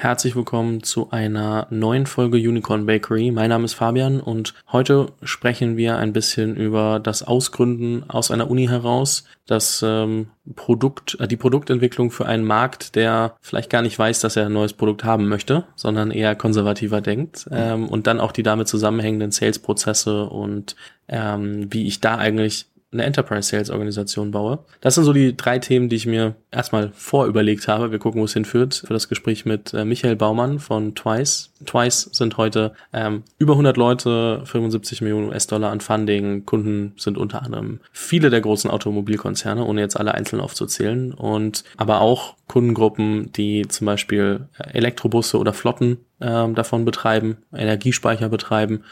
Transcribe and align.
Herzlich 0.00 0.36
willkommen 0.36 0.84
zu 0.84 1.10
einer 1.10 1.66
neuen 1.70 2.06
Folge 2.06 2.36
Unicorn 2.36 2.86
Bakery. 2.86 3.32
Mein 3.32 3.48
Name 3.48 3.64
ist 3.64 3.74
Fabian 3.74 4.20
und 4.20 4.54
heute 4.70 5.08
sprechen 5.24 5.76
wir 5.76 5.98
ein 5.98 6.12
bisschen 6.12 6.54
über 6.54 7.00
das 7.00 7.24
Ausgründen 7.24 8.08
aus 8.08 8.30
einer 8.30 8.48
Uni 8.48 8.68
heraus, 8.68 9.24
das 9.46 9.82
ähm, 9.84 10.28
Produkt, 10.54 11.16
äh, 11.18 11.26
die 11.26 11.36
Produktentwicklung 11.36 12.12
für 12.12 12.26
einen 12.26 12.44
Markt, 12.44 12.94
der 12.94 13.34
vielleicht 13.40 13.70
gar 13.70 13.82
nicht 13.82 13.98
weiß, 13.98 14.20
dass 14.20 14.36
er 14.36 14.46
ein 14.46 14.52
neues 14.52 14.72
Produkt 14.72 15.02
haben 15.02 15.26
möchte, 15.26 15.64
sondern 15.74 16.12
eher 16.12 16.36
konservativer 16.36 17.00
denkt 17.00 17.48
ähm, 17.50 17.88
und 17.88 18.06
dann 18.06 18.20
auch 18.20 18.30
die 18.30 18.44
damit 18.44 18.68
zusammenhängenden 18.68 19.32
Sales-Prozesse 19.32 20.26
und 20.26 20.76
ähm, 21.08 21.66
wie 21.72 21.88
ich 21.88 22.00
da 22.00 22.18
eigentlich 22.18 22.66
eine 22.90 23.04
Enterprise 23.04 23.50
Sales 23.50 23.68
Organisation 23.68 24.30
baue. 24.30 24.60
Das 24.80 24.94
sind 24.94 25.04
so 25.04 25.12
die 25.12 25.36
drei 25.36 25.58
Themen, 25.58 25.90
die 25.90 25.96
ich 25.96 26.06
mir 26.06 26.36
erstmal 26.50 26.90
vorüberlegt 26.94 27.68
habe. 27.68 27.92
Wir 27.92 27.98
gucken, 27.98 28.20
wo 28.20 28.24
es 28.24 28.32
hinführt 28.32 28.82
für 28.86 28.94
das 28.94 29.08
Gespräch 29.08 29.44
mit 29.44 29.74
äh, 29.74 29.84
Michael 29.84 30.16
Baumann 30.16 30.58
von 30.58 30.94
Twice. 30.94 31.52
Twice 31.66 32.08
sind 32.12 32.38
heute 32.38 32.72
ähm, 32.94 33.24
über 33.38 33.52
100 33.52 33.76
Leute, 33.76 34.40
75 34.44 35.02
Millionen 35.02 35.28
US-Dollar 35.28 35.70
an 35.70 35.80
Funding. 35.80 36.46
Kunden 36.46 36.94
sind 36.96 37.18
unter 37.18 37.42
anderem 37.42 37.80
viele 37.92 38.30
der 38.30 38.40
großen 38.40 38.70
Automobilkonzerne, 38.70 39.64
ohne 39.64 39.82
jetzt 39.82 39.98
alle 39.98 40.14
einzeln 40.14 40.40
aufzuzählen. 40.40 41.12
Und 41.12 41.64
aber 41.76 42.00
auch 42.00 42.36
Kundengruppen, 42.46 43.32
die 43.32 43.68
zum 43.68 43.84
Beispiel 43.84 44.48
äh, 44.58 44.70
Elektrobusse 44.72 45.38
oder 45.38 45.52
Flotten 45.52 45.98
ähm, 46.22 46.54
davon 46.54 46.86
betreiben, 46.86 47.36
Energiespeicher 47.52 48.30
betreiben. 48.30 48.84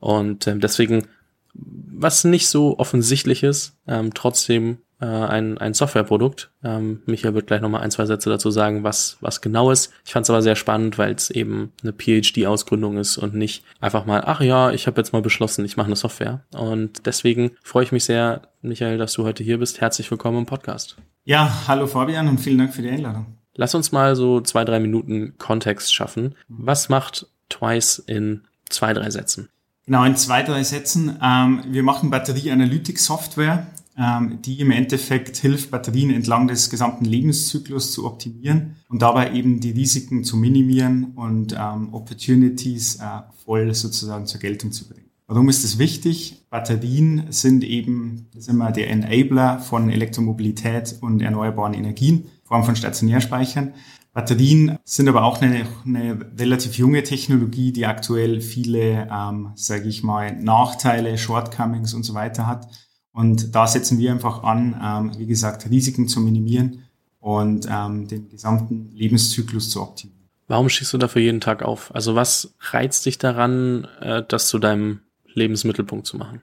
Und 0.00 0.46
ähm, 0.46 0.60
deswegen 0.60 1.06
was 1.54 2.24
nicht 2.24 2.48
so 2.48 2.78
offensichtlich 2.78 3.42
ist, 3.42 3.76
ähm, 3.86 4.14
trotzdem 4.14 4.78
äh, 5.00 5.06
ein, 5.06 5.58
ein 5.58 5.74
Softwareprodukt. 5.74 6.50
Ähm, 6.62 7.02
Michael 7.06 7.34
wird 7.34 7.48
gleich 7.48 7.60
nochmal 7.60 7.82
ein, 7.82 7.90
zwei 7.90 8.06
Sätze 8.06 8.30
dazu 8.30 8.50
sagen, 8.50 8.84
was, 8.84 9.18
was 9.20 9.40
genau 9.40 9.70
ist. 9.70 9.92
Ich 10.06 10.12
fand 10.12 10.24
es 10.24 10.30
aber 10.30 10.42
sehr 10.42 10.56
spannend, 10.56 10.96
weil 10.96 11.12
es 11.12 11.28
eben 11.30 11.72
eine 11.82 11.92
PhD-Ausgründung 11.92 12.96
ist 12.96 13.18
und 13.18 13.34
nicht 13.34 13.64
einfach 13.80 14.06
mal, 14.06 14.22
ach 14.24 14.40
ja, 14.40 14.70
ich 14.70 14.86
habe 14.86 15.00
jetzt 15.00 15.12
mal 15.12 15.22
beschlossen, 15.22 15.64
ich 15.64 15.76
mache 15.76 15.86
eine 15.86 15.96
Software. 15.96 16.44
Und 16.52 17.06
deswegen 17.06 17.52
freue 17.62 17.84
ich 17.84 17.92
mich 17.92 18.04
sehr, 18.04 18.42
Michael, 18.62 18.96
dass 18.96 19.12
du 19.14 19.24
heute 19.24 19.42
hier 19.44 19.58
bist. 19.58 19.80
Herzlich 19.80 20.10
willkommen 20.10 20.38
im 20.38 20.46
Podcast. 20.46 20.96
Ja, 21.24 21.64
hallo 21.68 21.86
Fabian 21.86 22.28
und 22.28 22.38
vielen 22.38 22.58
Dank 22.58 22.72
für 22.72 22.82
die 22.82 22.90
Einladung. 22.90 23.38
Lass 23.54 23.74
uns 23.74 23.92
mal 23.92 24.16
so 24.16 24.40
zwei, 24.40 24.64
drei 24.64 24.80
Minuten 24.80 25.34
Kontext 25.36 25.94
schaffen. 25.94 26.34
Was 26.48 26.88
macht 26.88 27.26
Twice 27.48 27.98
in 27.98 28.44
zwei, 28.70 28.94
drei 28.94 29.10
Sätzen? 29.10 29.50
Genau, 29.92 30.04
in 30.04 30.16
zwei, 30.16 30.42
drei 30.42 30.62
Sätzen. 30.62 31.18
Ähm, 31.22 31.64
wir 31.68 31.82
machen 31.82 32.08
Batterie-Analytics-Software, 32.08 33.66
ähm, 33.98 34.38
die 34.40 34.58
im 34.58 34.70
Endeffekt 34.70 35.36
hilft, 35.36 35.70
Batterien 35.70 36.08
entlang 36.08 36.48
des 36.48 36.70
gesamten 36.70 37.04
Lebenszyklus 37.04 37.92
zu 37.92 38.06
optimieren 38.06 38.76
und 38.88 39.02
dabei 39.02 39.34
eben 39.34 39.60
die 39.60 39.72
Risiken 39.72 40.24
zu 40.24 40.38
minimieren 40.38 41.12
und 41.14 41.52
ähm, 41.52 41.92
Opportunities 41.92 43.00
äh, 43.00 43.04
voll 43.44 43.74
sozusagen 43.74 44.24
zur 44.24 44.40
Geltung 44.40 44.72
zu 44.72 44.88
bringen. 44.88 45.10
Warum 45.26 45.50
ist 45.50 45.62
das 45.62 45.76
wichtig? 45.76 46.42
Batterien 46.48 47.24
sind 47.28 47.62
eben, 47.62 48.28
das 48.32 48.44
ist 48.44 48.48
immer 48.48 48.72
der 48.72 48.88
Enabler 48.88 49.58
von 49.58 49.90
Elektromobilität 49.90 50.96
und 51.02 51.20
erneuerbaren 51.20 51.74
Energien, 51.74 52.20
in 52.20 52.30
Form 52.44 52.64
von 52.64 52.76
Stationärspeichern. 52.76 53.74
Batterien 54.12 54.78
sind 54.84 55.08
aber 55.08 55.24
auch 55.24 55.40
eine, 55.40 55.66
eine 55.86 56.18
relativ 56.38 56.76
junge 56.76 57.02
Technologie, 57.02 57.72
die 57.72 57.86
aktuell 57.86 58.40
viele, 58.42 59.08
ähm, 59.10 59.52
sage 59.54 59.88
ich 59.88 60.02
mal, 60.02 60.36
Nachteile, 60.36 61.16
Shortcomings 61.16 61.94
und 61.94 62.02
so 62.02 62.12
weiter 62.12 62.46
hat. 62.46 62.68
Und 63.12 63.54
da 63.54 63.66
setzen 63.66 63.98
wir 63.98 64.10
einfach 64.10 64.42
an, 64.42 64.78
ähm, 64.82 65.18
wie 65.18 65.26
gesagt, 65.26 65.68
Risiken 65.70 66.08
zu 66.08 66.20
minimieren 66.20 66.84
und 67.20 67.66
ähm, 67.70 68.06
den 68.06 68.28
gesamten 68.28 68.90
Lebenszyklus 68.92 69.70
zu 69.70 69.80
optimieren. 69.80 70.28
Warum 70.46 70.68
stehst 70.68 70.92
du 70.92 70.98
dafür 70.98 71.22
jeden 71.22 71.40
Tag 71.40 71.62
auf? 71.62 71.94
Also 71.94 72.14
was 72.14 72.54
reizt 72.60 73.06
dich 73.06 73.16
daran, 73.16 73.86
äh, 74.00 74.22
das 74.26 74.48
zu 74.48 74.58
deinem 74.58 75.00
Lebensmittelpunkt 75.32 76.06
zu 76.06 76.18
machen? 76.18 76.42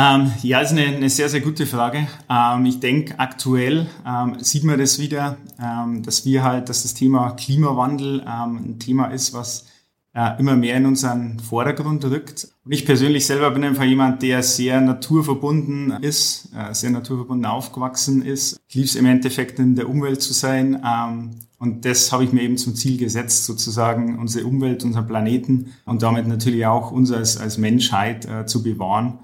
Ähm, 0.00 0.30
ja, 0.44 0.60
ist 0.60 0.70
eine, 0.70 0.86
eine 0.86 1.10
sehr, 1.10 1.28
sehr 1.28 1.40
gute 1.40 1.66
Frage. 1.66 2.06
Ähm, 2.30 2.66
ich 2.66 2.78
denke, 2.78 3.18
aktuell 3.18 3.88
ähm, 4.06 4.36
sieht 4.38 4.62
man 4.62 4.78
das 4.78 5.00
wieder, 5.00 5.38
ähm, 5.60 6.04
dass 6.04 6.24
wir 6.24 6.44
halt, 6.44 6.68
dass 6.68 6.82
das 6.82 6.94
Thema 6.94 7.32
Klimawandel 7.32 8.20
ähm, 8.20 8.56
ein 8.58 8.78
Thema 8.78 9.06
ist, 9.06 9.34
was 9.34 9.66
äh, 10.14 10.38
immer 10.38 10.54
mehr 10.54 10.76
in 10.76 10.86
unseren 10.86 11.40
Vordergrund 11.40 12.04
rückt. 12.04 12.46
Und 12.64 12.70
ich 12.70 12.86
persönlich 12.86 13.26
selber 13.26 13.50
bin 13.50 13.64
einfach 13.64 13.82
jemand, 13.82 14.22
der 14.22 14.44
sehr 14.44 14.80
naturverbunden 14.80 15.90
ist, 16.00 16.52
äh, 16.54 16.72
sehr 16.74 16.90
naturverbunden 16.90 17.46
aufgewachsen 17.46 18.22
ist. 18.22 18.60
Ich 18.68 18.76
es 18.76 18.94
im 18.94 19.04
Endeffekt 19.04 19.58
in 19.58 19.74
der 19.74 19.88
Umwelt 19.88 20.22
zu 20.22 20.32
sein. 20.32 20.80
Ähm, 20.86 21.30
und 21.58 21.84
das 21.84 22.12
habe 22.12 22.22
ich 22.22 22.32
mir 22.32 22.42
eben 22.42 22.56
zum 22.56 22.76
Ziel 22.76 22.98
gesetzt, 22.98 23.46
sozusagen 23.46 24.16
unsere 24.20 24.46
Umwelt, 24.46 24.84
unseren 24.84 25.08
Planeten 25.08 25.72
und 25.86 26.04
damit 26.04 26.28
natürlich 26.28 26.66
auch 26.66 26.92
uns 26.92 27.10
als, 27.10 27.36
als 27.36 27.58
Menschheit 27.58 28.26
äh, 28.26 28.46
zu 28.46 28.62
bewahren. 28.62 29.18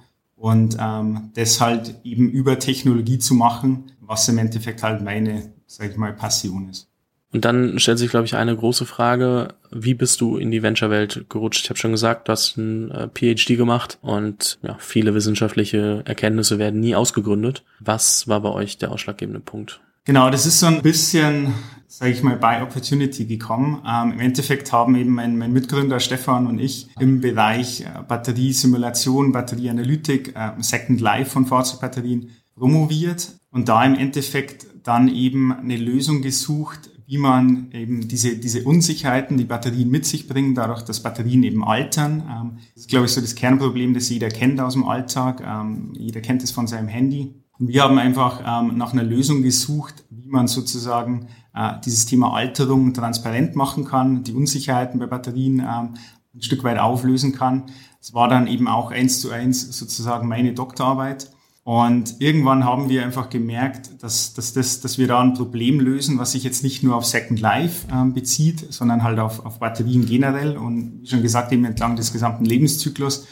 Und 0.45 0.77
ähm, 0.79 1.31
das 1.37 1.59
halt 1.63 1.95
eben 2.05 2.29
über 2.29 2.59
Technologie 2.59 3.19
zu 3.19 3.33
machen, 3.33 3.93
was 4.03 4.29
im 4.29 4.37
Endeffekt 4.37 4.83
halt 4.83 5.01
meine, 5.03 5.55
sag 5.67 5.91
ich 5.91 5.97
mal, 5.97 6.13
Passion 6.13 6.69
ist. 6.69 6.87
Und 7.33 7.47
dann 7.47 7.79
stellt 7.79 7.99
sich, 7.99 8.11
glaube 8.11 8.27
ich, 8.27 8.37
eine 8.37 8.55
große 8.55 8.85
Frage, 8.85 9.55
wie 9.71 9.95
bist 9.95 10.21
du 10.21 10.37
in 10.37 10.51
die 10.51 10.63
Venture-Welt 10.63 11.31
gerutscht? 11.31 11.65
Ich 11.65 11.71
habe 11.71 11.79
schon 11.79 11.93
gesagt, 11.93 12.29
du 12.29 12.33
hast 12.33 12.59
ein 12.59 12.91
äh, 12.91 13.09
PhD 13.09 13.57
gemacht 13.57 13.97
und 14.03 14.59
ja, 14.61 14.77
viele 14.79 15.15
wissenschaftliche 15.15 16.03
Erkenntnisse 16.05 16.59
werden 16.59 16.79
nie 16.79 16.95
ausgegründet. 16.95 17.65
Was 17.81 18.29
war 18.29 18.43
bei 18.43 18.51
euch 18.51 18.77
der 18.77 18.93
ausschlaggebende 18.93 19.41
Punkt? 19.41 19.81
Genau, 20.07 20.29
das 20.29 20.45
ist 20.45 20.61
so 20.61 20.67
ein 20.67 20.83
bisschen, 20.83 21.55
sage 21.89 22.13
ich 22.13 22.23
mal, 22.23 22.37
bei 22.37 22.63
Opportunity 22.63 23.25
gekommen. 23.25 23.83
Ähm, 23.89 24.13
Im 24.13 24.21
Endeffekt 24.21 24.71
haben 24.71 24.97
eben 24.97 25.15
mein, 25.15 25.39
mein, 25.39 25.51
Mitgründer 25.51 25.99
Stefan 25.99 26.47
und 26.47 26.59
ich 26.59 26.89
im 27.01 27.23
Bereich 27.23 27.81
äh, 27.81 28.03
Batteriesimulation, 28.07 29.33
Batterieanalytik, 29.33 30.37
äh, 30.37 30.51
Second 30.59 31.01
Life 31.01 31.31
von 31.31 31.47
Fahrzeugbatterien 31.47 32.31
promoviert 32.55 33.33
und 33.51 33.71
da 33.71 33.83
im 33.83 33.95
Endeffekt 33.95 34.67
dann 34.83 35.09
eben 35.09 35.53
eine 35.55 35.79
Lösung 35.79 36.21
gesucht, 36.21 36.91
wie 37.07 37.17
man 37.17 37.71
eben 37.73 38.07
diese, 38.07 38.37
diese 38.37 38.65
Unsicherheiten, 38.65 39.39
die 39.39 39.45
Batterien 39.45 39.91
mit 39.91 40.05
sich 40.05 40.29
bringen, 40.29 40.55
dadurch, 40.55 40.83
dass 40.83 41.03
Batterien 41.03 41.43
eben 41.45 41.65
altern. 41.65 42.23
Ähm, 42.31 42.59
das 42.75 42.83
ist, 42.83 42.91
glaube 42.91 43.07
ich, 43.07 43.13
so 43.13 43.23
das 43.23 43.35
Kernproblem, 43.35 43.95
das 43.95 44.11
jeder 44.11 44.29
kennt 44.29 44.61
aus 44.61 44.75
dem 44.75 44.85
Alltag. 44.85 45.43
Ähm, 45.43 45.95
jeder 45.97 46.21
kennt 46.21 46.43
es 46.43 46.51
von 46.51 46.67
seinem 46.67 46.89
Handy. 46.89 47.44
Und 47.59 47.69
wir 47.69 47.83
haben 47.83 47.99
einfach 47.99 48.41
ähm, 48.45 48.77
nach 48.77 48.93
einer 48.93 49.05
Lösung 49.05 49.43
gesucht, 49.43 50.05
wie 50.11 50.29
man 50.29 50.49
sozusagen 50.49 51.29
äh, 51.55 51.75
dieses 51.85 52.07
Thema 52.07 52.35
Alterung 52.35 52.93
transparent 52.93 53.55
machen 53.55 53.85
kann, 53.85 54.25
die 54.25 54.33
Unsicherheiten 54.33 54.99
bei 54.99 55.07
Batterien 55.07 55.61
ähm, 55.61 55.95
ein 56.35 56.43
Stück 56.43 56.65
weit 56.65 56.79
auflösen 56.79 57.33
kann. 57.33 57.65
Es 58.01 58.13
war 58.13 58.29
dann 58.29 58.47
eben 58.49 58.67
auch 58.67 58.91
eins 58.91 59.21
zu 59.21 59.31
eins 59.31 59.79
sozusagen 59.79 60.29
meine 60.29 60.53
Doktorarbeit. 60.53 61.31
Und 61.63 62.21
irgendwann 62.21 62.65
haben 62.65 62.91
wir 62.91 63.03
einfach 63.03 63.31
gemerkt, 63.31 64.03
dass, 64.03 64.35
dass, 64.35 64.53
das, 64.53 64.83
dass 64.83 64.99
wir 64.99 65.07
da 65.07 65.21
ein 65.21 65.33
Problem 65.33 65.81
lösen, 65.81 66.19
was 66.19 66.33
sich 66.33 66.43
jetzt 66.43 66.63
nicht 66.63 66.83
nur 66.83 66.95
auf 66.95 67.07
Second 67.07 67.41
Life 67.41 67.87
ähm, 67.91 68.13
bezieht, 68.13 68.67
sondern 68.71 69.03
halt 69.03 69.19
auf, 69.19 69.47
auf 69.47 69.61
Batterien 69.61 70.05
generell 70.05 70.59
und 70.59 71.01
wie 71.01 71.07
schon 71.07 71.23
gesagt 71.23 71.53
eben 71.53 71.65
entlang 71.65 71.97
des 71.97 72.13
gesamten 72.13 72.45
Lebenszyklus 72.45 73.27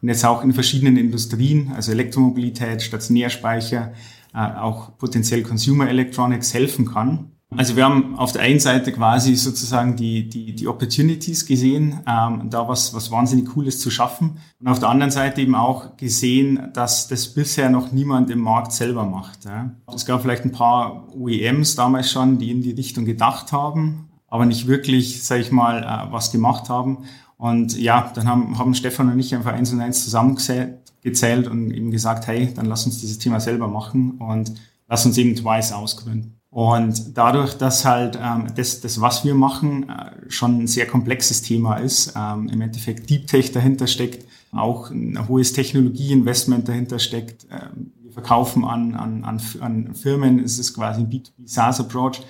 und 0.00 0.08
jetzt 0.08 0.24
auch 0.24 0.42
in 0.42 0.52
verschiedenen 0.52 0.96
Industrien, 0.96 1.72
also 1.74 1.92
Elektromobilität, 1.92 2.82
Stationärspeicher, 2.82 3.92
äh, 4.34 4.38
auch 4.38 4.96
potenziell 4.98 5.42
Consumer 5.42 5.88
Electronics 5.88 6.54
helfen 6.54 6.86
kann. 6.86 7.32
Also 7.56 7.76
wir 7.76 7.84
haben 7.84 8.18
auf 8.18 8.32
der 8.32 8.42
einen 8.42 8.60
Seite 8.60 8.92
quasi 8.92 9.34
sozusagen 9.34 9.96
die, 9.96 10.28
die, 10.28 10.54
die 10.54 10.68
Opportunities 10.68 11.46
gesehen, 11.46 12.00
ähm, 12.06 12.50
da 12.50 12.68
was, 12.68 12.92
was 12.92 13.10
wahnsinnig 13.10 13.46
Cooles 13.46 13.80
zu 13.80 13.90
schaffen. 13.90 14.36
Und 14.60 14.68
auf 14.68 14.80
der 14.80 14.90
anderen 14.90 15.10
Seite 15.10 15.40
eben 15.40 15.54
auch 15.54 15.96
gesehen, 15.96 16.68
dass 16.74 17.08
das 17.08 17.28
bisher 17.28 17.70
noch 17.70 17.90
niemand 17.90 18.28
im 18.28 18.40
Markt 18.40 18.72
selber 18.72 19.06
macht. 19.06 19.46
Ja. 19.46 19.70
Es 19.94 20.04
gab 20.04 20.20
vielleicht 20.20 20.44
ein 20.44 20.52
paar 20.52 21.08
OEMs 21.16 21.74
damals 21.74 22.10
schon, 22.12 22.38
die 22.38 22.50
in 22.50 22.60
die 22.60 22.72
Richtung 22.72 23.06
gedacht 23.06 23.50
haben, 23.50 24.10
aber 24.28 24.46
nicht 24.46 24.66
wirklich, 24.66 25.22
sage 25.22 25.42
ich 25.42 25.50
mal, 25.50 25.82
äh, 25.82 26.12
was 26.12 26.30
gemacht 26.30 26.68
haben. 26.68 27.04
Und 27.36 27.78
ja, 27.78 28.10
dann 28.14 28.28
haben, 28.28 28.58
haben 28.58 28.74
Stefan 28.74 29.10
und 29.10 29.18
ich 29.18 29.34
einfach 29.34 29.52
eins 29.52 29.72
und 29.72 29.80
eins 29.80 30.04
zusammengezählt 30.04 31.46
und 31.48 31.70
eben 31.70 31.90
gesagt, 31.90 32.26
hey, 32.26 32.52
dann 32.54 32.66
lass 32.66 32.84
uns 32.84 33.00
dieses 33.00 33.18
Thema 33.18 33.40
selber 33.40 33.68
machen 33.68 34.18
und 34.18 34.52
lass 34.88 35.06
uns 35.06 35.16
eben 35.18 35.36
Twice 35.36 35.72
ausgründen. 35.72 36.38
Und 36.50 37.16
dadurch, 37.16 37.54
dass 37.54 37.84
halt 37.84 38.18
ähm, 38.20 38.46
das, 38.56 38.80
das, 38.80 39.00
was 39.00 39.24
wir 39.24 39.34
machen, 39.34 39.88
äh, 39.88 40.30
schon 40.30 40.62
ein 40.62 40.66
sehr 40.66 40.86
komplexes 40.86 41.42
Thema 41.42 41.76
ist, 41.76 42.14
ähm, 42.16 42.48
im 42.48 42.60
Endeffekt 42.60 43.08
Deep 43.10 43.26
Tech 43.26 43.52
dahinter 43.52 43.86
steckt, 43.86 44.26
auch 44.50 44.90
ein 44.90 45.28
hohes 45.28 45.52
Technologieinvestment 45.52 46.66
dahinter 46.66 46.98
steckt. 46.98 47.46
Ähm, 47.50 47.92
wir 48.02 48.12
verkaufen 48.12 48.64
an, 48.64 48.94
an, 48.94 49.24
an, 49.24 49.40
an 49.60 49.94
Firmen, 49.94 50.38
es 50.42 50.58
ist 50.58 50.74
quasi 50.74 51.02
ein 51.02 51.10
B2B 51.10 51.30
SaaS-Approach 51.44 52.22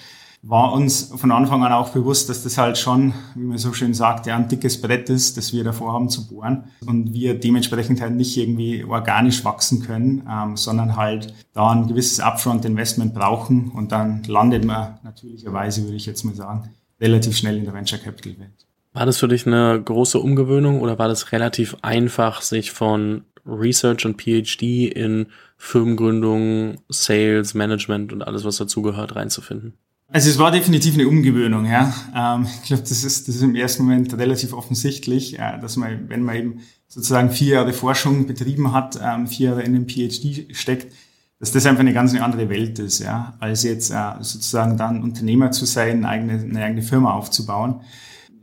war 0.43 0.73
uns 0.73 1.13
von 1.17 1.33
Anfang 1.33 1.65
an 1.65 1.73
auch 1.73 1.91
bewusst, 1.91 2.29
dass 2.29 2.45
das 2.45 2.59
halt 2.59 2.79
schon, 2.79 3.13
wie 3.35 3.43
man 3.43 3.59
so 3.59 3.73
schön 3.73 3.93
sagt, 3.93 4.29
ein 4.29 4.49
dickes 4.49 4.81
Brett 4.81 5.11
ist, 5.11 5.37
das 5.37 5.53
wir 5.53 5.65
davor 5.65 5.93
haben 5.93 6.09
zu 6.09 6.29
bohren 6.29 6.65
und 6.87 7.13
wir 7.13 7.39
dementsprechend 7.39 8.01
halt 8.01 8.15
nicht 8.15 8.37
irgendwie 8.37 8.85
organisch 8.85 9.45
wachsen 9.45 9.83
können, 9.83 10.27
ähm, 10.31 10.57
sondern 10.57 10.97
halt 10.97 11.35
da 11.55 11.71
ein 11.71 11.89
gewisses 11.89 12.21
Upfront-Investment 12.21 13.15
brauchen 13.15 13.71
und 13.71 13.91
dann 13.91 14.23
landet 14.25 14.65
man 14.65 14.99
natürlicherweise, 15.03 15.83
würde 15.85 15.97
ich 15.97 16.07
jetzt 16.07 16.25
mal 16.25 16.35
sagen, 16.35 16.71
relativ 17.01 17.37
schnell 17.37 17.57
in 17.57 17.65
der 17.65 17.75
Venture 17.75 17.99
Capital 17.99 18.39
Welt. 18.39 18.67
War 18.93 19.07
das 19.07 19.19
für 19.19 19.29
dich 19.29 19.47
eine 19.47 19.81
große 19.83 20.19
Umgewöhnung 20.19 20.81
oder 20.81 20.99
war 20.99 21.09
das 21.09 21.33
relativ 21.33 21.77
einfach, 21.83 22.43
sich 22.43 22.71
von 22.73 23.25
Research 23.45 24.07
und 24.07 24.21
PhD 24.21 24.87
in 24.87 25.27
Firmengründung, 25.57 26.79
Sales, 26.89 27.55
Management 27.55 28.13
und 28.13 28.23
alles, 28.23 28.45
was 28.45 28.57
dazugehört, 28.57 29.17
reinzufinden? 29.17 29.75
Also 30.11 30.31
es 30.31 30.39
war 30.39 30.51
definitiv 30.51 30.95
eine 30.95 31.07
Umgewöhnung, 31.07 31.67
ja. 31.67 31.93
Ähm, 32.17 32.47
ich 32.63 32.69
glaube, 32.69 32.83
das 32.83 33.05
ist, 33.05 33.29
das 33.29 33.37
ist 33.37 33.43
im 33.43 33.55
ersten 33.55 33.85
Moment 33.85 34.15
relativ 34.15 34.55
offensichtlich, 34.55 35.39
äh, 35.39 35.59
dass 35.61 35.77
man, 35.77 36.09
wenn 36.09 36.23
man 36.23 36.37
eben 36.37 36.61
sozusagen 36.87 37.31
vier 37.31 37.57
Jahre 37.57 37.75
Forschung 37.75 38.27
betrieben 38.27 38.73
hat, 38.73 38.99
ähm, 39.03 39.27
vier 39.27 39.51
Jahre 39.51 39.63
in 39.63 39.75
den 39.75 39.87
PhD 39.87 40.57
steckt, 40.57 40.95
dass 41.39 41.53
das 41.53 41.67
einfach 41.67 41.81
eine 41.81 41.93
ganz 41.93 42.15
andere 42.15 42.49
Welt 42.49 42.79
ist, 42.79 43.01
ja, 43.01 43.37
als 43.39 43.65
jetzt 43.65 43.91
äh, 43.91 44.13
sozusagen 44.21 44.79
dann 44.79 45.03
Unternehmer 45.03 45.51
zu 45.51 45.67
sein, 45.67 45.99
eine 45.99 46.09
eigene, 46.09 46.33
eine 46.43 46.65
eigene 46.65 46.83
Firma 46.83 47.13
aufzubauen 47.13 47.83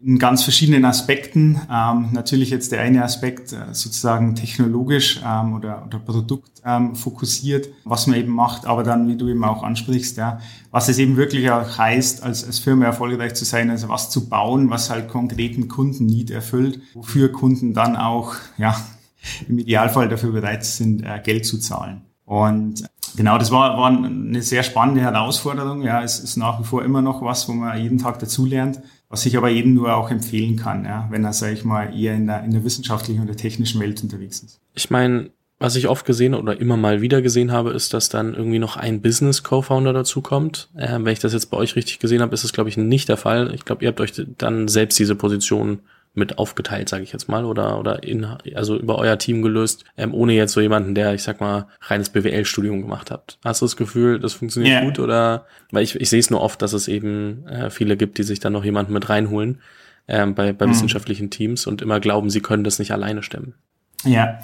in 0.05 0.19
ganz 0.19 0.43
verschiedenen 0.43 0.85
Aspekten. 0.85 1.59
Ähm, 1.71 2.09
natürlich 2.11 2.51
jetzt 2.51 2.71
der 2.71 2.81
eine 2.81 3.03
Aspekt 3.03 3.53
äh, 3.53 3.73
sozusagen 3.73 4.35
technologisch 4.35 5.19
ähm, 5.25 5.55
oder, 5.55 5.83
oder 5.85 5.97
Produkt 5.97 6.61
ähm, 6.63 6.95
fokussiert, 6.95 7.69
was 7.85 8.05
man 8.05 8.19
eben 8.19 8.31
macht, 8.31 8.67
aber 8.67 8.83
dann, 8.83 9.07
wie 9.07 9.17
du 9.17 9.27
eben 9.27 9.43
auch 9.43 9.63
ansprichst, 9.63 10.17
ja, 10.17 10.39
was 10.69 10.89
es 10.89 10.99
eben 10.99 11.17
wirklich 11.17 11.49
auch 11.49 11.79
heißt, 11.79 12.21
als, 12.21 12.45
als 12.45 12.59
Firma 12.59 12.85
erfolgreich 12.85 13.33
zu 13.33 13.45
sein, 13.45 13.71
also 13.71 13.89
was 13.89 14.11
zu 14.11 14.29
bauen, 14.29 14.69
was 14.69 14.91
halt 14.91 15.07
konkreten 15.07 15.67
Kundennied 15.67 16.29
erfüllt, 16.29 16.81
wofür 16.93 17.31
Kunden 17.31 17.73
dann 17.73 17.95
auch 17.95 18.35
ja, 18.59 18.75
im 19.49 19.57
Idealfall 19.57 20.07
dafür 20.07 20.31
bereit 20.31 20.63
sind, 20.63 21.01
äh, 21.01 21.19
Geld 21.23 21.47
zu 21.47 21.57
zahlen. 21.57 22.03
Und 22.25 22.85
genau, 23.15 23.39
das 23.39 23.49
war, 23.49 23.77
war 23.77 23.89
eine 23.89 24.41
sehr 24.43 24.61
spannende 24.61 25.01
Herausforderung. 25.01 25.81
Ja, 25.81 26.03
es 26.03 26.19
ist 26.19 26.37
nach 26.37 26.59
wie 26.59 26.63
vor 26.63 26.83
immer 26.83 27.01
noch 27.01 27.23
was, 27.23 27.47
wo 27.49 27.53
man 27.53 27.79
jeden 27.79 27.97
Tag 27.97 28.19
dazulernt 28.19 28.81
was 29.15 29.25
ich 29.25 29.37
aber 29.37 29.47
jedem 29.47 29.75
nur 29.75 29.95
auch 29.95 30.11
empfehlen 30.11 30.57
kann, 30.57 30.83
ja, 30.83 31.07
wenn 31.09 31.23
er, 31.23 31.31
sage 31.31 31.53
ich 31.53 31.63
mal, 31.63 31.97
eher 31.97 32.15
in 32.15 32.27
der, 32.27 32.43
in 32.43 32.51
der 32.51 32.65
wissenschaftlichen 32.65 33.23
oder 33.23 33.33
technischen 33.33 33.79
Welt 33.79 34.03
unterwegs 34.03 34.41
ist. 34.41 34.59
Ich 34.73 34.89
meine, 34.89 35.29
was 35.57 35.77
ich 35.77 35.87
oft 35.87 36.05
gesehen 36.05 36.33
oder 36.33 36.59
immer 36.59 36.75
mal 36.75 36.99
wieder 36.99 37.21
gesehen 37.21 37.53
habe, 37.53 37.71
ist, 37.71 37.93
dass 37.93 38.09
dann 38.09 38.33
irgendwie 38.33 38.59
noch 38.59 38.75
ein 38.75 39.01
Business 39.01 39.41
Co-Founder 39.41 39.93
dazukommt. 39.93 40.67
Ähm, 40.77 41.05
wenn 41.05 41.13
ich 41.13 41.19
das 41.19 41.31
jetzt 41.31 41.45
bei 41.45 41.55
euch 41.55 41.77
richtig 41.77 41.99
gesehen 41.99 42.21
habe, 42.21 42.33
ist 42.33 42.43
das, 42.43 42.51
glaube 42.51 42.69
ich, 42.69 42.75
nicht 42.75 43.07
der 43.07 43.15
Fall. 43.15 43.53
Ich 43.55 43.63
glaube, 43.63 43.85
ihr 43.85 43.87
habt 43.87 44.01
euch 44.01 44.11
dann 44.37 44.67
selbst 44.67 44.99
diese 44.99 45.15
Position 45.15 45.79
mit 46.15 46.37
aufgeteilt, 46.37 46.89
sage 46.89 47.03
ich 47.03 47.11
jetzt 47.11 47.27
mal, 47.27 47.45
oder 47.45 47.79
oder 47.79 48.03
in, 48.03 48.25
also 48.55 48.77
über 48.77 48.97
euer 48.97 49.17
Team 49.17 49.41
gelöst, 49.41 49.83
ähm, 49.97 50.13
ohne 50.13 50.33
jetzt 50.33 50.53
so 50.53 50.61
jemanden, 50.61 50.95
der, 50.95 51.13
ich 51.13 51.23
sag 51.23 51.41
mal, 51.41 51.67
reines 51.81 52.09
BWL-Studium 52.09 52.81
gemacht 52.81 53.11
hat. 53.11 53.37
Hast 53.43 53.61
du 53.61 53.65
das 53.65 53.75
Gefühl, 53.75 54.19
das 54.19 54.33
funktioniert 54.33 54.73
yeah. 54.73 54.85
gut 54.85 54.99
oder? 54.99 55.45
Weil 55.71 55.83
ich, 55.83 55.95
ich 55.95 56.09
sehe 56.09 56.19
es 56.19 56.29
nur 56.29 56.41
oft, 56.41 56.61
dass 56.61 56.73
es 56.73 56.87
eben 56.87 57.45
äh, 57.47 57.69
viele 57.69 57.97
gibt, 57.97 58.17
die 58.17 58.23
sich 58.23 58.39
dann 58.39 58.53
noch 58.53 58.63
jemanden 58.63 58.93
mit 58.93 59.09
reinholen 59.09 59.59
ähm, 60.07 60.35
bei, 60.35 60.53
bei 60.53 60.65
mhm. 60.65 60.71
wissenschaftlichen 60.71 61.29
Teams 61.29 61.67
und 61.67 61.81
immer 61.81 61.99
glauben, 61.99 62.29
sie 62.29 62.41
können 62.41 62.63
das 62.63 62.79
nicht 62.79 62.91
alleine 62.91 63.21
stemmen. 63.21 63.53
Ja, 64.03 64.39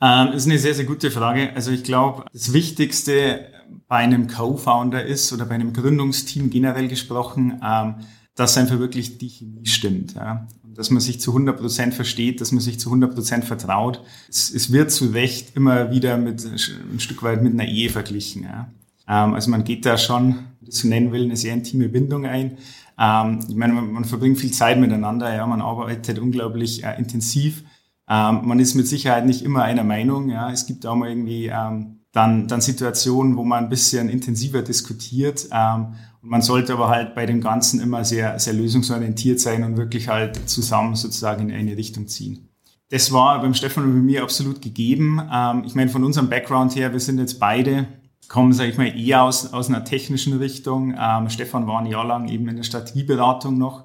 ähm, 0.00 0.32
ist 0.32 0.46
eine 0.46 0.58
sehr, 0.58 0.74
sehr 0.74 0.86
gute 0.86 1.10
Frage. 1.10 1.52
Also 1.54 1.70
ich 1.70 1.84
glaube, 1.84 2.24
das 2.32 2.52
Wichtigste 2.52 3.46
bei 3.88 3.96
einem 3.96 4.26
Co-Founder 4.26 5.04
ist 5.04 5.32
oder 5.32 5.44
bei 5.44 5.54
einem 5.54 5.72
Gründungsteam 5.72 6.50
generell 6.50 6.88
gesprochen, 6.88 7.60
ähm, 7.64 7.96
dass 8.34 8.56
einfach 8.56 8.78
wirklich 8.78 9.18
die 9.18 9.28
Chemie 9.28 9.66
stimmt. 9.66 10.14
Ja 10.14 10.46
dass 10.74 10.90
man 10.90 11.00
sich 11.00 11.20
zu 11.20 11.30
100 11.30 11.58
Prozent 11.58 11.94
versteht, 11.94 12.40
dass 12.40 12.52
man 12.52 12.60
sich 12.60 12.78
zu 12.78 12.88
100 12.88 13.14
Prozent 13.14 13.44
vertraut. 13.44 14.02
Es, 14.28 14.52
es, 14.52 14.72
wird 14.72 14.90
zu 14.90 15.06
Recht 15.06 15.56
immer 15.56 15.90
wieder 15.90 16.16
mit 16.16 16.44
ein 16.44 17.00
Stück 17.00 17.22
weit 17.22 17.42
mit 17.42 17.52
einer 17.52 17.66
Ehe 17.66 17.90
verglichen. 17.90 18.44
Ja. 18.44 18.70
Ähm, 19.08 19.34
also 19.34 19.50
man 19.50 19.64
geht 19.64 19.84
da 19.86 19.98
schon, 19.98 20.36
das 20.60 20.76
zu 20.76 20.88
nennen 20.88 21.12
will, 21.12 21.24
eine 21.24 21.36
sehr 21.36 21.54
intime 21.54 21.88
Bindung 21.88 22.26
ein. 22.26 22.58
Ähm, 22.98 23.40
ich 23.48 23.54
meine, 23.54 23.72
man, 23.72 23.92
man, 23.92 24.04
verbringt 24.04 24.38
viel 24.38 24.52
Zeit 24.52 24.78
miteinander, 24.78 25.34
ja, 25.34 25.46
man 25.46 25.62
arbeitet 25.62 26.18
unglaublich 26.18 26.84
äh, 26.84 26.96
intensiv. 26.98 27.64
Ähm, 28.08 28.40
man 28.44 28.58
ist 28.58 28.74
mit 28.74 28.86
Sicherheit 28.88 29.26
nicht 29.26 29.42
immer 29.42 29.62
einer 29.62 29.84
Meinung. 29.84 30.30
Ja. 30.30 30.50
Es 30.50 30.66
gibt 30.66 30.84
auch 30.86 30.96
mal 30.96 31.08
irgendwie 31.08 31.46
ähm, 31.46 31.99
dann, 32.12 32.48
dann 32.48 32.60
Situationen, 32.60 33.36
wo 33.36 33.44
man 33.44 33.64
ein 33.64 33.70
bisschen 33.70 34.08
intensiver 34.08 34.62
diskutiert. 34.62 35.48
Ähm, 35.52 35.94
und 36.22 36.28
man 36.28 36.42
sollte 36.42 36.72
aber 36.72 36.88
halt 36.88 37.14
bei 37.14 37.26
dem 37.26 37.40
Ganzen 37.40 37.80
immer 37.80 38.04
sehr, 38.04 38.38
sehr 38.38 38.52
lösungsorientiert 38.52 39.40
sein 39.40 39.64
und 39.64 39.76
wirklich 39.76 40.08
halt 40.08 40.48
zusammen 40.48 40.96
sozusagen 40.96 41.48
in 41.48 41.56
eine 41.56 41.76
Richtung 41.76 42.08
ziehen. 42.08 42.48
Das 42.90 43.12
war 43.12 43.40
beim 43.40 43.54
Stefan 43.54 43.84
und 43.84 43.92
bei 43.92 44.00
mir 44.00 44.22
absolut 44.22 44.60
gegeben. 44.60 45.20
Ähm, 45.32 45.62
ich 45.64 45.74
meine, 45.74 45.90
von 45.90 46.02
unserem 46.02 46.28
Background 46.28 46.74
her, 46.74 46.92
wir 46.92 47.00
sind 47.00 47.18
jetzt 47.18 47.38
beide, 47.38 47.86
kommen, 48.28 48.52
sage 48.52 48.70
ich 48.70 48.78
mal, 48.78 48.96
eher 48.96 49.22
aus, 49.22 49.52
aus 49.52 49.68
einer 49.68 49.84
technischen 49.84 50.36
Richtung. 50.38 50.94
Ähm, 50.98 51.30
Stefan 51.30 51.66
war 51.66 51.80
ein 51.80 51.86
Jahr 51.86 52.06
lang 52.06 52.28
eben 52.28 52.48
in 52.48 52.56
der 52.56 52.64
Strategieberatung 52.64 53.56
noch. 53.58 53.84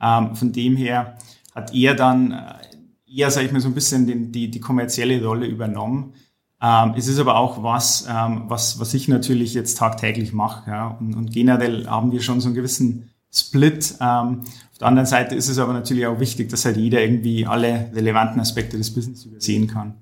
Ähm, 0.00 0.34
von 0.34 0.52
dem 0.52 0.76
her 0.76 1.18
hat 1.54 1.74
er 1.74 1.94
dann 1.94 2.32
äh, 2.32 2.54
eher, 3.06 3.30
sage 3.30 3.46
ich 3.46 3.52
mal, 3.52 3.60
so 3.60 3.68
ein 3.68 3.74
bisschen 3.74 4.06
den, 4.06 4.32
die, 4.32 4.50
die 4.50 4.60
kommerzielle 4.60 5.22
Rolle 5.24 5.46
übernommen. 5.46 6.14
Ähm, 6.66 6.94
es 6.96 7.06
ist 7.06 7.20
aber 7.20 7.36
auch 7.36 7.62
was, 7.62 8.06
ähm, 8.10 8.44
was, 8.48 8.80
was 8.80 8.92
ich 8.92 9.06
natürlich 9.06 9.54
jetzt 9.54 9.78
tagtäglich 9.78 10.32
mache. 10.32 10.68
Ja? 10.68 10.96
Und, 10.98 11.14
und 11.14 11.32
generell 11.32 11.86
haben 11.86 12.10
wir 12.10 12.20
schon 12.20 12.40
so 12.40 12.48
einen 12.48 12.56
gewissen 12.56 13.10
Split. 13.32 13.94
Ähm, 14.00 14.42
auf 14.72 14.78
der 14.80 14.88
anderen 14.88 15.06
Seite 15.06 15.36
ist 15.36 15.48
es 15.48 15.58
aber 15.58 15.72
natürlich 15.72 16.06
auch 16.06 16.18
wichtig, 16.18 16.48
dass 16.48 16.64
halt 16.64 16.76
jeder 16.76 17.00
irgendwie 17.00 17.46
alle 17.46 17.90
relevanten 17.94 18.40
Aspekte 18.40 18.78
des 18.78 18.92
Business 18.92 19.24
übersehen 19.26 19.68
kann. 19.68 19.94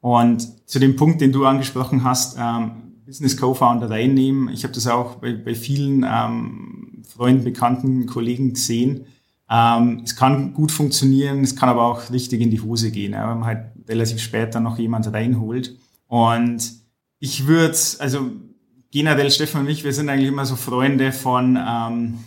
Und 0.00 0.68
zu 0.68 0.80
dem 0.80 0.96
Punkt, 0.96 1.20
den 1.20 1.30
du 1.30 1.46
angesprochen 1.46 2.02
hast, 2.02 2.36
ähm, 2.36 2.94
Business 3.06 3.36
Co-Founder 3.36 3.88
reinnehmen. 3.88 4.48
Ich 4.48 4.64
habe 4.64 4.74
das 4.74 4.88
auch 4.88 5.16
bei, 5.16 5.34
bei 5.34 5.54
vielen 5.54 6.04
ähm, 6.08 7.02
Freunden, 7.06 7.44
Bekannten, 7.44 8.06
Kollegen 8.06 8.54
gesehen. 8.54 9.04
Ähm, 9.48 10.00
es 10.02 10.16
kann 10.16 10.54
gut 10.54 10.72
funktionieren, 10.72 11.42
es 11.42 11.54
kann 11.54 11.68
aber 11.68 11.84
auch 11.84 12.10
richtig 12.10 12.40
in 12.40 12.50
die 12.50 12.60
Hose 12.60 12.90
gehen, 12.90 13.12
ja, 13.12 13.30
wenn 13.30 13.40
man 13.40 13.46
halt 13.46 13.66
relativ 13.88 14.20
später 14.20 14.58
noch 14.58 14.78
jemand 14.78 15.12
reinholt. 15.12 15.76
Und 16.12 16.74
ich 17.20 17.46
würde, 17.46 17.74
also 18.00 18.32
generell 18.90 19.30
Stefan 19.30 19.62
und 19.62 19.70
ich, 19.70 19.82
wir 19.82 19.94
sind 19.94 20.10
eigentlich 20.10 20.28
immer 20.28 20.44
so 20.44 20.56
Freunde 20.56 21.10
von 21.10 21.56
ähm, 21.56 22.18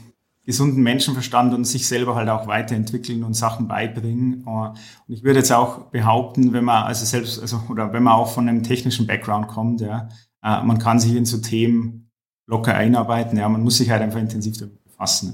gesunden 0.44 0.82
Menschenverstand 0.82 1.54
und 1.54 1.66
sich 1.66 1.88
selber 1.88 2.16
halt 2.16 2.28
auch 2.30 2.48
weiterentwickeln 2.48 3.24
und 3.24 3.36
Sachen 3.36 3.68
beibringen. 3.68 4.44
Und 4.44 4.80
ich 5.08 5.24
würde 5.24 5.38
jetzt 5.38 5.52
auch 5.52 5.92
behaupten, 5.92 6.52
wenn 6.52 6.64
man 6.64 6.84
also 6.86 7.06
selbst, 7.06 7.40
also 7.40 7.62
oder 7.70 7.94
wenn 7.94 8.02
man 8.02 8.16
auch 8.16 8.34
von 8.34 8.50
einem 8.50 8.64
technischen 8.64 9.06
Background 9.06 9.50
kommt, 9.50 9.82
ja, 9.82 10.10
äh, 10.42 10.64
man 10.64 10.80
kann 10.80 11.00
sich 11.00 11.14
in 11.14 11.26
so 11.26 11.38
Themen 11.38 12.10
locker 12.48 12.74
einarbeiten. 12.74 13.38
Ja, 13.38 13.48
man 13.50 13.62
muss 13.62 13.78
sich 13.78 13.92
halt 13.92 14.02
einfach 14.02 14.20
intensiv 14.20 14.58
damit 14.58 14.84
befassen. 14.84 15.32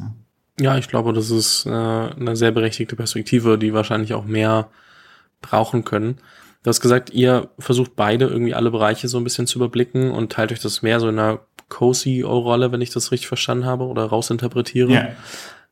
Ja. 0.59 0.73
Ja, 0.73 0.77
ich 0.77 0.89
glaube, 0.89 1.13
das 1.13 1.29
ist 1.29 1.65
äh, 1.65 1.69
eine 1.69 2.35
sehr 2.35 2.51
berechtigte 2.51 2.97
Perspektive, 2.97 3.57
die 3.57 3.73
wahrscheinlich 3.73 4.13
auch 4.13 4.25
mehr 4.25 4.67
brauchen 5.39 5.85
können. 5.85 6.17
Du 6.63 6.69
hast 6.69 6.81
gesagt, 6.81 7.09
ihr 7.09 7.49
versucht 7.57 7.95
beide 7.95 8.25
irgendwie 8.25 8.53
alle 8.53 8.71
Bereiche 8.71 9.07
so 9.07 9.17
ein 9.17 9.23
bisschen 9.23 9.47
zu 9.47 9.57
überblicken 9.57 10.11
und 10.11 10.31
teilt 10.31 10.51
euch 10.51 10.59
das 10.59 10.81
mehr 10.81 10.99
so 10.99 11.09
in 11.09 11.17
einer 11.17 11.39
Co-CEO-Rolle, 11.69 12.71
wenn 12.71 12.81
ich 12.81 12.91
das 12.91 13.11
richtig 13.11 13.27
verstanden 13.27 13.65
habe 13.65 13.85
oder 13.85 14.03
rausinterpretiere. 14.05 14.91
Yeah. 14.91 15.15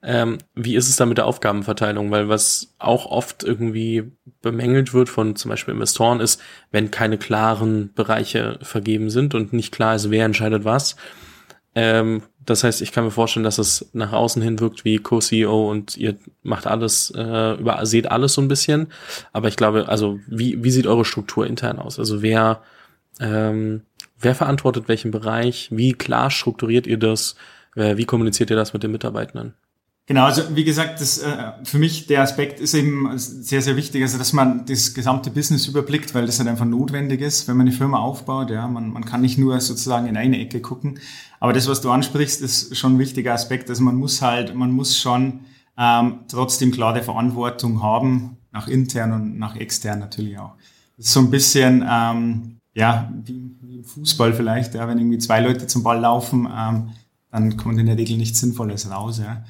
Ähm, 0.02 0.38
wie 0.56 0.76
ist 0.76 0.88
es 0.88 0.96
da 0.96 1.06
mit 1.06 1.18
der 1.18 1.26
Aufgabenverteilung? 1.26 2.10
Weil 2.10 2.30
was 2.30 2.74
auch 2.80 3.06
oft 3.06 3.44
irgendwie 3.44 4.12
bemängelt 4.42 4.94
wird 4.94 5.10
von 5.10 5.36
zum 5.36 5.50
Beispiel 5.50 5.74
Investoren 5.74 6.22
ist, 6.22 6.42
wenn 6.72 6.90
keine 6.90 7.18
klaren 7.18 7.94
Bereiche 7.94 8.58
vergeben 8.62 9.10
sind 9.10 9.36
und 9.36 9.52
nicht 9.52 9.74
klar 9.74 9.96
ist, 9.96 10.10
wer 10.10 10.26
entscheidet 10.26 10.64
was, 10.64 10.96
ähm, 11.76 12.24
das 12.50 12.64
heißt, 12.64 12.82
ich 12.82 12.92
kann 12.92 13.04
mir 13.04 13.12
vorstellen, 13.12 13.44
dass 13.44 13.58
es 13.58 13.90
nach 13.94 14.12
außen 14.12 14.42
hin 14.42 14.60
wirkt 14.60 14.86
wie 14.86 14.98
Co-CEO 14.98 15.70
und 15.70 15.98
ihr 15.98 16.16
macht 16.44 16.68
alles, 16.68 17.12
äh, 17.16 17.54
über, 17.54 17.86
seht 17.86 18.12
alles 18.12 18.34
so 18.34 18.42
ein 18.42 18.48
bisschen. 18.48 18.88
Aber 19.34 19.48
ich 19.48 19.56
glaube, 19.56 19.88
also 19.90 20.20
wie, 20.28 20.64
wie 20.64 20.72
sieht 20.72 20.88
eure 20.88 21.06
Struktur 21.06 21.46
intern 21.46 21.80
aus? 21.80 22.00
Also 22.00 22.22
wer, 22.22 22.62
ähm, 23.20 23.82
wer 24.20 24.36
verantwortet 24.36 24.88
welchen 24.88 25.12
Bereich? 25.12 25.70
Wie 25.72 25.94
klar 25.94 26.32
strukturiert 26.32 26.88
ihr 26.88 26.98
das? 26.98 27.36
Wie 27.76 28.06
kommuniziert 28.06 28.50
ihr 28.50 28.56
das 28.56 28.74
mit 28.74 28.82
den 28.82 28.92
Mitarbeitenden? 28.92 29.54
Genau, 30.10 30.26
also 30.26 30.56
wie 30.56 30.64
gesagt, 30.64 31.00
das, 31.02 31.20
äh, 31.20 31.52
für 31.64 31.78
mich 31.78 32.08
der 32.08 32.24
Aspekt 32.24 32.60
ist 32.60 32.74
eben 32.74 33.16
sehr, 33.20 33.62
sehr 33.62 33.76
wichtig, 33.76 34.02
also 34.02 34.18
dass 34.18 34.34
man 34.34 34.66
das 34.66 34.96
gesamte 34.96 35.30
Business 35.30 35.68
überblickt, 35.68 36.16
weil 36.16 36.26
das 36.26 36.40
halt 36.40 36.50
einfach 36.50 36.66
notwendig 36.66 37.22
ist, 37.22 37.48
wenn 37.48 37.56
man 37.56 37.68
eine 37.68 37.76
Firma 37.76 38.00
aufbaut. 38.00 38.50
Ja, 38.50 38.68
man, 38.68 38.90
man 38.90 39.06
kann 39.06 39.22
nicht 39.22 39.38
nur 39.38 39.62
sozusagen 39.62 40.08
in 40.08 40.18
eine 40.18 40.40
Ecke 40.40 40.62
gucken. 40.62 40.98
Aber 41.40 41.54
das, 41.54 41.68
was 41.68 41.82
du 41.82 41.90
ansprichst, 41.92 42.42
ist 42.42 42.76
schon 42.78 42.96
ein 42.96 43.00
wichtiger 43.00 43.34
Aspekt. 43.34 43.70
Also 43.70 43.84
man 43.84 43.96
muss 43.96 44.22
halt, 44.22 44.56
man 44.56 44.72
muss 44.72 44.98
schon 44.98 45.42
ähm, 45.78 46.22
trotzdem 46.28 46.72
klare 46.72 47.02
Verantwortung 47.02 47.82
haben, 47.82 48.38
nach 48.52 48.68
intern 48.68 49.14
und 49.14 49.38
nach 49.38 49.56
extern 49.56 50.00
natürlich 50.00 50.38
auch. 50.38 50.56
Das 50.98 51.08
ist 51.08 51.14
so 51.14 51.22
ein 51.22 51.30
bisschen, 51.30 51.86
ähm, 51.90 52.58
ja, 52.74 53.12
wie, 53.24 53.56
wie 53.62 53.78
im 53.78 53.86
Fußball 53.86 54.34
vielleicht, 54.34 54.76
ja, 54.76 54.88
wenn 54.88 54.98
irgendwie 54.98 55.18
zwei 55.18 55.40
Leute 55.40 55.68
zum 55.68 55.84
Ball 55.84 56.00
laufen, 56.00 56.48
ähm, 56.54 56.90
dann 57.32 57.56
kommt 57.56 57.80
in 57.80 57.86
der 57.86 57.98
Regel 57.98 58.18
nichts 58.18 58.40
Sinnvolles 58.40 58.92
raus. 58.92 59.20
Ja. 59.20 59.44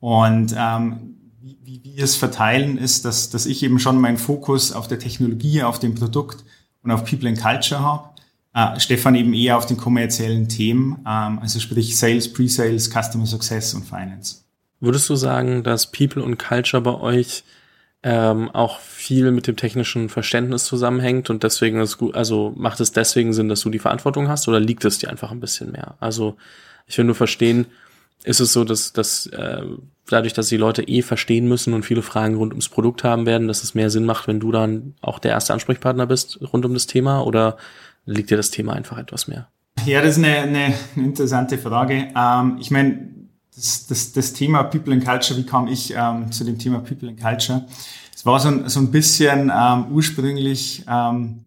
Und 0.00 0.54
ähm, 0.56 1.16
wie, 1.40 1.56
wie 1.62 1.82
wir 1.82 2.04
es 2.04 2.16
verteilen, 2.16 2.76
ist, 2.76 3.04
dass, 3.04 3.30
dass 3.30 3.46
ich 3.46 3.62
eben 3.62 3.78
schon 3.78 4.00
meinen 4.00 4.18
Fokus 4.18 4.72
auf 4.72 4.88
der 4.88 4.98
Technologie, 4.98 5.62
auf 5.62 5.78
dem 5.78 5.94
Produkt 5.94 6.44
und 6.82 6.90
auf 6.90 7.04
People 7.04 7.28
and 7.28 7.40
Culture 7.40 7.80
habe. 7.80 8.09
Äh, 8.54 8.80
Stefan 8.80 9.14
eben 9.14 9.32
eher 9.32 9.56
auf 9.56 9.66
den 9.66 9.76
kommerziellen 9.76 10.48
Themen, 10.48 11.04
ähm, 11.06 11.38
also 11.38 11.60
sprich 11.60 11.96
Sales, 11.96 12.32
Pre-Sales, 12.32 12.90
Customer 12.90 13.26
Success 13.26 13.74
und 13.74 13.84
Finance. 13.84 14.44
Würdest 14.80 15.08
du 15.08 15.14
sagen, 15.14 15.62
dass 15.62 15.90
People 15.90 16.22
und 16.22 16.38
Culture 16.38 16.82
bei 16.82 16.94
euch 16.94 17.44
ähm, 18.02 18.50
auch 18.50 18.80
viel 18.80 19.30
mit 19.30 19.46
dem 19.46 19.56
technischen 19.56 20.08
Verständnis 20.08 20.64
zusammenhängt 20.64 21.28
und 21.28 21.42
deswegen 21.42 21.80
ist 21.80 21.98
gut, 21.98 22.14
also 22.14 22.52
macht 22.56 22.80
es 22.80 22.92
deswegen 22.92 23.34
Sinn, 23.34 23.50
dass 23.50 23.60
du 23.60 23.70
die 23.70 23.78
Verantwortung 23.78 24.28
hast 24.28 24.48
oder 24.48 24.58
liegt 24.58 24.84
es 24.86 24.98
dir 24.98 25.10
einfach 25.10 25.30
ein 25.30 25.40
bisschen 25.40 25.72
mehr? 25.72 25.96
Also 26.00 26.36
ich 26.86 26.96
will 26.96 27.04
nur 27.04 27.14
verstehen, 27.14 27.66
ist 28.24 28.40
es 28.40 28.52
so, 28.52 28.64
dass, 28.64 28.92
dass 28.92 29.26
äh, 29.26 29.62
dadurch, 30.08 30.32
dass 30.32 30.48
die 30.48 30.56
Leute 30.56 30.82
eh 30.82 31.02
verstehen 31.02 31.46
müssen 31.46 31.74
und 31.74 31.84
viele 31.84 32.02
Fragen 32.02 32.36
rund 32.36 32.52
ums 32.52 32.68
Produkt 32.68 33.04
haben 33.04 33.26
werden, 33.26 33.48
dass 33.48 33.62
es 33.62 33.74
mehr 33.74 33.90
Sinn 33.90 34.06
macht, 34.06 34.28
wenn 34.28 34.40
du 34.40 34.50
dann 34.50 34.94
auch 35.02 35.18
der 35.18 35.32
erste 35.32 35.52
Ansprechpartner 35.52 36.06
bist 36.06 36.40
rund 36.52 36.64
um 36.64 36.74
das 36.74 36.86
Thema 36.86 37.20
oder 37.20 37.58
liegt 38.04 38.30
dir 38.30 38.36
das 38.36 38.50
Thema 38.50 38.74
einfach 38.74 38.98
etwas 38.98 39.28
mehr? 39.28 39.48
Ja, 39.86 40.02
das 40.02 40.18
ist 40.18 40.24
eine, 40.24 40.38
eine 40.38 40.74
interessante 40.96 41.58
Frage. 41.58 42.08
Ähm, 42.14 42.58
ich 42.60 42.70
meine, 42.70 43.10
das, 43.54 43.86
das, 43.86 44.12
das 44.12 44.32
Thema 44.32 44.62
People 44.64 44.92
and 44.92 45.04
Culture, 45.04 45.38
wie 45.38 45.44
kam 45.44 45.68
ich 45.68 45.94
ähm, 45.96 46.30
zu 46.32 46.44
dem 46.44 46.58
Thema 46.58 46.80
People 46.80 47.08
and 47.08 47.20
Culture? 47.20 47.66
Es 48.14 48.26
war 48.26 48.38
so 48.38 48.48
ein, 48.48 48.68
so 48.68 48.80
ein 48.80 48.90
bisschen 48.90 49.50
ähm, 49.54 49.86
ursprünglich 49.92 50.84
ähm, 50.88 51.44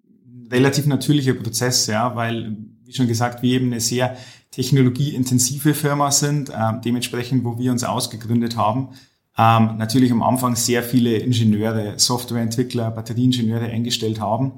relativ 0.51 0.85
natürlicher 0.85 1.33
Prozess, 1.33 1.87
ja, 1.87 2.15
weil, 2.15 2.55
wie 2.85 2.93
schon 2.93 3.07
gesagt, 3.07 3.41
wir 3.43 3.55
eben 3.55 3.67
eine 3.67 3.79
sehr 3.79 4.17
technologieintensive 4.51 5.73
Firma 5.73 6.11
sind, 6.11 6.51
ähm, 6.55 6.81
dementsprechend, 6.83 7.43
wo 7.43 7.57
wir 7.57 7.71
uns 7.71 7.83
ausgegründet 7.83 8.55
haben. 8.55 8.89
Ähm, 9.37 9.77
natürlich 9.77 10.11
am 10.11 10.21
Anfang 10.21 10.55
sehr 10.55 10.83
viele 10.83 11.17
Ingenieure, 11.17 11.97
Softwareentwickler, 11.97 12.91
Batterieingenieure 12.91 13.65
eingestellt 13.65 14.19
haben. 14.19 14.53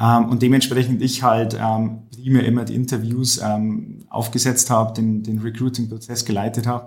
Ähm, 0.00 0.28
und 0.28 0.42
dementsprechend 0.42 1.02
ich 1.02 1.22
halt 1.22 1.56
ähm, 1.60 2.02
primär 2.10 2.44
immer 2.44 2.64
die 2.64 2.74
Interviews 2.74 3.40
ähm, 3.42 4.04
aufgesetzt 4.08 4.70
habe, 4.70 4.92
den, 4.94 5.22
den 5.22 5.38
Recruiting-Prozess 5.38 6.24
geleitet 6.24 6.66
habe 6.66 6.86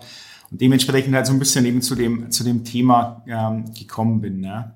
und 0.51 0.61
dementsprechend 0.61 1.15
halt 1.15 1.27
so 1.27 1.33
ein 1.33 1.39
bisschen 1.39 1.65
eben 1.65 1.81
zu 1.81 1.95
dem, 1.95 2.31
zu 2.31 2.43
dem 2.43 2.63
Thema 2.63 3.23
ähm, 3.27 3.73
gekommen 3.73 4.21
bin. 4.21 4.43
Ja. 4.43 4.75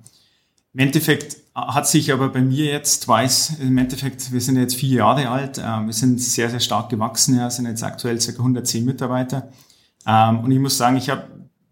Im 0.73 0.79
Endeffekt 0.79 1.37
hat 1.53 1.87
sich 1.87 2.13
aber 2.13 2.29
bei 2.29 2.41
mir 2.41 2.65
jetzt, 2.65 3.05
weiß, 3.07 3.59
im 3.59 3.77
Endeffekt, 3.77 4.31
wir 4.31 4.39
sind 4.39 4.55
jetzt 4.55 4.75
vier 4.75 4.99
Jahre 4.99 5.29
alt, 5.29 5.57
äh, 5.57 5.61
wir 5.61 5.93
sind 5.93 6.21
sehr, 6.21 6.49
sehr 6.49 6.61
stark 6.61 6.89
gewachsen, 6.89 7.37
ja, 7.37 7.49
sind 7.49 7.65
jetzt 7.65 7.83
aktuell 7.83 8.17
ca. 8.19 8.31
110 8.31 8.85
Mitarbeiter. 8.85 9.49
Ähm, 10.07 10.39
und 10.39 10.51
ich 10.51 10.59
muss 10.59 10.77
sagen, 10.77 10.95
ich 10.95 11.09
habe 11.09 11.27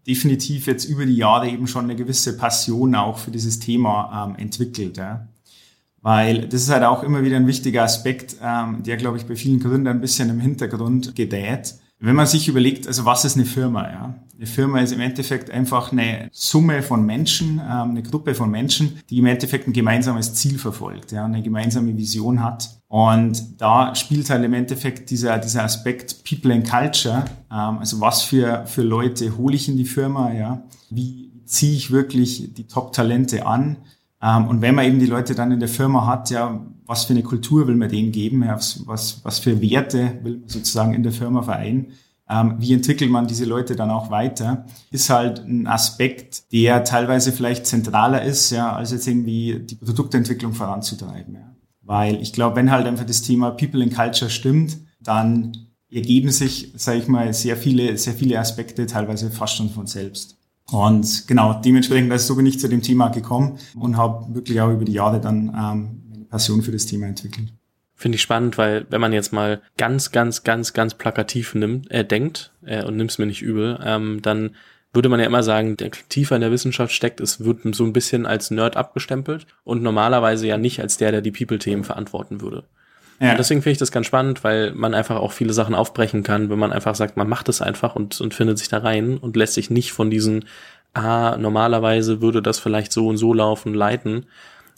definitiv 0.06 0.66
jetzt 0.66 0.84
über 0.84 1.06
die 1.06 1.16
Jahre 1.16 1.48
eben 1.48 1.66
schon 1.66 1.84
eine 1.84 1.96
gewisse 1.96 2.36
Passion 2.36 2.94
auch 2.94 3.18
für 3.18 3.30
dieses 3.30 3.58
Thema 3.58 4.28
ähm, 4.28 4.36
entwickelt. 4.36 4.98
Ja. 4.98 5.28
Weil 6.02 6.46
das 6.48 6.62
ist 6.62 6.70
halt 6.70 6.84
auch 6.84 7.02
immer 7.02 7.22
wieder 7.22 7.36
ein 7.36 7.46
wichtiger 7.46 7.82
Aspekt, 7.82 8.36
ähm, 8.42 8.82
der, 8.82 8.96
glaube 8.96 9.18
ich, 9.18 9.26
bei 9.26 9.36
vielen 9.36 9.60
Gründern 9.60 9.98
ein 9.98 10.00
bisschen 10.00 10.30
im 10.30 10.40
Hintergrund 10.40 11.14
gedäht. 11.14 11.74
Wenn 12.02 12.16
man 12.16 12.26
sich 12.26 12.48
überlegt, 12.48 12.86
also 12.86 13.04
was 13.04 13.26
ist 13.26 13.36
eine 13.36 13.44
Firma? 13.44 13.82
Ja? 13.82 14.14
Eine 14.34 14.46
Firma 14.46 14.80
ist 14.80 14.92
im 14.92 15.00
Endeffekt 15.00 15.50
einfach 15.50 15.92
eine 15.92 16.30
Summe 16.32 16.82
von 16.82 17.04
Menschen, 17.04 17.60
ähm, 17.60 17.90
eine 17.90 18.02
Gruppe 18.02 18.34
von 18.34 18.50
Menschen, 18.50 18.98
die 19.10 19.18
im 19.18 19.26
Endeffekt 19.26 19.68
ein 19.68 19.74
gemeinsames 19.74 20.32
Ziel 20.32 20.58
verfolgt, 20.58 21.12
ja, 21.12 21.26
eine 21.26 21.42
gemeinsame 21.42 21.94
Vision 21.94 22.42
hat. 22.42 22.70
Und 22.88 23.60
da 23.60 23.94
spielt 23.94 24.30
halt 24.30 24.42
im 24.42 24.54
Endeffekt 24.54 25.10
dieser, 25.10 25.36
dieser 25.36 25.64
Aspekt 25.64 26.24
People 26.24 26.54
and 26.54 26.66
Culture, 26.66 27.26
ähm, 27.52 27.78
also 27.78 28.00
was 28.00 28.22
für, 28.22 28.64
für 28.64 28.82
Leute 28.82 29.36
hole 29.36 29.54
ich 29.54 29.68
in 29.68 29.76
die 29.76 29.84
Firma, 29.84 30.32
ja, 30.32 30.62
wie 30.88 31.30
ziehe 31.44 31.76
ich 31.76 31.90
wirklich 31.90 32.54
die 32.54 32.66
Top-Talente 32.66 33.44
an, 33.44 33.76
und 34.22 34.60
wenn 34.60 34.74
man 34.74 34.84
eben 34.84 34.98
die 34.98 35.06
Leute 35.06 35.34
dann 35.34 35.50
in 35.50 35.60
der 35.60 35.68
Firma 35.68 36.06
hat, 36.06 36.30
ja, 36.30 36.60
was 36.84 37.04
für 37.04 37.14
eine 37.14 37.22
Kultur 37.22 37.66
will 37.66 37.76
man 37.76 37.88
denen 37.88 38.12
geben, 38.12 38.42
ja, 38.42 38.54
was, 38.54 39.24
was 39.24 39.38
für 39.38 39.60
Werte 39.62 40.18
will 40.22 40.38
man 40.38 40.48
sozusagen 40.48 40.92
in 40.92 41.02
der 41.02 41.12
Firma 41.12 41.42
vereinen, 41.42 41.92
ähm, 42.28 42.56
wie 42.58 42.72
entwickelt 42.74 43.10
man 43.10 43.26
diese 43.26 43.44
Leute 43.44 43.76
dann 43.76 43.90
auch 43.90 44.10
weiter, 44.10 44.66
ist 44.90 45.10
halt 45.10 45.40
ein 45.40 45.66
Aspekt, 45.66 46.52
der 46.52 46.84
teilweise 46.84 47.32
vielleicht 47.32 47.66
zentraler 47.66 48.22
ist, 48.22 48.50
ja, 48.50 48.72
als 48.72 48.92
jetzt 48.92 49.08
irgendwie 49.08 49.60
die 49.60 49.74
Produktentwicklung 49.74 50.52
voranzutreiben. 50.52 51.34
Ja. 51.34 51.54
Weil 51.82 52.22
ich 52.22 52.32
glaube, 52.32 52.56
wenn 52.56 52.70
halt 52.70 52.86
einfach 52.86 53.06
das 53.06 53.22
Thema 53.22 53.50
People 53.50 53.82
and 53.82 53.94
Culture 53.94 54.30
stimmt, 54.30 54.78
dann 55.00 55.52
ergeben 55.90 56.30
sich, 56.30 56.72
sage 56.76 56.98
ich 56.98 57.08
mal, 57.08 57.32
sehr 57.32 57.56
viele, 57.56 57.96
sehr 57.96 58.14
viele 58.14 58.38
Aspekte 58.38 58.86
teilweise 58.86 59.30
fast 59.30 59.56
schon 59.56 59.70
von 59.70 59.86
selbst. 59.86 60.36
Und 60.72 61.26
genau, 61.26 61.60
dementsprechend 61.60 62.12
also 62.12 62.28
so 62.28 62.36
bin 62.36 62.46
ich 62.46 62.60
zu 62.60 62.68
dem 62.68 62.82
Thema 62.82 63.08
gekommen 63.08 63.58
und 63.74 63.96
habe 63.96 64.34
wirklich 64.34 64.60
auch 64.60 64.70
über 64.70 64.84
die 64.84 64.92
Jahre 64.92 65.20
dann 65.20 65.48
ähm, 65.48 66.02
eine 66.14 66.24
Passion 66.26 66.62
für 66.62 66.72
das 66.72 66.86
Thema 66.86 67.06
entwickelt. 67.06 67.52
Finde 67.94 68.16
ich 68.16 68.22
spannend, 68.22 68.56
weil 68.56 68.86
wenn 68.88 69.00
man 69.00 69.12
jetzt 69.12 69.32
mal 69.32 69.60
ganz, 69.76 70.10
ganz, 70.10 70.42
ganz, 70.42 70.72
ganz 70.72 70.94
plakativ 70.94 71.54
nimmt, 71.54 71.90
äh, 71.90 72.04
denkt 72.04 72.52
äh, 72.64 72.84
und 72.84 72.96
nimm's 72.96 73.18
mir 73.18 73.26
nicht 73.26 73.42
übel, 73.42 73.78
ähm, 73.84 74.22
dann 74.22 74.54
würde 74.92 75.08
man 75.08 75.20
ja 75.20 75.26
immer 75.26 75.42
sagen, 75.42 75.76
der 75.76 75.90
tiefer 75.90 76.34
in 76.34 76.40
der 76.40 76.50
Wissenschaft 76.50 76.92
steckt, 76.92 77.20
es 77.20 77.44
wird 77.44 77.60
so 77.74 77.84
ein 77.84 77.92
bisschen 77.92 78.26
als 78.26 78.50
Nerd 78.50 78.76
abgestempelt 78.76 79.46
und 79.64 79.82
normalerweise 79.82 80.46
ja 80.46 80.56
nicht 80.56 80.80
als 80.80 80.96
der, 80.96 81.12
der 81.12 81.20
die 81.20 81.30
People-Themen 81.30 81.84
verantworten 81.84 82.40
würde. 82.40 82.64
Ja. 83.20 83.32
Und 83.32 83.38
deswegen 83.38 83.60
finde 83.60 83.72
ich 83.72 83.78
das 83.78 83.92
ganz 83.92 84.06
spannend, 84.06 84.42
weil 84.44 84.72
man 84.72 84.94
einfach 84.94 85.16
auch 85.16 85.32
viele 85.32 85.52
Sachen 85.52 85.74
aufbrechen 85.74 86.22
kann, 86.22 86.48
wenn 86.48 86.58
man 86.58 86.72
einfach 86.72 86.94
sagt, 86.94 87.18
man 87.18 87.28
macht 87.28 87.50
es 87.50 87.60
einfach 87.60 87.94
und, 87.94 88.18
und 88.20 88.32
findet 88.32 88.58
sich 88.58 88.68
da 88.68 88.78
rein 88.78 89.18
und 89.18 89.36
lässt 89.36 89.54
sich 89.54 89.68
nicht 89.68 89.92
von 89.92 90.10
diesen, 90.10 90.46
ah, 90.94 91.36
normalerweise 91.38 92.22
würde 92.22 92.40
das 92.40 92.58
vielleicht 92.58 92.92
so 92.92 93.08
und 93.08 93.18
so 93.18 93.34
laufen, 93.34 93.74
leiten. 93.74 94.26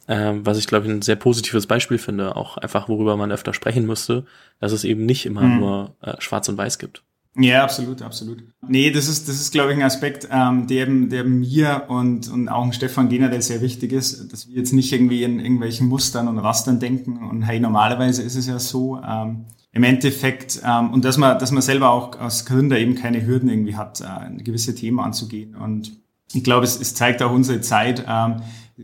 Äh, 0.08 0.32
was 0.34 0.58
ich, 0.58 0.66
glaube 0.66 0.86
ich, 0.86 0.92
ein 0.92 1.02
sehr 1.02 1.14
positives 1.14 1.68
Beispiel 1.68 1.98
finde, 1.98 2.34
auch 2.34 2.56
einfach, 2.56 2.88
worüber 2.88 3.16
man 3.16 3.30
öfter 3.30 3.54
sprechen 3.54 3.86
müsste, 3.86 4.24
dass 4.58 4.72
es 4.72 4.82
eben 4.82 5.06
nicht 5.06 5.24
immer 5.24 5.42
mhm. 5.42 5.60
nur 5.60 5.94
äh, 6.02 6.14
schwarz 6.18 6.48
und 6.48 6.58
weiß 6.58 6.80
gibt. 6.80 7.04
Ja, 7.34 7.64
absolut, 7.64 8.02
absolut. 8.02 8.44
Nee, 8.68 8.90
das 8.90 9.08
ist, 9.08 9.26
das 9.26 9.36
ist, 9.36 9.52
glaube 9.52 9.72
ich, 9.72 9.78
ein 9.78 9.84
Aspekt, 9.84 10.28
ähm, 10.30 10.66
der, 10.66 10.86
der 10.86 11.24
mir 11.24 11.84
und, 11.88 12.28
und 12.28 12.48
auch 12.48 12.62
ein 12.62 12.74
Stefan 12.74 13.08
generell 13.08 13.40
sehr 13.40 13.62
wichtig 13.62 13.92
ist, 13.92 14.30
dass 14.32 14.48
wir 14.48 14.56
jetzt 14.56 14.72
nicht 14.72 14.92
irgendwie 14.92 15.22
in 15.22 15.40
irgendwelchen 15.40 15.88
Mustern 15.88 16.28
und 16.28 16.38
Rastern 16.38 16.78
denken 16.78 17.22
und 17.26 17.42
hey, 17.42 17.58
normalerweise 17.58 18.22
ist 18.22 18.36
es 18.36 18.46
ja 18.46 18.58
so. 18.58 19.00
Ähm, 19.02 19.46
Im 19.72 19.82
Endeffekt, 19.82 20.60
ähm, 20.62 20.92
und 20.92 21.06
dass 21.06 21.16
man, 21.16 21.38
dass 21.38 21.52
man 21.52 21.62
selber 21.62 21.88
auch 21.90 22.18
als 22.20 22.44
Gründer 22.44 22.78
eben 22.78 22.96
keine 22.96 23.26
Hürden 23.26 23.48
irgendwie 23.48 23.76
hat, 23.76 24.02
äh, 24.02 24.42
gewisse 24.42 24.74
Themen 24.74 25.00
anzugehen. 25.00 25.54
Und 25.54 25.92
ich 26.34 26.44
glaube, 26.44 26.64
es, 26.64 26.78
es 26.78 26.94
zeigt 26.94 27.22
auch 27.22 27.32
unsere 27.32 27.62
Zeit, 27.62 28.04
ähm, 28.06 28.42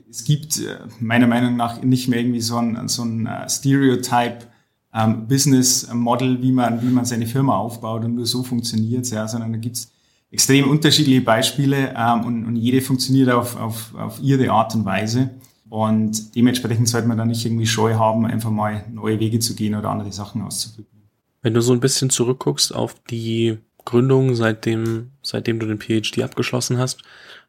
es 0.09 0.25
gibt 0.25 0.59
äh, 0.59 0.79
meiner 1.01 1.27
Meinung 1.27 1.57
nach 1.57 1.83
nicht 1.83 2.09
mehr 2.09 2.21
irgendwie 2.21 2.41
so 2.41 2.57
ein, 2.57 2.89
so 2.89 3.03
ein 3.03 3.27
uh, 3.27 3.49
Stereotype, 3.49 4.47
ähm, 4.95 5.27
Business 5.27 5.93
Model, 5.93 6.41
wie 6.43 6.53
man, 6.53 6.83
wie 6.83 6.93
man 6.93 7.05
seine 7.05 7.27
Firma 7.27 7.57
aufbaut 7.57 8.05
und 8.05 8.15
nur 8.15 8.27
so 8.27 8.43
funktioniert, 8.43 9.09
ja, 9.11 9.29
sondern 9.29 9.53
da 9.53 9.59
gibt's 9.59 9.93
extrem 10.31 10.69
unterschiedliche 10.69 11.21
Beispiele 11.21 11.95
ähm, 11.97 12.25
und, 12.25 12.47
und 12.47 12.57
jede 12.57 12.81
funktioniert 12.81 13.31
auf, 13.31 13.57
auf, 13.57 13.95
auf 13.95 14.21
ihre 14.21 14.51
Art 14.51 14.75
und 14.75 14.85
Weise. 14.85 15.31
Und 15.71 16.35
dementsprechend 16.35 16.89
sollte 16.89 17.09
man 17.09 17.19
da 17.19 17.25
nicht 17.25 17.45
irgendwie 17.45 17.67
Scheu 17.67 17.95
haben, 17.95 18.25
einfach 18.25 18.51
mal 18.51 18.85
neue 18.91 19.21
Wege 19.21 19.39
zu 19.39 19.55
gehen 19.55 19.75
oder 19.75 19.91
andere 19.91 20.13
Sachen 20.13 20.43
auszuprobieren. 20.43 21.09
Wenn 21.43 21.55
du 21.55 21.61
so 21.61 21.73
ein 21.73 21.81
bisschen 21.81 22.11
zurückguckst 22.11 22.75
auf 22.75 22.95
die 23.11 23.59
Gründung, 23.85 24.35
seitdem, 24.35 25.11
seitdem 25.23 25.59
du 25.61 25.67
den 25.67 25.79
PhD 25.79 26.23
abgeschlossen 26.23 26.79
hast, 26.79 27.03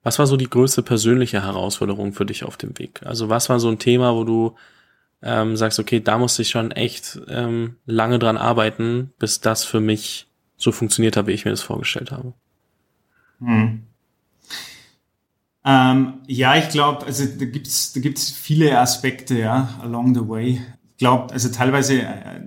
was 0.04 0.20
war 0.20 0.28
so 0.28 0.38
die 0.38 0.50
größte 0.50 0.84
persönliche 0.84 1.44
Herausforderung 1.44 2.14
für 2.14 2.26
dich 2.26 2.44
auf 2.44 2.56
dem 2.56 2.78
Weg? 2.78 3.02
Also 3.06 3.30
was 3.30 3.50
war 3.50 3.60
so 3.60 3.70
ein 3.70 3.80
Thema, 3.80 4.16
wo 4.16 4.24
du 4.24 4.56
ähm, 5.22 5.58
sagst, 5.58 5.80
okay, 5.80 6.00
da 6.00 6.18
musste 6.18 6.42
ich 6.42 6.50
schon 6.50 6.72
echt 6.72 7.20
ähm, 7.28 7.76
lange 7.86 8.20
dran 8.20 8.38
arbeiten, 8.38 9.12
bis 9.20 9.42
das 9.42 9.66
für 9.66 9.82
mich 9.82 10.28
so 10.58 10.72
funktioniert 10.72 11.18
hat, 11.18 11.28
wie 11.28 11.32
ich 11.32 11.46
mir 11.46 11.52
das 11.52 11.62
vorgestellt 11.62 12.12
habe. 12.12 12.34
Hm. 13.40 13.84
Ähm, 15.66 16.14
ja, 16.28 16.56
ich 16.56 16.70
glaube, 16.70 17.06
also 17.06 17.26
da 17.26 17.46
gibt's 17.46 17.94
da 17.94 18.00
gibt's 18.00 18.32
viele 18.32 18.80
Aspekte, 18.80 19.38
ja, 19.38 19.78
along 19.82 20.16
the 20.16 20.28
way. 20.28 20.62
Ich 20.92 20.98
glaube, 20.98 21.34
also 21.34 21.50
teilweise 21.50 22.02
äh, 22.02 22.42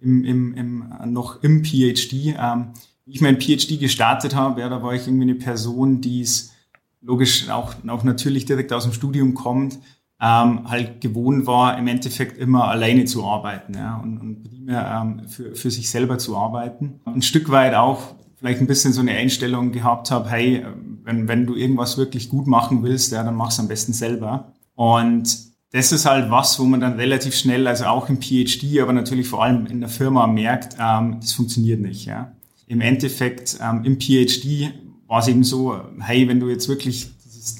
im, 0.00 0.24
im, 0.24 0.54
im, 0.54 0.92
noch 1.06 1.42
im 1.42 1.64
PhD, 1.64 2.34
ähm, 2.38 2.72
wie 3.04 3.12
ich 3.12 3.20
mein 3.20 3.40
PhD 3.40 3.80
gestartet 3.80 4.34
habe, 4.34 4.60
ja, 4.60 4.68
da 4.68 4.82
war 4.82 4.94
ich 4.94 5.06
irgendwie 5.06 5.30
eine 5.30 5.34
Person, 5.34 6.00
die 6.00 6.20
es 6.20 6.52
logisch 7.00 7.48
auch, 7.48 7.74
auch 7.88 8.04
natürlich 8.04 8.44
direkt 8.44 8.72
aus 8.72 8.84
dem 8.84 8.92
Studium 8.92 9.34
kommt, 9.34 9.78
ähm, 10.22 10.70
halt 10.70 11.00
gewohnt 11.00 11.46
war, 11.46 11.76
im 11.76 11.88
Endeffekt 11.88 12.38
immer 12.38 12.68
alleine 12.68 13.06
zu 13.06 13.24
arbeiten 13.24 13.74
ja, 13.74 13.96
und, 13.96 14.18
und 14.18 14.44
primär 14.44 15.02
ähm, 15.02 15.28
für, 15.28 15.56
für 15.56 15.70
sich 15.70 15.90
selber 15.90 16.18
zu 16.18 16.36
arbeiten. 16.36 17.00
Ein 17.04 17.22
Stück 17.22 17.50
weit 17.50 17.74
auch 17.74 18.14
vielleicht 18.36 18.60
ein 18.60 18.68
bisschen 18.68 18.92
so 18.92 19.00
eine 19.00 19.12
Einstellung 19.12 19.72
gehabt 19.72 20.12
habe, 20.12 20.30
hey, 20.30 20.64
wenn, 21.02 21.26
wenn 21.26 21.46
du 21.46 21.56
irgendwas 21.56 21.98
wirklich 21.98 22.28
gut 22.28 22.46
machen 22.46 22.84
willst, 22.84 23.10
ja, 23.10 23.24
dann 23.24 23.34
mach's 23.34 23.58
am 23.58 23.66
besten 23.66 23.92
selber. 23.92 24.52
Und 24.76 25.38
das 25.72 25.90
ist 25.90 26.06
halt 26.06 26.30
was, 26.30 26.58
wo 26.60 26.64
man 26.64 26.80
dann 26.80 26.94
relativ 26.94 27.34
schnell, 27.34 27.66
also 27.66 27.86
auch 27.86 28.08
im 28.08 28.20
PhD, 28.20 28.80
aber 28.80 28.92
natürlich 28.92 29.26
vor 29.26 29.42
allem 29.42 29.66
in 29.66 29.80
der 29.80 29.88
Firma 29.88 30.28
merkt, 30.28 30.76
ähm, 30.80 31.16
das 31.20 31.32
funktioniert 31.32 31.80
nicht. 31.80 32.04
Ja. 32.04 32.32
Im 32.68 32.80
Endeffekt, 32.80 33.58
ähm, 33.60 33.84
im 33.84 33.98
PhD 33.98 34.72
war 35.08 35.18
es 35.18 35.28
eben 35.28 35.42
so, 35.42 35.80
hey, 36.00 36.28
wenn 36.28 36.38
du 36.38 36.48
jetzt 36.48 36.68
wirklich 36.68 37.10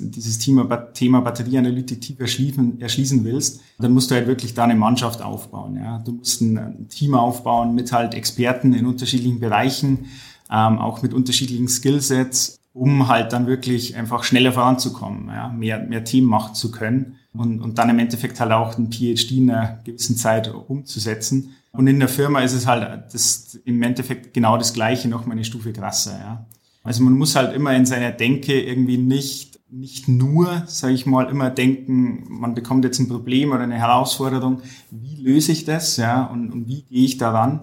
dieses, 0.00 0.38
Thema, 0.38 0.64
Thema 0.92 1.20
Batterieanalytik 1.20 2.00
tief 2.00 2.20
erschließen, 2.20 3.24
willst, 3.24 3.60
dann 3.78 3.92
musst 3.92 4.10
du 4.10 4.14
halt 4.14 4.26
wirklich 4.26 4.54
da 4.54 4.64
eine 4.64 4.74
Mannschaft 4.74 5.22
aufbauen. 5.22 5.76
Ja. 5.76 5.98
Du 5.98 6.12
musst 6.12 6.40
ein 6.40 6.88
Team 6.88 7.14
aufbauen 7.14 7.74
mit 7.74 7.92
halt 7.92 8.14
Experten 8.14 8.74
in 8.74 8.86
unterschiedlichen 8.86 9.40
Bereichen, 9.40 10.06
ähm, 10.50 10.78
auch 10.78 11.02
mit 11.02 11.14
unterschiedlichen 11.14 11.68
Skillsets. 11.68 12.58
um 12.74 13.08
halt 13.08 13.32
dann 13.32 13.46
wirklich 13.46 13.96
einfach 13.96 14.24
schneller 14.24 14.52
voranzukommen, 14.52 15.28
ja, 15.28 15.48
mehr, 15.48 15.78
mehr 15.78 16.04
Team 16.04 16.24
machen 16.24 16.54
zu 16.54 16.70
können 16.70 17.16
und, 17.34 17.60
und 17.60 17.78
dann 17.78 17.90
im 17.90 17.98
Endeffekt 17.98 18.40
halt 18.40 18.52
auch 18.52 18.78
ein 18.78 18.90
PhD 18.90 19.32
in 19.32 19.50
einer 19.50 19.78
gewissen 19.84 20.16
Zeit 20.16 20.52
umzusetzen. 20.52 21.54
Und 21.72 21.86
in 21.86 21.98
der 21.98 22.08
Firma 22.08 22.40
ist 22.40 22.52
es 22.52 22.66
halt 22.66 23.12
das, 23.12 23.58
im 23.64 23.82
Endeffekt 23.82 24.34
genau 24.34 24.58
das 24.58 24.72
Gleiche, 24.74 25.08
noch 25.08 25.26
mal 25.26 25.32
eine 25.32 25.44
Stufe 25.44 25.72
krasser. 25.72 26.18
Ja. 26.18 26.46
Also 26.82 27.02
man 27.02 27.14
muss 27.14 27.36
halt 27.36 27.54
immer 27.54 27.74
in 27.74 27.86
seiner 27.86 28.10
Denke 28.10 28.60
irgendwie 28.60 28.98
nicht, 28.98 29.51
nicht 29.72 30.06
nur, 30.06 30.64
sage 30.66 30.92
ich 30.92 31.06
mal, 31.06 31.30
immer 31.30 31.48
denken, 31.48 32.24
man 32.28 32.54
bekommt 32.54 32.84
jetzt 32.84 32.98
ein 32.98 33.08
Problem 33.08 33.52
oder 33.52 33.62
eine 33.62 33.78
Herausforderung, 33.78 34.60
wie 34.90 35.16
löse 35.16 35.52
ich 35.52 35.64
das 35.64 35.96
ja, 35.96 36.24
und, 36.24 36.52
und 36.52 36.68
wie 36.68 36.82
gehe 36.82 37.04
ich 37.06 37.16
daran, 37.16 37.60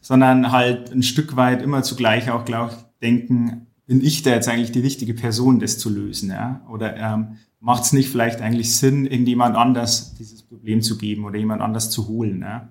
sondern 0.00 0.52
halt 0.52 0.92
ein 0.92 1.02
Stück 1.02 1.36
weit 1.36 1.60
immer 1.60 1.82
zugleich 1.82 2.30
auch, 2.30 2.44
glaube 2.44 2.72
ich, 2.72 2.78
denken, 3.02 3.66
bin 3.86 4.04
ich 4.04 4.22
da 4.22 4.30
jetzt 4.30 4.48
eigentlich 4.48 4.70
die 4.70 4.80
richtige 4.80 5.14
Person, 5.14 5.58
das 5.58 5.78
zu 5.78 5.90
lösen? 5.90 6.30
Ja? 6.30 6.60
Oder 6.70 6.96
ähm, 6.96 7.38
macht 7.58 7.84
es 7.84 7.92
nicht 7.92 8.08
vielleicht 8.08 8.40
eigentlich 8.40 8.76
Sinn, 8.76 9.06
irgendjemand 9.06 9.56
anders 9.56 10.14
dieses 10.14 10.42
Problem 10.42 10.80
zu 10.80 10.96
geben 10.96 11.24
oder 11.24 11.38
jemand 11.38 11.60
anders 11.60 11.90
zu 11.90 12.06
holen? 12.06 12.40
Ja? 12.42 12.68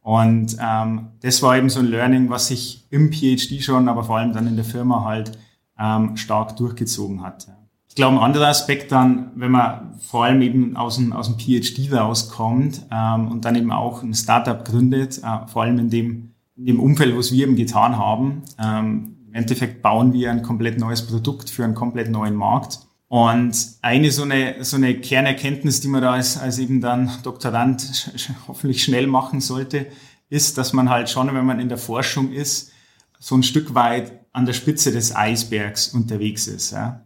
Und 0.00 0.56
ähm, 0.60 1.08
das 1.20 1.42
war 1.42 1.56
eben 1.56 1.70
so 1.70 1.80
ein 1.80 1.86
Learning, 1.86 2.30
was 2.30 2.48
sich 2.48 2.86
im 2.90 3.12
PhD 3.12 3.62
schon, 3.62 3.88
aber 3.88 4.02
vor 4.02 4.18
allem 4.18 4.32
dann 4.32 4.46
in 4.46 4.56
der 4.56 4.64
Firma 4.64 5.04
halt 5.04 5.38
ähm, 5.78 6.16
stark 6.16 6.56
durchgezogen 6.56 7.22
hat. 7.22 7.48
Glaube, 7.96 8.18
ein 8.18 8.22
anderer 8.22 8.48
Aspekt 8.48 8.92
dann, 8.92 9.32
wenn 9.34 9.50
man 9.50 9.98
vor 10.00 10.24
allem 10.24 10.40
eben 10.42 10.76
aus 10.76 10.96
dem, 10.96 11.12
aus 11.12 11.26
dem 11.26 11.38
PhD 11.38 11.92
rauskommt 11.92 12.82
ähm, 12.92 13.28
und 13.28 13.44
dann 13.44 13.56
eben 13.56 13.72
auch 13.72 14.02
ein 14.02 14.14
Startup 14.14 14.64
gründet, 14.64 15.18
äh, 15.18 15.46
vor 15.48 15.62
allem 15.62 15.78
in 15.80 15.90
dem, 15.90 16.34
in 16.56 16.66
dem 16.66 16.78
Umfeld, 16.78 17.16
was 17.16 17.32
wir 17.32 17.42
eben 17.44 17.56
getan 17.56 17.98
haben, 17.98 18.42
ähm, 18.62 19.16
Endeffekt 19.36 19.82
bauen 19.82 20.12
wir 20.12 20.30
ein 20.30 20.42
komplett 20.42 20.80
neues 20.80 21.06
Produkt 21.06 21.50
für 21.50 21.62
einen 21.62 21.74
komplett 21.74 22.10
neuen 22.10 22.34
Markt. 22.34 22.80
Und 23.08 23.54
eine 23.82 24.10
so 24.10 24.22
eine, 24.22 24.64
so 24.64 24.76
eine 24.76 24.98
Kernerkenntnis, 24.98 25.80
die 25.80 25.88
man 25.88 26.02
da 26.02 26.14
als, 26.14 26.38
als 26.38 26.58
eben 26.58 26.80
dann 26.80 27.10
Doktorand 27.22 28.10
hoffentlich 28.48 28.82
schnell 28.82 29.06
machen 29.06 29.40
sollte, 29.40 29.86
ist, 30.28 30.58
dass 30.58 30.72
man 30.72 30.90
halt 30.90 31.08
schon, 31.08 31.32
wenn 31.32 31.44
man 31.44 31.60
in 31.60 31.68
der 31.68 31.78
Forschung 31.78 32.32
ist, 32.32 32.72
so 33.20 33.36
ein 33.36 33.44
Stück 33.44 33.74
weit 33.74 34.12
an 34.32 34.44
der 34.44 34.54
Spitze 34.54 34.90
des 34.90 35.14
Eisbergs 35.14 35.88
unterwegs 35.88 36.48
ist. 36.48 36.72
Ja. 36.72 37.02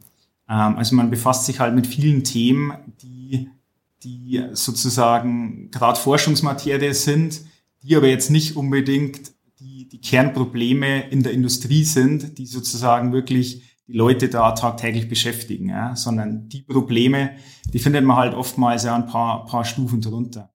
Ähm, 0.51 0.77
also 0.77 0.97
man 0.97 1.11
befasst 1.11 1.47
sich 1.47 1.61
halt 1.61 1.75
mit 1.75 1.87
vielen 1.87 2.25
Themen, 2.25 2.73
die, 3.03 3.49
die 4.03 4.45
sozusagen 4.53 5.71
gerade 5.71 5.99
Forschungsmaterie 5.99 6.93
sind, 6.93 7.43
die 7.83 7.97
aber 7.97 8.09
jetzt 8.09 8.31
nicht 8.31 8.57
unbedingt 8.57 9.33
die 9.91 10.01
Kernprobleme 10.01 11.09
in 11.11 11.23
der 11.23 11.33
Industrie 11.33 11.85
sind, 11.85 12.39
die 12.39 12.47
sozusagen 12.47 13.13
wirklich 13.13 13.63
die 13.87 13.93
Leute 13.93 14.29
da 14.29 14.53
tagtäglich 14.53 15.09
beschäftigen, 15.09 15.69
ja, 15.69 15.97
sondern 15.97 16.49
die 16.49 16.63
Probleme, 16.63 17.33
die 17.73 17.81
findet 17.81 18.05
man 18.05 18.17
halt 18.17 18.35
oftmals 18.35 18.85
ja 18.85 18.95
ein 18.95 19.07
paar, 19.07 19.45
paar 19.47 19.65
Stufen 19.65 20.01
drunter. 20.01 20.51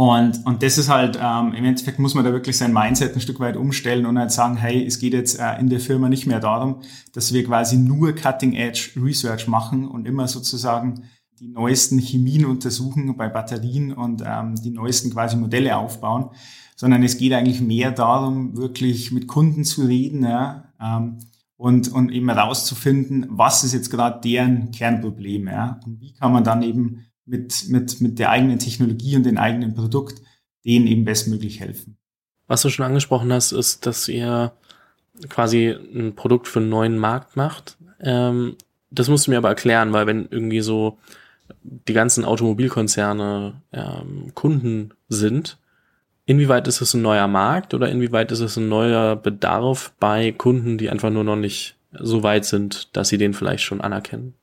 Und, 0.00 0.46
und 0.46 0.62
das 0.62 0.78
ist 0.78 0.88
halt, 0.88 1.18
ähm, 1.22 1.52
im 1.52 1.62
Endeffekt 1.62 1.98
muss 1.98 2.14
man 2.14 2.24
da 2.24 2.32
wirklich 2.32 2.56
sein 2.56 2.72
Mindset 2.72 3.14
ein 3.14 3.20
Stück 3.20 3.38
weit 3.38 3.58
umstellen 3.58 4.06
und 4.06 4.18
halt 4.18 4.32
sagen, 4.32 4.56
hey, 4.56 4.82
es 4.82 4.98
geht 4.98 5.12
jetzt 5.12 5.38
äh, 5.38 5.60
in 5.60 5.68
der 5.68 5.78
Firma 5.78 6.08
nicht 6.08 6.26
mehr 6.26 6.40
darum, 6.40 6.80
dass 7.12 7.34
wir 7.34 7.44
quasi 7.44 7.76
nur 7.76 8.14
Cutting-Edge 8.14 8.92
Research 8.96 9.46
machen 9.46 9.86
und 9.86 10.06
immer 10.06 10.26
sozusagen 10.26 11.02
die 11.38 11.48
neuesten 11.48 11.98
Chemien 11.98 12.46
untersuchen 12.46 13.14
bei 13.18 13.28
Batterien 13.28 13.92
und 13.92 14.22
ähm, 14.24 14.54
die 14.54 14.70
neuesten 14.70 15.10
quasi 15.10 15.36
Modelle 15.36 15.76
aufbauen, 15.76 16.30
sondern 16.76 17.02
es 17.02 17.18
geht 17.18 17.34
eigentlich 17.34 17.60
mehr 17.60 17.90
darum, 17.90 18.56
wirklich 18.56 19.12
mit 19.12 19.28
Kunden 19.28 19.64
zu 19.64 19.84
reden 19.84 20.22
ja, 20.22 20.72
ähm, 20.80 21.18
und, 21.58 21.92
und 21.92 22.10
eben 22.10 22.30
herauszufinden, 22.30 23.26
was 23.28 23.64
ist 23.64 23.74
jetzt 23.74 23.90
gerade 23.90 24.18
deren 24.22 24.70
Kernproblem 24.70 25.46
ja, 25.48 25.78
und 25.84 26.00
wie 26.00 26.14
kann 26.14 26.32
man 26.32 26.42
dann 26.42 26.62
eben 26.62 27.04
mit, 27.30 27.68
mit, 27.68 28.00
mit 28.00 28.18
der 28.18 28.30
eigenen 28.30 28.58
Technologie 28.58 29.16
und 29.16 29.24
dem 29.24 29.38
eigenen 29.38 29.74
Produkt 29.74 30.20
denen 30.64 30.86
eben 30.86 31.04
bestmöglich 31.04 31.60
helfen. 31.60 31.96
Was 32.46 32.62
du 32.62 32.68
schon 32.68 32.84
angesprochen 32.84 33.32
hast, 33.32 33.52
ist, 33.52 33.86
dass 33.86 34.08
ihr 34.08 34.52
quasi 35.28 35.68
ein 35.70 36.14
Produkt 36.14 36.48
für 36.48 36.58
einen 36.58 36.68
neuen 36.68 36.98
Markt 36.98 37.36
macht. 37.36 37.78
Ähm, 38.00 38.56
das 38.90 39.08
musst 39.08 39.26
du 39.26 39.30
mir 39.30 39.38
aber 39.38 39.48
erklären, 39.48 39.92
weil 39.92 40.06
wenn 40.06 40.28
irgendwie 40.30 40.60
so 40.60 40.98
die 41.62 41.92
ganzen 41.92 42.24
Automobilkonzerne 42.24 43.54
ähm, 43.72 44.32
Kunden 44.34 44.92
sind, 45.08 45.58
Inwieweit 46.30 46.68
ist 46.68 46.80
es 46.80 46.94
ein 46.94 47.02
neuer 47.02 47.26
Markt 47.26 47.74
oder 47.74 47.90
inwieweit 47.90 48.30
ist 48.30 48.38
es 48.38 48.56
ein 48.56 48.68
neuer 48.68 49.16
Bedarf 49.16 49.92
bei 49.98 50.30
Kunden, 50.30 50.78
die 50.78 50.88
einfach 50.88 51.10
nur 51.10 51.24
noch 51.24 51.34
nicht 51.34 51.74
so 51.92 52.22
weit 52.22 52.44
sind, 52.44 52.96
dass 52.96 53.08
sie 53.08 53.18
den 53.18 53.34
vielleicht 53.34 53.64
schon 53.64 53.80
anerkennen? 53.80 54.34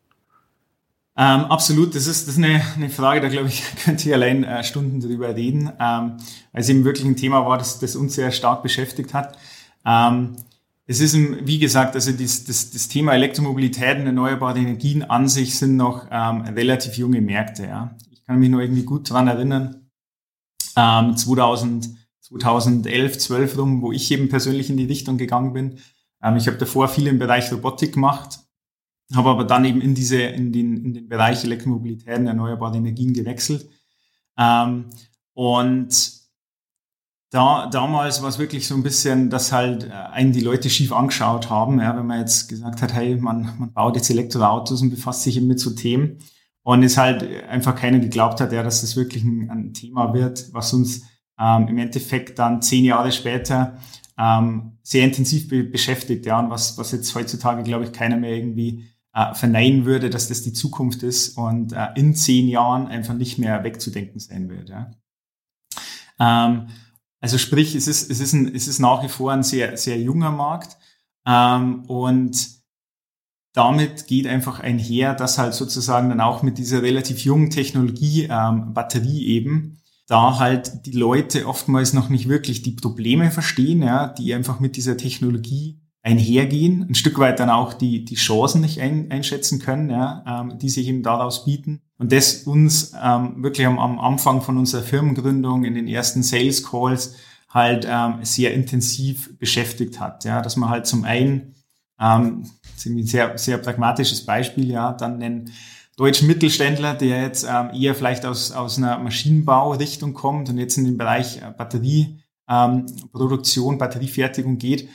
Ähm, 1.20 1.46
absolut, 1.46 1.96
das 1.96 2.06
ist, 2.06 2.28
das 2.28 2.38
ist 2.38 2.44
eine, 2.44 2.62
eine 2.76 2.90
Frage, 2.90 3.22
da 3.22 3.28
glaube 3.28 3.48
ich, 3.48 3.64
könnte 3.84 4.08
ich 4.08 4.14
allein 4.14 4.44
äh, 4.44 4.64
Stunden 4.64 5.00
drüber 5.00 5.36
reden, 5.36 5.72
ähm, 5.80 6.18
weil 6.52 6.62
es 6.62 6.70
eben 6.70 6.86
wirklich 6.86 7.06
ein 7.06 7.16
Thema 7.16 7.44
war, 7.46 7.58
das, 7.58 7.80
das 7.80 7.96
uns 7.96 8.14
sehr 8.14 8.32
stark 8.32 8.62
beschäftigt 8.62 9.16
hat. 9.16 9.36
Ähm, 9.84 10.36
es 10.86 11.02
ist, 11.02 11.16
wie 11.16 11.58
gesagt, 11.58 11.96
also 11.96 12.12
das, 12.12 12.46
das, 12.46 12.70
das 12.70 12.88
Thema 12.88 13.14
Elektromobilität 13.14 13.98
und 13.98 14.06
erneuerbare 14.06 14.60
Energien 14.60 15.04
an 15.04 15.28
sich 15.28 15.58
sind 15.58 15.76
noch 15.76 16.06
ähm, 16.12 16.42
relativ 16.42 16.98
junge 16.98 17.20
Märkte. 17.20 17.64
Ja. 17.64 17.96
Ich 18.12 18.24
kann 18.24 18.40
mich 18.40 18.50
nur 18.50 18.62
irgendwie 18.62 18.84
gut 18.84 19.10
dran 19.10 19.28
erinnern, 19.28 19.90
ähm, 20.78 21.18
2000, 21.18 21.90
2011, 22.22 23.18
12 23.18 23.58
rum, 23.58 23.82
wo 23.82 23.92
ich 23.92 24.12
eben 24.12 24.30
persönlich 24.30 24.70
in 24.70 24.78
die 24.78 24.86
Richtung 24.86 25.18
gegangen 25.18 25.54
bin. 25.54 25.80
Ähm, 26.22 26.38
ich 26.38 26.48
habe 26.48 26.58
davor 26.58 26.88
viel 26.88 27.08
im 27.08 27.20
Bereich 27.20 27.52
Robotik 27.52 27.94
gemacht, 27.94 28.40
habe 29.15 29.30
aber 29.30 29.43
dann 29.46 29.65
eben 29.65 29.82
in 29.82 29.96
diese 29.96 30.17
in 30.22 30.52
den 30.52 30.84
in 30.84 30.93
den 30.93 31.08
Bereich 31.08 31.43
Elektromobilität 31.43 32.20
und 32.20 32.28
erneuerbare 32.28 32.78
Energien 32.78 33.13
gewechselt. 33.13 33.70
Ähm, 34.38 34.86
und 35.34 36.17
da, 37.30 37.67
damals 37.67 38.22
war 38.22 38.30
es 38.30 38.39
wirklich 38.39 38.67
so 38.67 38.76
ein 38.76 38.84
bisschen, 38.84 39.30
dass 39.30 39.52
halt 39.52 39.86
äh, 39.86 39.91
einen 39.91 40.32
die 40.32 40.41
Leute 40.41 40.70
schief 40.70 40.93
angeschaut 40.93 41.50
haben, 41.50 41.80
ja, 41.80 41.96
wenn 41.96 42.06
man 42.06 42.20
jetzt 42.20 42.48
gesagt 42.48 42.82
hat, 42.82 42.93
hey, 42.93 43.15
man, 43.15 43.54
man 43.60 43.74
baut 43.74 43.96
jetzt 43.96 44.10
Elektroautos 44.10 44.82
und 44.82 44.89
befasst 44.91 45.24
sich 45.24 45.38
eben 45.38 45.48
mit 45.48 45.60
so 45.60 45.72
Themen. 45.72 46.20
Und 46.63 46.84
es 46.84 46.98
halt 46.98 47.24
einfach 47.48 47.76
keiner 47.76 48.00
geglaubt 48.00 48.41
hat, 48.41 48.52
ja, 48.52 48.62
dass 48.62 48.82
das 48.82 48.96
wirklich 48.96 49.24
ein, 49.24 49.50
ein 49.50 49.74
Thema 49.74 50.13
wird, 50.13 50.54
was 50.54 50.74
uns 50.74 51.04
ähm, 51.39 51.67
im 51.67 51.78
Endeffekt 51.78 52.39
dann 52.39 52.62
zehn 52.62 52.84
Jahre 52.84 53.12
später 53.12 53.78
ähm, 54.17 54.78
sehr 54.84 55.06
intensiv 55.06 55.48
be 55.48 55.63
beschäftigt, 55.63 56.26
ja, 56.26 56.39
und 56.39 56.50
was, 56.50 56.78
was 56.78 56.91
jetzt 56.91 57.13
heutzutage, 57.13 57.63
glaube 57.63 57.86
ich, 57.86 57.93
keiner 57.93 58.17
mehr 58.17 58.36
irgendwie 58.36 58.86
äh, 59.18 59.34
verneinen 59.34 59.86
würde, 59.86 60.12
dass 60.12 60.28
das 60.28 60.44
die 60.44 60.54
Zukunft 60.54 61.02
ist 61.02 61.38
und 61.38 61.74
äh, 61.74 61.88
in 61.96 62.14
zehn 62.14 62.48
Jahren 62.48 62.86
einfach 62.86 63.16
nicht 63.16 63.40
mehr 63.40 63.64
wegzudenken 63.64 64.20
sein 64.20 64.48
wird. 64.48 64.70
Ja. 64.70 64.92
Ähm, 66.20 66.68
also 67.20 67.40
sprich, 67.40 67.74
es 67.74 67.88
ist, 67.88 68.12
es 68.12 68.20
ist, 68.20 68.34
ein, 68.34 68.54
es 68.54 68.68
ist 68.68 68.78
nach 68.78 69.04
wie 69.04 69.10
vor 69.10 69.32
ein 69.32 69.42
sehr, 69.42 69.76
sehr 69.76 70.00
junger 70.00 70.30
Markt 70.30 70.78
ähm, 71.26 71.86
und 71.86 72.58
damit 73.54 74.06
geht 74.06 74.28
einfach 74.28 74.60
einher, 74.60 75.16
dass 75.16 75.40
halt 75.40 75.56
sozusagen 75.56 76.10
dann 76.10 76.22
auch 76.22 76.44
mit 76.44 76.60
dieser 76.60 76.84
relativ 76.84 77.22
jungen 77.22 77.50
Technologie, 77.50 78.28
ähm, 78.30 78.76
Batterie 78.76 79.26
eben, 79.26 79.80
da 80.06 80.38
halt 80.38 80.86
die 80.86 80.92
Leute 80.92 81.48
oftmals 81.48 81.92
noch 81.94 82.10
nicht 82.10 82.30
wirklich 82.30 82.62
die 82.62 82.74
Probleme 82.74 83.32
verstehen, 83.32 83.82
ja, 83.82 84.10
die 84.10 84.32
einfach 84.36 84.60
mit 84.60 84.78
dieser 84.78 84.96
Technologie 84.96 85.82
einhergehen, 86.04 86.86
ein 86.90 86.96
Stück 86.96 87.20
weit 87.20 87.40
dann 87.40 87.50
auch 87.50 87.74
die, 87.74 88.06
die 88.06 88.16
Chancen 88.16 88.62
nicht 88.62 88.80
ein, 88.80 89.12
einschätzen 89.12 89.60
können, 89.60 89.90
ja, 89.90 90.24
ähm, 90.26 90.58
die 90.58 90.70
sich 90.70 90.88
eben 90.88 91.04
daraus 91.04 91.46
bieten. 91.46 91.82
Und 91.98 92.12
das 92.12 92.44
uns 92.44 92.94
ähm, 93.02 93.44
wirklich 93.44 93.68
am, 93.68 93.80
am 93.80 94.00
Anfang 94.00 94.42
von 94.42 94.58
unserer 94.58 94.84
Firmengründung 94.84 95.66
in 95.66 95.74
den 95.74 95.88
ersten 95.88 96.24
Sales 96.24 96.64
Calls 96.64 97.16
halt 97.50 97.86
ähm, 97.90 98.20
sehr 98.22 98.54
intensiv 98.54 99.38
beschäftigt 99.38 100.00
hat. 100.00 100.24
Ja, 100.24 100.42
dass 100.42 100.56
man 100.56 100.70
halt 100.70 100.86
zum 100.86 101.04
einen 101.04 101.56
ähm, 102.00 102.46
ein 102.86 103.06
sehr, 103.06 103.38
sehr 103.38 103.58
pragmatisches 103.58 104.26
Beispiel, 104.26 104.72
ja, 104.72 104.94
dann 104.94 105.22
einen 105.22 105.52
deutschen 105.98 106.28
Mittelständler, 106.28 106.94
der 106.94 107.24
jetzt 107.24 107.46
ähm, 107.50 107.72
eher 107.74 107.96
vielleicht 107.96 108.26
aus, 108.26 108.52
aus 108.52 108.78
einer 108.78 109.00
Maschinenbaurichtung 109.00 110.14
kommt 110.14 110.50
und 110.50 110.60
jetzt 110.60 110.78
in 110.78 110.86
den 110.86 110.98
Bereich 110.98 111.42
äh, 111.42 111.52
Batterieproduktion, 111.58 113.74
ähm, 113.74 113.80
Batteriefertigung 113.80 114.60
geht, 114.60 114.88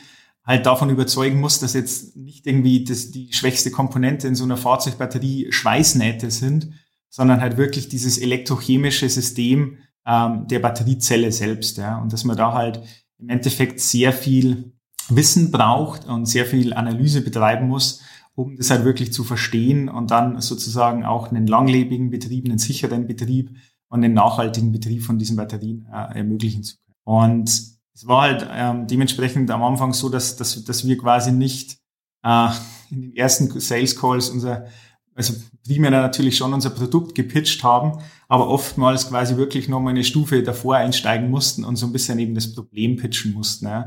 halt 0.44 0.66
davon 0.66 0.90
überzeugen 0.90 1.40
muss, 1.40 1.60
dass 1.60 1.74
jetzt 1.74 2.16
nicht 2.16 2.46
irgendwie 2.46 2.84
das, 2.84 3.10
die 3.10 3.32
schwächste 3.32 3.70
Komponente 3.70 4.26
in 4.26 4.34
so 4.34 4.44
einer 4.44 4.56
Fahrzeugbatterie 4.56 5.52
Schweißnähte 5.52 6.30
sind, 6.30 6.72
sondern 7.08 7.40
halt 7.40 7.56
wirklich 7.56 7.88
dieses 7.88 8.18
elektrochemische 8.18 9.08
System 9.08 9.78
ähm, 10.06 10.46
der 10.48 10.58
Batteriezelle 10.58 11.30
selbst. 11.30 11.78
Ja, 11.78 11.98
und 11.98 12.12
dass 12.12 12.24
man 12.24 12.36
da 12.36 12.52
halt 12.54 12.82
im 13.18 13.28
Endeffekt 13.28 13.80
sehr 13.80 14.12
viel 14.12 14.72
Wissen 15.08 15.50
braucht 15.50 16.06
und 16.06 16.26
sehr 16.26 16.46
viel 16.46 16.72
Analyse 16.72 17.22
betreiben 17.22 17.68
muss, 17.68 18.02
um 18.34 18.56
das 18.56 18.70
halt 18.70 18.84
wirklich 18.84 19.12
zu 19.12 19.24
verstehen 19.24 19.88
und 19.88 20.10
dann 20.10 20.40
sozusagen 20.40 21.04
auch 21.04 21.30
einen 21.30 21.46
langlebigen 21.46 22.10
Betrieb, 22.10 22.46
einen 22.46 22.58
sicheren 22.58 23.06
Betrieb 23.06 23.50
und 23.88 24.02
einen 24.02 24.14
nachhaltigen 24.14 24.72
Betrieb 24.72 25.02
von 25.02 25.18
diesen 25.18 25.36
Batterien 25.36 25.86
äh, 25.92 26.18
ermöglichen 26.18 26.62
zu 26.62 26.76
können. 26.76 26.96
Und 27.04 27.71
es 27.94 28.06
war 28.06 28.22
halt 28.22 28.46
ähm, 28.50 28.86
dementsprechend 28.86 29.50
am 29.50 29.62
Anfang 29.62 29.92
so, 29.92 30.08
dass, 30.08 30.36
dass, 30.36 30.64
dass 30.64 30.86
wir 30.86 30.96
quasi 30.98 31.32
nicht 31.32 31.78
äh, 32.22 32.48
in 32.90 33.02
den 33.02 33.16
ersten 33.16 33.60
Sales 33.60 33.98
Calls 33.98 34.30
unser, 34.30 34.66
also 35.14 35.34
primär 35.66 35.90
natürlich 35.90 36.36
schon 36.36 36.54
unser 36.54 36.70
Produkt 36.70 37.14
gepitcht 37.14 37.62
haben, 37.62 38.02
aber 38.28 38.48
oftmals 38.48 39.08
quasi 39.08 39.36
wirklich 39.36 39.68
nochmal 39.68 39.92
eine 39.92 40.04
Stufe 40.04 40.42
davor 40.42 40.76
einsteigen 40.76 41.30
mussten 41.30 41.64
und 41.64 41.76
so 41.76 41.86
ein 41.86 41.92
bisschen 41.92 42.18
eben 42.18 42.34
das 42.34 42.54
Problem 42.54 42.96
pitchen 42.96 43.32
mussten. 43.32 43.66
Ja. 43.66 43.86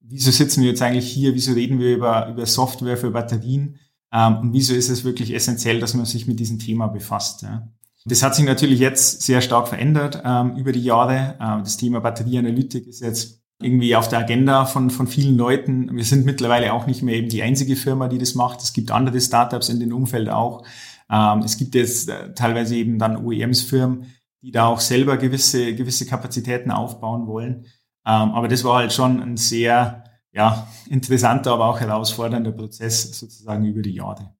Wieso 0.00 0.30
sitzen 0.30 0.62
wir 0.62 0.70
jetzt 0.70 0.82
eigentlich 0.82 1.10
hier? 1.10 1.34
Wieso 1.34 1.52
reden 1.52 1.78
wir 1.78 1.94
über, 1.94 2.28
über 2.28 2.44
Software 2.46 2.96
für 2.96 3.10
Batterien? 3.10 3.78
Ähm, 4.12 4.38
und 4.38 4.52
wieso 4.52 4.74
ist 4.74 4.90
es 4.90 5.04
wirklich 5.04 5.32
essentiell, 5.32 5.80
dass 5.80 5.94
man 5.94 6.06
sich 6.06 6.26
mit 6.26 6.40
diesem 6.40 6.58
Thema 6.58 6.88
befasst? 6.88 7.42
Ja. 7.42 7.68
Das 8.04 8.22
hat 8.22 8.34
sich 8.34 8.44
natürlich 8.44 8.80
jetzt 8.80 9.22
sehr 9.22 9.40
stark 9.40 9.68
verändert 9.68 10.20
ähm, 10.24 10.56
über 10.56 10.72
die 10.72 10.82
Jahre. 10.82 11.38
Ähm, 11.40 11.60
das 11.64 11.78
Thema 11.78 12.00
Batterieanalytik 12.00 12.86
ist 12.86 13.00
jetzt 13.00 13.43
irgendwie 13.64 13.96
auf 13.96 14.08
der 14.08 14.20
Agenda 14.20 14.66
von, 14.66 14.90
von 14.90 15.06
vielen 15.06 15.36
Leuten. 15.36 15.94
Wir 15.96 16.04
sind 16.04 16.26
mittlerweile 16.26 16.72
auch 16.72 16.86
nicht 16.86 17.02
mehr 17.02 17.14
eben 17.14 17.28
die 17.28 17.42
einzige 17.42 17.76
Firma, 17.76 18.08
die 18.08 18.18
das 18.18 18.34
macht. 18.34 18.60
Es 18.62 18.72
gibt 18.72 18.90
andere 18.90 19.20
Startups 19.20 19.68
in 19.68 19.80
dem 19.80 19.94
Umfeld 19.94 20.28
auch. 20.28 20.64
Ähm, 21.10 21.40
es 21.40 21.56
gibt 21.56 21.74
jetzt 21.74 22.08
äh, 22.08 22.34
teilweise 22.34 22.76
eben 22.76 22.98
dann 22.98 23.16
OEMs-Firmen, 23.16 24.06
die 24.42 24.50
da 24.50 24.66
auch 24.66 24.80
selber 24.80 25.16
gewisse, 25.16 25.74
gewisse 25.74 26.06
Kapazitäten 26.06 26.70
aufbauen 26.70 27.26
wollen. 27.26 27.66
Ähm, 28.06 28.32
aber 28.32 28.48
das 28.48 28.64
war 28.64 28.76
halt 28.76 28.92
schon 28.92 29.22
ein 29.22 29.36
sehr 29.36 30.04
ja, 30.32 30.66
interessanter, 30.90 31.52
aber 31.52 31.66
auch 31.66 31.80
herausfordernder 31.80 32.52
Prozess 32.52 33.18
sozusagen 33.18 33.64
über 33.64 33.82
die 33.82 33.94
Jahre. 33.94 34.34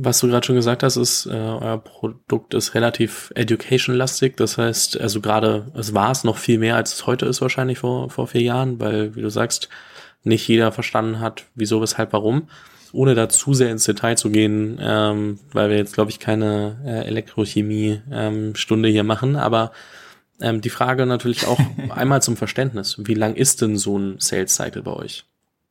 Was 0.00 0.20
du 0.20 0.28
gerade 0.28 0.46
schon 0.46 0.54
gesagt 0.54 0.84
hast, 0.84 0.96
ist, 0.96 1.26
äh, 1.26 1.30
euer 1.30 1.78
Produkt 1.78 2.54
ist 2.54 2.74
relativ 2.74 3.32
education-lastig. 3.34 4.36
Das 4.36 4.56
heißt, 4.56 5.00
also 5.00 5.20
gerade, 5.20 5.72
es 5.74 5.92
war 5.92 6.12
es 6.12 6.22
noch 6.22 6.38
viel 6.38 6.58
mehr, 6.58 6.76
als 6.76 6.94
es 6.94 7.06
heute 7.08 7.26
ist 7.26 7.40
wahrscheinlich 7.40 7.80
vor, 7.80 8.08
vor 8.08 8.28
vier 8.28 8.42
Jahren, 8.42 8.78
weil, 8.78 9.16
wie 9.16 9.22
du 9.22 9.28
sagst, 9.28 9.68
nicht 10.22 10.46
jeder 10.46 10.70
verstanden 10.70 11.18
hat, 11.18 11.46
wieso, 11.56 11.80
weshalb, 11.82 12.12
warum. 12.12 12.48
Ohne 12.92 13.16
da 13.16 13.28
zu 13.28 13.54
sehr 13.54 13.72
ins 13.72 13.86
Detail 13.86 14.16
zu 14.16 14.30
gehen, 14.30 14.78
ähm, 14.80 15.40
weil 15.52 15.68
wir 15.68 15.76
jetzt, 15.76 15.94
glaube 15.94 16.12
ich, 16.12 16.20
keine 16.20 16.78
äh, 16.84 17.04
Elektrochemie-Stunde 17.08 18.88
ähm, 18.88 18.92
hier 18.92 19.04
machen, 19.04 19.34
aber 19.34 19.72
ähm, 20.40 20.60
die 20.60 20.70
Frage 20.70 21.06
natürlich 21.06 21.48
auch 21.48 21.58
einmal 21.90 22.22
zum 22.22 22.36
Verständnis. 22.36 22.96
Wie 22.98 23.14
lang 23.14 23.34
ist 23.34 23.62
denn 23.62 23.76
so 23.76 23.98
ein 23.98 24.20
Sales 24.20 24.54
Cycle 24.54 24.82
bei 24.82 24.92
euch? 24.92 25.24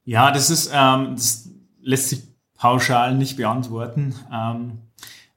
Ja, 0.03 0.31
das 0.31 0.49
ist, 0.49 0.69
ähm, 0.73 1.13
das 1.15 1.49
lässt 1.81 2.09
sich 2.09 2.23
pauschal 2.57 3.15
nicht 3.15 3.37
beantworten. 3.37 4.15
Ähm, 4.33 4.79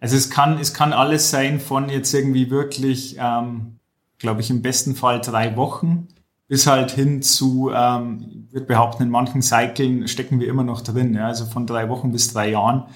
also 0.00 0.16
es 0.16 0.30
kann, 0.30 0.59
es 0.59 0.72
kann 0.72 0.92
alles 0.92 1.30
sein 1.30 1.61
von 1.61 1.90
jetzt 1.90 2.12
irgendwie 2.14 2.50
wirklich, 2.50 3.16
ähm, 3.18 3.76
glaube 4.18 4.40
ich, 4.40 4.50
im 4.50 4.62
besten 4.62 4.96
Fall 4.96 5.20
drei 5.20 5.56
Wochen 5.56 6.09
bis 6.48 6.66
halt 6.66 6.90
hin 6.90 7.22
zu, 7.22 7.70
ähm, 7.72 8.48
wird 8.50 8.66
behaupten, 8.66 9.04
in 9.04 9.11
manchen 9.11 9.40
Cyclen 9.40 10.09
stecken 10.09 10.40
wir 10.40 10.48
immer 10.48 10.64
noch 10.64 10.80
drin. 10.80 11.14
Ja? 11.14 11.28
Also 11.28 11.44
von 11.46 11.64
drei 11.64 11.88
Wochen 11.88 12.11
bis 12.11 12.33
drei 12.33 12.50
Jahren 12.50 12.87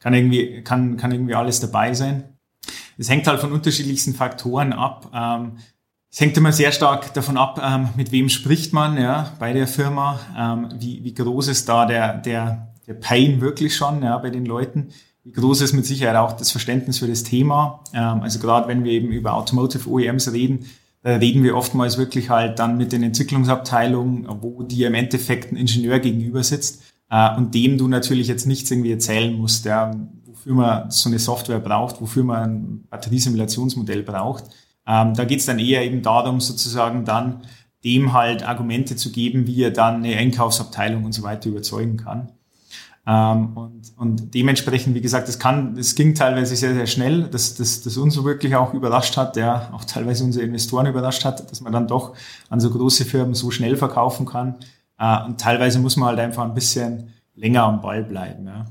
kann 0.00 0.14
irgendwie, 0.14 0.62
kann, 0.62 0.96
kann 0.96 1.12
irgendwie 1.12 1.34
alles 1.34 1.60
dabei 1.60 1.92
sein. 1.92 2.24
Es 2.96 3.10
hängt 3.10 3.26
halt 3.26 3.40
von 3.40 3.52
unterschiedlichsten 3.52 4.14
Faktoren 4.14 4.72
ab. 4.72 5.10
Ähm, 5.12 5.58
es 6.10 6.20
hängt 6.20 6.36
immer 6.38 6.52
sehr 6.52 6.72
stark 6.72 7.12
davon 7.12 7.36
ab, 7.36 7.60
ähm, 7.62 7.90
mit 7.96 8.12
wem 8.12 8.30
spricht 8.30 8.72
man 8.72 8.96
ja, 8.96 9.32
bei 9.38 9.52
der 9.52 9.66
Firma, 9.66 10.20
ähm, 10.36 10.68
wie, 10.78 11.04
wie 11.04 11.12
groß 11.12 11.48
ist 11.48 11.68
da 11.68 11.84
der, 11.84 12.16
der, 12.16 12.71
der 12.86 12.94
Pain 12.94 13.40
wirklich 13.40 13.76
schon 13.76 14.02
ja, 14.02 14.16
bei 14.18 14.30
den 14.30 14.46
Leuten. 14.46 14.88
Wie 15.24 15.32
groß 15.32 15.60
ist 15.60 15.72
mit 15.72 15.86
Sicherheit 15.86 16.16
auch 16.16 16.32
das 16.32 16.50
Verständnis 16.50 16.98
für 16.98 17.06
das 17.06 17.22
Thema? 17.22 17.84
Ähm, 17.94 18.22
also 18.22 18.38
gerade 18.38 18.68
wenn 18.68 18.84
wir 18.84 18.92
eben 18.92 19.12
über 19.12 19.34
Automotive 19.34 19.88
OEMs 19.88 20.32
reden, 20.32 20.66
da 21.02 21.16
reden 21.16 21.42
wir 21.42 21.56
oftmals 21.56 21.98
wirklich 21.98 22.30
halt 22.30 22.58
dann 22.58 22.76
mit 22.76 22.92
den 22.92 23.02
Entwicklungsabteilungen, 23.02 24.26
wo 24.40 24.62
dir 24.62 24.86
im 24.86 24.94
Endeffekt 24.94 25.52
ein 25.52 25.56
Ingenieur 25.56 25.98
gegenüber 25.98 26.44
sitzt 26.44 26.82
äh, 27.10 27.36
und 27.36 27.54
dem 27.54 27.76
du 27.78 27.88
natürlich 27.88 28.28
jetzt 28.28 28.46
nichts 28.46 28.70
irgendwie 28.70 28.92
erzählen 28.92 29.34
musst, 29.34 29.64
ja, 29.64 29.92
wofür 30.24 30.54
man 30.54 30.90
so 30.90 31.08
eine 31.08 31.18
Software 31.18 31.60
braucht, 31.60 32.00
wofür 32.00 32.24
man 32.24 32.50
ein 32.50 32.84
Batteriesimulationsmodell 32.88 34.02
braucht. 34.02 34.44
Ähm, 34.86 35.14
da 35.14 35.24
geht 35.24 35.40
es 35.40 35.46
dann 35.46 35.58
eher 35.58 35.84
eben 35.84 36.02
darum, 36.02 36.40
sozusagen 36.40 37.04
dann 37.04 37.42
dem 37.84 38.12
halt 38.12 38.44
Argumente 38.44 38.96
zu 38.96 39.10
geben, 39.10 39.46
wie 39.46 39.62
er 39.62 39.72
dann 39.72 40.04
eine 40.04 40.16
Einkaufsabteilung 40.16 41.04
und 41.04 41.12
so 41.12 41.22
weiter 41.22 41.48
überzeugen 41.48 41.96
kann. 41.96 42.32
Ähm, 43.04 43.56
und, 43.56 43.92
und 43.96 44.34
dementsprechend, 44.34 44.94
wie 44.94 45.00
gesagt, 45.00 45.26
das 45.26 45.38
kann, 45.38 45.74
das 45.74 45.94
ging 45.96 46.14
teilweise 46.14 46.54
sehr, 46.54 46.74
sehr 46.74 46.86
schnell, 46.86 47.24
dass 47.24 47.54
das, 47.54 47.82
das 47.82 47.96
uns 47.96 48.22
wirklich 48.22 48.54
auch 48.54 48.74
überrascht 48.74 49.16
hat, 49.16 49.36
ja, 49.36 49.70
auch 49.72 49.84
teilweise 49.84 50.22
unsere 50.24 50.44
Investoren 50.44 50.86
überrascht 50.86 51.24
hat, 51.24 51.50
dass 51.50 51.60
man 51.60 51.72
dann 51.72 51.88
doch 51.88 52.14
an 52.48 52.60
so 52.60 52.70
große 52.70 53.04
Firmen 53.04 53.34
so 53.34 53.50
schnell 53.50 53.76
verkaufen 53.76 54.26
kann. 54.26 54.56
Äh, 54.98 55.24
und 55.24 55.40
teilweise 55.40 55.80
muss 55.80 55.96
man 55.96 56.10
halt 56.10 56.20
einfach 56.20 56.44
ein 56.44 56.54
bisschen 56.54 57.12
länger 57.34 57.64
am 57.64 57.80
Ball 57.80 58.04
bleiben. 58.04 58.46
Ja. 58.46 58.66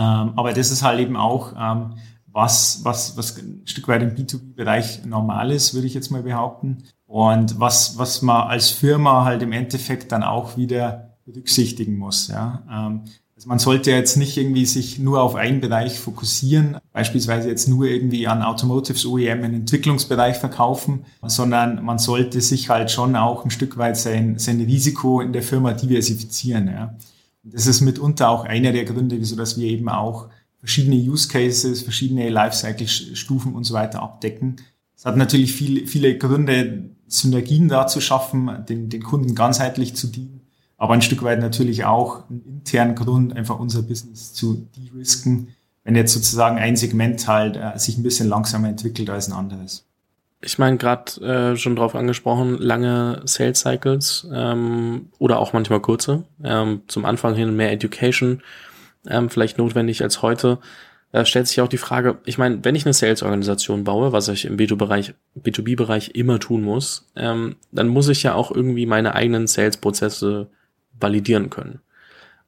Ähm, 0.00 0.32
aber 0.36 0.52
das 0.52 0.70
ist 0.70 0.82
halt 0.82 0.98
eben 0.98 1.16
auch 1.16 1.52
ähm, 1.56 1.94
was, 2.26 2.80
was, 2.84 3.16
was 3.16 3.38
ein 3.38 3.62
Stück 3.66 3.86
weit 3.86 4.02
im 4.02 4.14
B2B-Bereich 4.14 5.04
normal 5.04 5.50
ist, 5.50 5.74
würde 5.74 5.86
ich 5.86 5.94
jetzt 5.94 6.10
mal 6.10 6.22
behaupten. 6.22 6.84
Und 7.06 7.58
was, 7.58 7.98
was 7.98 8.22
man 8.22 8.48
als 8.48 8.70
Firma 8.70 9.24
halt 9.24 9.42
im 9.42 9.52
Endeffekt 9.52 10.12
dann 10.12 10.22
auch 10.22 10.56
wieder 10.56 11.16
berücksichtigen 11.24 11.96
muss. 11.96 12.28
Ja. 12.28 12.62
Ähm, 12.70 13.02
also 13.40 13.48
man 13.48 13.58
sollte 13.58 13.90
jetzt 13.90 14.18
nicht 14.18 14.36
irgendwie 14.36 14.66
sich 14.66 14.98
nur 14.98 15.22
auf 15.22 15.34
einen 15.34 15.62
Bereich 15.62 15.98
fokussieren, 15.98 16.76
beispielsweise 16.92 17.48
jetzt 17.48 17.68
nur 17.68 17.86
irgendwie 17.86 18.26
an 18.26 18.42
Automotives 18.42 19.06
OEM 19.06 19.42
im 19.44 19.54
Entwicklungsbereich 19.54 20.36
verkaufen, 20.36 21.06
sondern 21.22 21.82
man 21.82 21.98
sollte 21.98 22.42
sich 22.42 22.68
halt 22.68 22.90
schon 22.90 23.16
auch 23.16 23.42
ein 23.46 23.50
Stück 23.50 23.78
weit 23.78 23.96
sein, 23.96 24.38
sein 24.38 24.60
Risiko 24.60 25.22
in 25.22 25.32
der 25.32 25.42
Firma 25.42 25.72
diversifizieren. 25.72 26.66
Ja. 26.66 26.94
Das 27.42 27.66
ist 27.66 27.80
mitunter 27.80 28.28
auch 28.28 28.44
einer 28.44 28.72
der 28.72 28.84
Gründe, 28.84 29.18
wieso 29.18 29.36
dass 29.36 29.58
wir 29.58 29.68
eben 29.68 29.88
auch 29.88 30.28
verschiedene 30.58 30.96
Use 30.96 31.26
Cases, 31.26 31.80
verschiedene 31.80 32.28
Lifecycle-Stufen 32.28 33.54
und 33.54 33.64
so 33.64 33.72
weiter 33.72 34.02
abdecken. 34.02 34.56
Es 34.94 35.06
hat 35.06 35.16
natürlich 35.16 35.54
viel, 35.54 35.86
viele 35.86 36.18
Gründe, 36.18 36.90
Synergien 37.06 37.68
da 37.68 37.86
zu 37.86 38.02
schaffen, 38.02 38.50
den, 38.68 38.90
den 38.90 39.02
Kunden 39.02 39.34
ganzheitlich 39.34 39.96
zu 39.96 40.08
dienen 40.08 40.39
aber 40.80 40.94
ein 40.94 41.02
Stück 41.02 41.22
weit 41.22 41.40
natürlich 41.40 41.84
auch 41.84 42.28
einen 42.30 42.42
internen 42.46 42.94
Grund, 42.94 43.36
einfach 43.36 43.58
unser 43.58 43.82
Business 43.82 44.32
zu 44.32 44.66
de-risken, 44.76 45.54
wenn 45.84 45.94
jetzt 45.94 46.14
sozusagen 46.14 46.58
ein 46.58 46.74
Segment 46.74 47.28
halt 47.28 47.58
äh, 47.58 47.78
sich 47.78 47.98
ein 47.98 48.02
bisschen 48.02 48.30
langsamer 48.30 48.68
entwickelt 48.68 49.10
als 49.10 49.28
ein 49.28 49.34
anderes. 49.34 49.86
Ich 50.40 50.58
meine, 50.58 50.78
gerade 50.78 51.20
äh, 51.20 51.56
schon 51.58 51.76
drauf 51.76 51.94
angesprochen, 51.94 52.56
lange 52.56 53.20
Sales 53.26 53.60
Cycles 53.60 54.26
ähm, 54.32 55.10
oder 55.18 55.38
auch 55.38 55.52
manchmal 55.52 55.80
kurze. 55.80 56.24
Ähm, 56.42 56.80
zum 56.86 57.04
Anfang 57.04 57.34
hin 57.34 57.54
mehr 57.54 57.72
Education 57.72 58.40
ähm, 59.06 59.28
vielleicht 59.28 59.58
notwendig 59.58 60.02
als 60.02 60.22
heute. 60.22 60.60
Da 61.12 61.26
stellt 61.26 61.46
sich 61.46 61.60
auch 61.60 61.68
die 61.68 61.76
Frage, 61.76 62.20
ich 62.24 62.38
meine, 62.38 62.64
wenn 62.64 62.74
ich 62.74 62.86
eine 62.86 62.94
Sales-Organisation 62.94 63.84
baue, 63.84 64.12
was 64.12 64.28
ich 64.28 64.46
im 64.46 64.56
B2B-Bereich 64.56 65.12
B2B-Bereich 65.36 66.12
immer 66.14 66.38
tun 66.38 66.62
muss, 66.62 67.06
ähm, 67.16 67.56
dann 67.70 67.88
muss 67.88 68.08
ich 68.08 68.22
ja 68.22 68.32
auch 68.32 68.50
irgendwie 68.50 68.86
meine 68.86 69.14
eigenen 69.14 69.46
Sales-Prozesse 69.46 70.48
validieren 71.00 71.50
können 71.50 71.80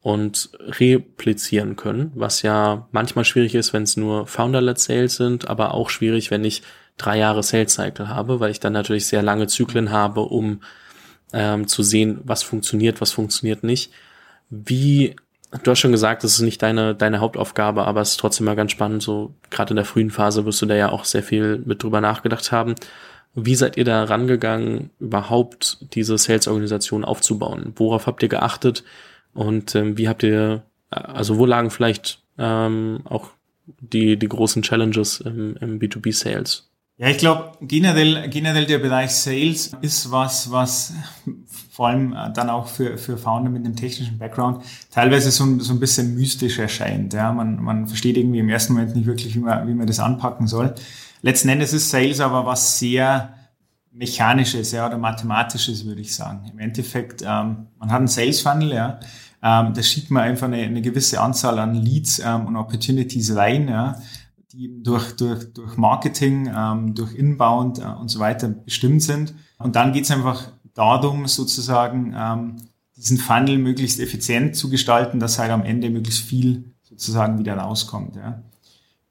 und 0.03 0.51
replizieren 0.59 1.77
können, 1.77 2.13
was 2.15 2.43
ja 2.43 2.89
manchmal 2.91 3.25
schwierig 3.25 3.55
ist, 3.55 3.73
wenn 3.73 3.85
es 3.85 3.97
nur 3.97 4.27
Founder-led 4.27 4.79
Sales 4.79 5.17
sind, 5.17 5.49
aber 5.49 5.75
auch 5.75 5.91
schwierig, 5.91 6.31
wenn 6.31 6.45
ich 6.45 6.63
drei 6.97 7.19
Jahre 7.19 7.43
Sales 7.43 7.75
Cycle 7.75 8.09
habe, 8.09 8.41
weil 8.41 8.51
ich 8.51 8.61
dann 8.61 8.73
natürlich 8.73 9.07
sehr 9.07 9.23
lange 9.23 9.47
Zyklen 9.47 9.91
habe, 9.91 10.23
um 10.23 10.61
ähm, 11.33 11.69
zu 11.69 11.83
sehen, 11.83 12.21
was 12.25 12.43
funktioniert, 12.43 13.01
was 13.01 13.13
funktioniert 13.13 13.63
nicht. 13.63 13.93
Wie, 14.51 15.17
du 15.63 15.71
hast 15.71 15.79
schon 15.79 15.93
gesagt, 15.93 16.25
das 16.25 16.33
ist 16.35 16.41
nicht 16.41 16.61
deine, 16.63 16.95
deine 16.95 17.21
Hauptaufgabe, 17.21 17.85
aber 17.85 18.01
es 18.01 18.11
ist 18.11 18.21
trotzdem 18.21 18.47
mal 18.47 18.57
ganz 18.57 18.73
spannend, 18.73 19.03
so 19.03 19.35
gerade 19.51 19.71
in 19.71 19.77
der 19.77 19.85
frühen 19.85 20.11
Phase 20.11 20.45
wirst 20.45 20.61
du 20.63 20.67
da 20.67 20.75
ja 20.75 20.91
auch 20.91 21.05
sehr 21.05 21.23
viel 21.23 21.63
mit 21.65 21.83
drüber 21.83 22.01
nachgedacht 22.01 22.51
haben. 22.53 22.75
Wie 23.35 23.55
seid 23.55 23.77
ihr 23.77 23.85
da 23.85 24.05
rangegangen, 24.05 24.91
überhaupt 25.01 25.79
diese 25.95 26.19
Sales-Organisation 26.19 27.05
aufzubauen? 27.05 27.73
Worauf 27.77 28.07
habt 28.07 28.23
ihr 28.23 28.29
geachtet? 28.29 28.85
Und 29.33 29.75
ähm, 29.75 29.97
wie 29.97 30.09
habt 30.09 30.23
ihr, 30.23 30.63
also 30.91 31.39
wo 31.39 31.47
lagen 31.47 31.71
vielleicht 31.71 32.23
ähm, 32.39 33.01
auch 33.05 33.31
die, 33.81 34.19
die 34.19 34.29
großen 34.29 34.63
Challenges 34.63 35.21
im, 35.21 35.57
im 35.61 35.79
B2B-Sales? 35.79 36.69
Ja, 36.99 37.09
ich 37.09 37.19
glaube, 37.19 37.53
generell, 37.63 38.29
generell 38.29 38.67
der 38.67 38.79
Bereich 38.79 39.11
Sales 39.13 39.73
ist 39.81 40.11
was, 40.11 40.51
was 40.51 40.93
vor 41.71 41.89
allem 41.89 42.15
dann 42.35 42.51
auch 42.51 42.69
für, 42.69 42.99
für 42.99 43.17
Founder 43.17 43.49
mit 43.49 43.65
einem 43.65 43.75
technischen 43.75 44.19
Background 44.19 44.63
teilweise 44.91 45.31
so, 45.31 45.59
so 45.59 45.73
ein 45.73 45.81
bisschen 45.81 46.15
mystisch 46.15 46.59
erscheint. 46.59 47.15
Ja, 47.15 47.33
man, 47.33 47.63
man 47.63 47.87
versteht 47.89 48.19
irgendwie 48.19 48.41
im 48.41 48.49
ersten 48.51 48.75
Moment 48.75 48.95
nicht 48.95 49.07
wirklich, 49.07 49.35
wie 49.35 49.41
man, 49.41 49.67
wie 49.67 49.75
man 49.75 49.87
das 49.87 50.01
anpacken 50.01 50.47
soll. 50.47 50.75
Letzten 51.23 51.49
Endes 51.49 51.73
ist 51.73 51.91
Sales 51.91 52.21
aber 52.21 52.45
was 52.45 52.79
sehr 52.79 53.35
Mechanisches 53.93 54.73
ja, 54.73 54.87
oder 54.87 54.99
Mathematisches, 54.99 55.85
würde 55.85 56.01
ich 56.01 56.15
sagen. 56.15 56.49
Im 56.51 56.59
Endeffekt, 56.59 57.23
ähm, 57.23 57.69
man 57.79 57.91
hat 57.91 57.99
einen 57.99 58.09
Sales 58.09 58.41
Funnel, 58.41 58.73
ja, 58.73 59.01
ähm, 59.43 59.75
da 59.75 59.83
schiebt 59.83 60.11
man 60.11 60.23
einfach 60.23 60.47
eine, 60.47 60.59
eine 60.59 60.83
gewisse 60.83 61.21
Anzahl 61.21 61.59
an 61.59 61.75
Leads 61.75 62.21
ähm, 62.21 62.47
und 62.47 62.57
Opportunities 62.57 63.35
rein, 63.35 63.69
ja, 63.69 64.01
die 64.53 64.83
durch, 64.83 65.17
durch, 65.17 65.53
durch 65.53 65.77
Marketing, 65.77 66.51
ähm, 66.55 66.95
durch 66.95 67.15
Inbound 67.15 67.81
äh, 67.81 67.83
und 67.83 68.09
so 68.09 68.19
weiter 68.19 68.49
bestimmt 68.49 69.03
sind. 69.03 69.35
Und 69.59 69.77
dann 69.77 69.93
geht's 69.93 70.11
einfach 70.11 70.53
darum, 70.75 71.27
sozusagen 71.27 72.15
ähm, 72.17 72.57
diesen 72.97 73.19
Funnel 73.19 73.59
möglichst 73.59 74.01
effizient 74.01 74.57
zu 74.57 74.71
gestalten, 74.71 75.19
dass 75.19 75.39
halt 75.39 75.51
am 75.51 75.65
Ende 75.65 75.91
möglichst 75.91 76.23
viel 76.23 76.73
sozusagen 76.83 77.39
wieder 77.39 77.57
rauskommt. 77.57 78.17
Ja. 78.17 78.43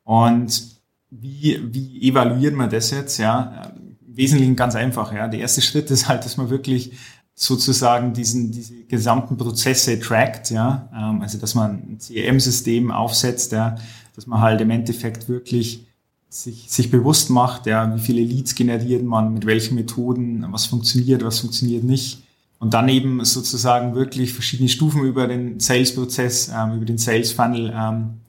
Und 0.04 0.81
wie, 1.12 1.60
wie 1.74 2.10
evaluiert 2.10 2.56
man 2.56 2.70
das 2.70 2.90
jetzt? 2.92 3.18
Ja, 3.18 3.72
im 3.76 4.18
Wesentlichen 4.18 4.56
ganz 4.56 4.76
einfach. 4.76 5.14
Ja, 5.14 5.28
der 5.28 5.42
erste 5.42 5.62
Schritt 5.62 5.92
ist 5.92 6.08
halt, 6.08 6.26
dass 6.26 6.38
man 6.38 6.50
wirklich 6.50 6.94
sozusagen 7.36 8.14
diesen, 8.14 8.52
diese 8.52 8.84
gesamten 8.84 9.38
Prozesse 9.38 10.00
trackt, 10.00 10.52
ja, 10.52 10.90
ähm, 10.96 11.22
also 11.22 11.38
dass 11.38 11.56
man 11.56 11.72
ein 11.72 11.98
CRM-System 12.00 12.92
aufsetzt, 12.92 13.52
ja, 13.52 13.76
dass 14.16 14.28
man 14.28 14.42
halt 14.42 14.62
im 14.62 14.70
Endeffekt 14.70 15.28
wirklich 15.28 15.86
sich, 16.30 16.70
sich 16.70 16.92
bewusst 16.92 17.30
macht, 17.30 17.66
ja, 17.66 17.94
wie 17.96 18.00
viele 18.00 18.22
Leads 18.22 18.56
generiert 18.56 19.04
man, 19.04 19.34
mit 19.34 19.46
welchen 19.46 19.76
Methoden, 19.76 20.46
was 20.50 20.66
funktioniert, 20.66 21.24
was 21.24 21.40
funktioniert 21.40 21.84
nicht. 21.84 22.24
Und 22.60 22.74
dann 22.74 22.88
eben 22.90 23.26
sozusagen 23.26 23.96
wirklich 23.96 24.34
verschiedene 24.34 24.70
Stufen 24.70 25.04
über 25.04 25.28
den 25.28 25.60
Sales-Prozess, 25.60 26.52
ähm, 26.56 26.76
über 26.76 26.86
den 26.86 27.00
Sales-Funnel 27.00 27.74
ähm, 27.76 28.21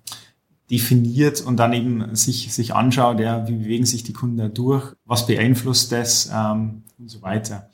definiert 0.70 1.40
und 1.40 1.57
dann 1.59 1.72
eben 1.72 2.14
sich, 2.14 2.53
sich 2.53 2.75
anschaut, 2.75 3.20
ja, 3.20 3.46
wie 3.48 3.57
bewegen 3.57 3.87
sich 3.87 4.05
die 4.05 4.12
Kunden 4.12 4.38
da 4.38 4.48
durch, 4.48 4.94
was 5.05 5.27
beeinflusst 5.27 5.92
das 5.92 6.31
ähm, 6.33 6.85
und 6.98 7.09
so 7.09 7.22
weiter. 7.22 7.68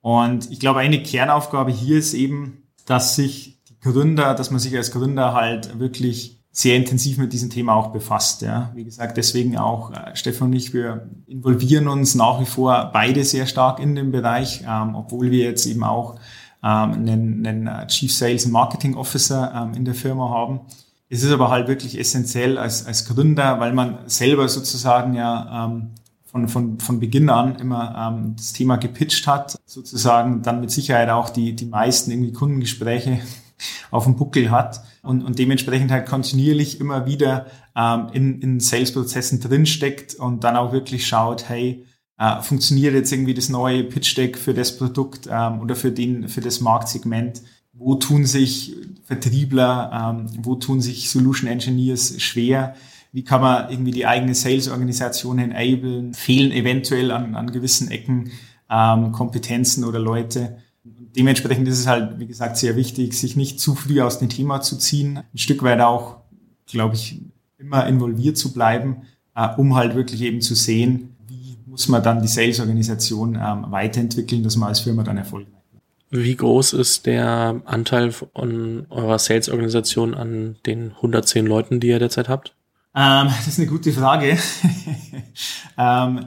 Und 0.00 0.50
ich 0.50 0.60
glaube, 0.60 0.80
eine 0.80 1.02
Kernaufgabe 1.02 1.70
hier 1.72 1.98
ist 1.98 2.14
eben, 2.14 2.62
dass 2.86 3.16
sich 3.16 3.58
die 3.68 3.78
Gründer, 3.80 4.34
dass 4.34 4.50
man 4.50 4.60
sich 4.60 4.76
als 4.76 4.92
Gründer 4.92 5.34
halt 5.34 5.78
wirklich 5.78 6.38
sehr 6.50 6.76
intensiv 6.76 7.18
mit 7.18 7.32
diesem 7.32 7.50
Thema 7.50 7.74
auch 7.74 7.88
befasst. 7.88 8.42
Ja. 8.42 8.72
Wie 8.74 8.84
gesagt, 8.84 9.16
deswegen 9.16 9.56
auch 9.58 9.92
äh, 9.92 10.16
Stefan 10.16 10.48
und 10.48 10.54
ich, 10.54 10.72
wir 10.72 11.08
involvieren 11.26 11.88
uns 11.88 12.14
nach 12.14 12.40
wie 12.40 12.46
vor 12.46 12.90
beide 12.92 13.24
sehr 13.24 13.46
stark 13.46 13.78
in 13.80 13.94
dem 13.94 14.10
Bereich, 14.10 14.64
ähm, 14.66 14.94
obwohl 14.94 15.30
wir 15.30 15.44
jetzt 15.44 15.66
eben 15.66 15.84
auch 15.84 16.16
ähm, 16.62 16.92
einen, 16.92 17.46
einen 17.46 17.88
Chief 17.88 18.12
Sales 18.12 18.48
Marketing 18.48 18.96
Officer 18.96 19.52
ähm, 19.54 19.74
in 19.74 19.84
der 19.84 19.94
Firma 19.94 20.30
haben. 20.30 20.60
Es 21.10 21.22
ist 21.22 21.32
aber 21.32 21.50
halt 21.50 21.68
wirklich 21.68 21.98
essentiell 21.98 22.58
als, 22.58 22.86
als 22.86 23.06
Gründer, 23.06 23.60
weil 23.60 23.72
man 23.72 23.98
selber 24.06 24.48
sozusagen 24.48 25.14
ja 25.14 25.66
ähm, 25.66 25.90
von, 26.24 26.48
von, 26.48 26.78
von 26.78 27.00
Beginn 27.00 27.30
an 27.30 27.56
immer 27.56 28.12
ähm, 28.12 28.34
das 28.36 28.52
Thema 28.52 28.76
gepitcht 28.76 29.26
hat, 29.26 29.58
sozusagen 29.64 30.42
dann 30.42 30.60
mit 30.60 30.70
Sicherheit 30.70 31.08
auch 31.08 31.30
die, 31.30 31.56
die 31.56 31.64
meisten 31.66 32.10
irgendwie 32.10 32.32
Kundengespräche 32.32 33.20
auf 33.90 34.04
dem 34.04 34.16
Buckel 34.16 34.50
hat 34.50 34.82
und, 35.02 35.22
und 35.22 35.38
dementsprechend 35.38 35.90
halt 35.90 36.06
kontinuierlich 36.06 36.80
immer 36.80 37.06
wieder 37.06 37.46
ähm, 37.74 38.08
in, 38.12 38.42
in 38.42 38.60
Sales-Prozessen 38.60 39.40
drinsteckt 39.40 40.14
und 40.16 40.44
dann 40.44 40.56
auch 40.56 40.72
wirklich 40.72 41.06
schaut, 41.06 41.48
hey, 41.48 41.86
äh, 42.18 42.42
funktioniert 42.42 42.94
jetzt 42.94 43.12
irgendwie 43.12 43.34
das 43.34 43.48
neue 43.48 43.84
Pitch-Deck 43.84 44.36
für 44.36 44.52
das 44.52 44.76
Produkt 44.76 45.28
ähm, 45.30 45.60
oder 45.60 45.76
für, 45.76 45.92
den, 45.92 46.28
für 46.28 46.42
das 46.42 46.60
Marktsegment? 46.60 47.42
Wo 47.78 47.94
tun 47.94 48.26
sich 48.26 48.74
Vertriebler, 49.04 50.14
ähm, 50.18 50.30
wo 50.42 50.56
tun 50.56 50.80
sich 50.80 51.08
Solution 51.10 51.48
Engineers 51.48 52.20
schwer? 52.20 52.74
Wie 53.12 53.24
kann 53.24 53.40
man 53.40 53.70
irgendwie 53.70 53.92
die 53.92 54.06
eigene 54.06 54.34
Sales-Organisation 54.34 55.38
enablen? 55.38 56.12
Fehlen 56.12 56.52
eventuell 56.52 57.10
an, 57.10 57.34
an 57.34 57.52
gewissen 57.52 57.90
Ecken 57.90 58.30
ähm, 58.68 59.12
Kompetenzen 59.12 59.84
oder 59.84 59.98
Leute? 59.98 60.58
dementsprechend 61.18 61.66
ist 61.68 61.80
es 61.80 61.86
halt, 61.86 62.18
wie 62.18 62.26
gesagt, 62.26 62.56
sehr 62.56 62.76
wichtig, 62.76 63.14
sich 63.14 63.36
nicht 63.36 63.60
zu 63.60 63.74
früh 63.74 64.00
aus 64.00 64.18
dem 64.18 64.28
Thema 64.28 64.60
zu 64.60 64.76
ziehen, 64.76 65.18
ein 65.18 65.38
Stück 65.38 65.62
weit 65.62 65.80
auch, 65.80 66.18
glaube 66.66 66.94
ich, 66.94 67.20
immer 67.58 67.86
involviert 67.86 68.36
zu 68.36 68.52
bleiben, 68.52 69.02
äh, 69.34 69.48
um 69.56 69.74
halt 69.74 69.94
wirklich 69.94 70.22
eben 70.22 70.40
zu 70.40 70.54
sehen, 70.54 71.16
wie 71.26 71.58
muss 71.66 71.88
man 71.88 72.02
dann 72.02 72.22
die 72.22 72.28
Sales-Organisation 72.28 73.34
ähm, 73.34 73.66
weiterentwickeln, 73.70 74.42
dass 74.42 74.56
man 74.56 74.68
als 74.68 74.80
Firma 74.80 75.02
dann 75.02 75.16
erfolgreich. 75.16 75.57
Wie 76.10 76.36
groß 76.36 76.72
ist 76.72 77.06
der 77.06 77.60
Anteil 77.64 78.12
von 78.12 78.86
eurer 78.88 79.18
Sales-Organisation 79.18 80.14
an 80.14 80.56
den 80.64 80.92
110 80.92 81.46
Leuten, 81.46 81.80
die 81.80 81.88
ihr 81.88 81.98
derzeit 81.98 82.28
habt? 82.28 82.54
Ähm, 82.94 83.26
das 83.36 83.46
ist 83.46 83.58
eine 83.58 83.68
gute 83.68 83.92
Frage. 83.92 84.38
ähm, 85.78 86.26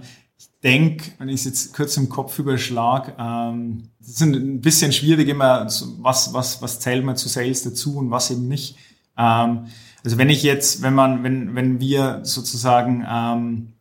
denke, 0.64 1.12
wenn 1.18 1.30
ich 1.30 1.36
es 1.36 1.46
jetzt 1.46 1.74
kurz 1.74 1.98
im 1.98 2.10
Kopf 2.10 2.38
überschlag, 2.38 3.16
ähm, 3.18 3.90
das 4.00 4.10
ist 4.10 4.22
ein 4.22 4.62
bisschen 4.62 4.92
schwierig 4.92 5.28
immer, 5.28 5.66
was, 5.66 6.34
was, 6.34 6.62
was 6.62 6.80
zählt 6.80 7.04
man 7.04 7.16
zu 7.16 7.30
Sales 7.30 7.64
dazu 7.64 7.98
und 7.98 8.12
was 8.12 8.32
eben 8.32 8.48
nicht. 8.48 8.78
Ähm, 9.18 9.66
also 10.04 10.18
wenn 10.18 10.30
ich 10.30 10.44
jetzt, 10.44 10.82
wenn 10.82 10.94
man, 10.94 11.24
wenn, 11.24 11.56
wenn 11.56 11.80
wir 11.80 12.20
sozusagen 12.24 13.06
ähm, 13.10 13.74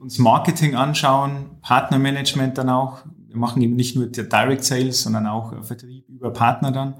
uns 0.00 0.18
Marketing 0.18 0.74
anschauen, 0.74 1.46
Partnermanagement 1.62 2.58
dann 2.58 2.68
auch, 2.68 3.02
wir 3.30 3.38
machen 3.38 3.62
eben 3.62 3.76
nicht 3.76 3.96
nur 3.96 4.06
Direct 4.06 4.64
Sales, 4.64 5.02
sondern 5.02 5.26
auch 5.26 5.64
Vertrieb 5.64 6.08
über 6.08 6.32
Partner 6.32 6.72
dann. 6.72 6.94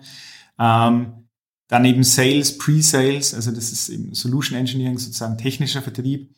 Ähm, 0.58 1.28
dann 1.68 1.84
eben 1.84 2.02
Sales, 2.02 2.58
Pre-Sales, 2.58 3.34
also 3.34 3.52
das 3.52 3.70
ist 3.70 3.88
eben 3.90 4.12
Solution 4.14 4.58
Engineering, 4.58 4.98
sozusagen 4.98 5.38
technischer 5.38 5.82
Vertrieb. 5.82 6.34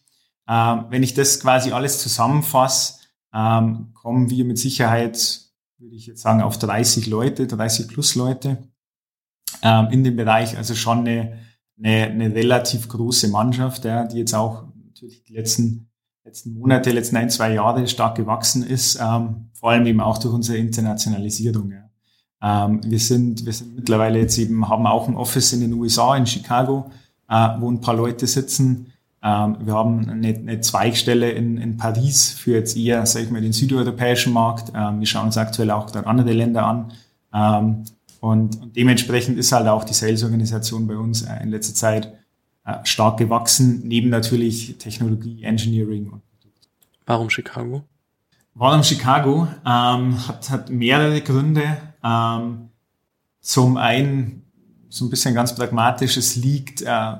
Ähm, 0.48 0.84
wenn 0.90 1.02
ich 1.02 1.14
das 1.14 1.40
quasi 1.40 1.72
alles 1.72 1.98
zusammenfasse, 2.00 3.00
ähm, 3.32 3.92
kommen 3.94 4.28
wir 4.28 4.44
mit 4.44 4.58
Sicherheit, 4.58 5.40
würde 5.78 5.96
ich 5.96 6.06
jetzt 6.06 6.20
sagen, 6.20 6.42
auf 6.42 6.58
30 6.58 7.06
Leute, 7.06 7.46
30 7.46 7.88
plus 7.88 8.14
Leute 8.14 8.58
ähm, 9.62 9.88
in 9.90 10.04
dem 10.04 10.16
Bereich. 10.16 10.56
Also 10.56 10.74
schon 10.74 11.00
eine, 11.00 11.38
eine, 11.78 12.06
eine 12.08 12.34
relativ 12.34 12.88
große 12.88 13.28
Mannschaft, 13.28 13.84
ja, 13.84 14.04
die 14.04 14.18
jetzt 14.18 14.34
auch 14.34 14.64
natürlich 14.84 15.24
die 15.24 15.32
letzten, 15.32 15.88
letzten 16.24 16.54
Monate, 16.54 16.90
letzten 16.90 17.16
ein, 17.16 17.30
zwei 17.30 17.54
Jahre 17.54 17.86
stark 17.88 18.16
gewachsen 18.16 18.64
ist, 18.64 18.98
ähm, 19.00 19.48
vor 19.52 19.70
allem 19.70 19.86
eben 19.86 20.00
auch 20.00 20.18
durch 20.18 20.32
unsere 20.32 20.58
Internationalisierung. 20.58 21.72
Ja. 21.72 22.66
Ähm, 22.66 22.80
wir 22.84 22.98
sind, 22.98 23.44
wir 23.44 23.52
sind 23.52 23.74
mittlerweile 23.74 24.20
jetzt 24.20 24.38
eben, 24.38 24.68
haben 24.68 24.86
auch 24.86 25.08
ein 25.08 25.16
Office 25.16 25.52
in 25.52 25.60
den 25.60 25.72
USA, 25.74 26.16
in 26.16 26.26
Chicago, 26.26 26.90
äh, 27.28 27.48
wo 27.58 27.70
ein 27.70 27.80
paar 27.80 27.94
Leute 27.94 28.26
sitzen. 28.26 28.92
Ähm, 29.22 29.56
wir 29.64 29.74
haben 29.74 30.08
eine, 30.08 30.28
eine 30.28 30.60
Zweigstelle 30.60 31.30
in, 31.30 31.58
in, 31.58 31.76
Paris 31.76 32.30
für 32.30 32.52
jetzt 32.52 32.76
eher, 32.76 33.04
sag 33.06 33.22
ich 33.22 33.30
mal, 33.30 33.40
den 33.40 33.52
südeuropäischen 33.52 34.32
Markt. 34.32 34.72
Ähm, 34.74 35.00
wir 35.00 35.06
schauen 35.06 35.26
uns 35.26 35.36
aktuell 35.36 35.70
auch 35.70 35.90
dann 35.90 36.04
andere 36.04 36.32
Länder 36.32 36.66
an. 36.66 36.92
Ähm, 37.34 37.84
und, 38.20 38.60
und, 38.60 38.76
dementsprechend 38.76 39.38
ist 39.38 39.50
halt 39.50 39.66
auch 39.66 39.82
die 39.82 39.94
Sales-Organisation 39.94 40.86
bei 40.86 40.96
uns 40.96 41.22
äh, 41.22 41.42
in 41.42 41.50
letzter 41.50 41.74
Zeit 41.74 42.12
stark 42.84 43.18
gewachsen, 43.18 43.82
neben 43.84 44.08
natürlich 44.08 44.76
Technologie, 44.78 45.42
Engineering 45.42 46.10
und 46.10 46.22
Warum 47.06 47.30
Chicago? 47.30 47.82
Warum 48.54 48.82
Chicago? 48.82 49.48
Ähm, 49.66 50.28
hat, 50.28 50.50
hat 50.50 50.70
mehrere 50.70 51.20
Gründe. 51.20 51.78
Ähm, 52.04 52.68
zum 53.40 53.76
einen 53.76 54.44
so 54.88 55.06
ein 55.06 55.10
bisschen 55.10 55.34
ganz 55.34 55.54
pragmatisch, 55.54 56.16
es 56.16 56.36
liegt 56.36 56.82
äh, 56.82 57.14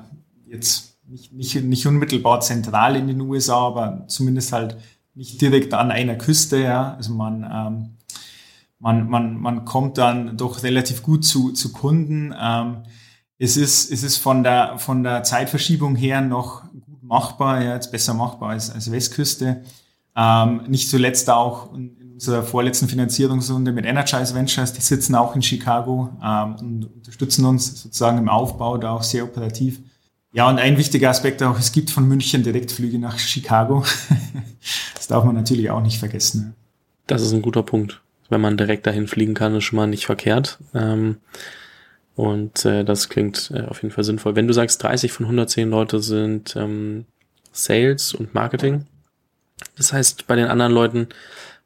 jetzt 0.47 0.97
nicht, 1.07 1.33
nicht, 1.33 1.55
nicht 1.63 1.85
unmittelbar 1.85 2.39
zentral 2.39 2.95
in 2.95 3.07
den 3.07 3.19
USA, 3.21 3.67
aber 3.67 4.05
zumindest 4.07 4.53
halt 4.53 4.77
nicht 5.15 5.41
direkt 5.41 5.73
an 5.73 5.91
einer 5.91 6.15
Küste. 6.15 6.61
Ja. 6.61 6.93
Also 6.95 7.13
man, 7.13 7.43
ähm, 7.43 7.89
man, 8.79 9.09
man, 9.09 9.37
man 9.37 9.65
kommt 9.65 9.97
dann 9.97 10.37
doch 10.37 10.63
relativ 10.63 11.03
gut 11.03 11.25
zu, 11.25 11.51
zu 11.51 11.71
Kunden. 11.73 12.33
Ähm, 12.39 12.83
es 13.39 13.57
ist, 13.57 13.91
es 13.91 14.03
ist 14.03 14.17
von 14.17 14.43
der, 14.43 14.77
von 14.77 15.03
der 15.03 15.23
Zeitverschiebung 15.23 15.95
her 15.95 16.21
noch 16.21 16.63
gut 16.71 17.03
machbar, 17.03 17.63
ja, 17.63 17.73
jetzt 17.73 17.91
besser 17.91 18.13
machbar 18.13 18.49
als, 18.49 18.69
als 18.69 18.91
Westküste. 18.91 19.63
Ähm, 20.15 20.61
nicht 20.67 20.89
zuletzt 20.89 21.29
auch 21.29 21.73
in 21.73 21.97
unserer 22.13 22.43
vorletzten 22.43 22.87
Finanzierungsrunde 22.87 23.71
mit 23.71 23.85
Energize 23.85 24.35
Ventures, 24.35 24.73
die 24.73 24.81
sitzen 24.81 25.15
auch 25.15 25.35
in 25.35 25.41
Chicago 25.41 26.09
ähm, 26.23 26.55
und 26.59 26.85
unterstützen 26.85 27.45
uns 27.45 27.81
sozusagen 27.81 28.17
im 28.17 28.29
Aufbau 28.29 28.77
da 28.77 28.91
auch 28.91 29.03
sehr 29.03 29.23
operativ. 29.23 29.79
Ja, 30.31 30.49
und 30.49 30.57
ein 30.57 30.77
wichtiger 30.77 31.09
Aspekt 31.09 31.43
auch, 31.43 31.59
es 31.59 31.71
gibt 31.71 31.91
von 31.91 32.07
München 32.07 32.43
Direktflüge 32.43 32.97
nach 32.97 33.19
Chicago. 33.19 33.83
das 34.95 35.07
darf 35.07 35.23
man 35.25 35.35
natürlich 35.35 35.69
auch 35.69 35.81
nicht 35.81 35.99
vergessen. 35.99 36.55
Das 37.07 37.21
ist 37.21 37.33
ein 37.33 37.41
guter 37.41 37.63
Punkt. 37.63 38.01
Wenn 38.29 38.41
man 38.41 38.57
direkt 38.57 38.87
dahin 38.87 39.07
fliegen 39.07 39.33
kann, 39.33 39.55
ist 39.55 39.65
schon 39.65 39.77
mal 39.77 39.87
nicht 39.87 40.05
verkehrt. 40.05 40.59
Ähm, 40.73 41.17
und 42.15 42.65
äh, 42.65 42.83
das 42.83 43.09
klingt 43.09 43.51
äh, 43.53 43.61
auf 43.63 43.81
jeden 43.81 43.93
Fall 43.93 44.03
sinnvoll. 44.03 44.35
Wenn 44.35 44.47
du 44.47 44.53
sagst, 44.53 44.81
30 44.83 45.11
von 45.11 45.25
110 45.25 45.69
Leute 45.69 45.99
sind 45.99 46.55
ähm, 46.55 47.05
Sales 47.51 48.13
und 48.13 48.33
Marketing, 48.33 48.85
das 49.77 49.93
heißt, 49.93 50.27
bei 50.27 50.35
den 50.35 50.47
anderen 50.47 50.71
Leuten 50.71 51.07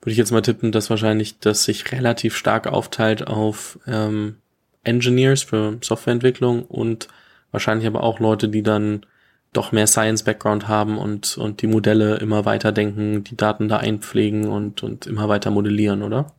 würde 0.02 0.12
ich 0.12 0.18
jetzt 0.18 0.32
mal 0.32 0.42
tippen, 0.42 0.72
dass 0.72 0.90
wahrscheinlich 0.90 1.40
das 1.40 1.64
sich 1.64 1.92
relativ 1.92 2.36
stark 2.36 2.68
aufteilt 2.68 3.28
auf 3.28 3.80
ähm, 3.88 4.38
Engineers 4.84 5.44
für 5.44 5.78
Softwareentwicklung 5.82 6.64
und 6.64 7.08
wahrscheinlich 7.52 7.88
aber 7.88 8.04
auch 8.04 8.20
Leute, 8.20 8.50
die 8.50 8.64
dann 8.64 9.06
doch 9.54 9.72
mehr 9.72 9.88
Science-Background 9.88 10.68
haben 10.68 10.98
und, 10.98 11.38
und 11.38 11.62
die 11.62 11.68
Modelle 11.68 12.18
immer 12.18 12.46
weiter 12.46 12.72
denken, 12.72 13.24
die 13.24 13.36
Daten 13.36 13.68
da 13.68 13.78
einpflegen 13.78 14.48
und, 14.48 14.84
und 14.84 15.08
immer 15.08 15.30
weiter 15.30 15.52
modellieren, 15.52 16.04
oder? 16.04 16.34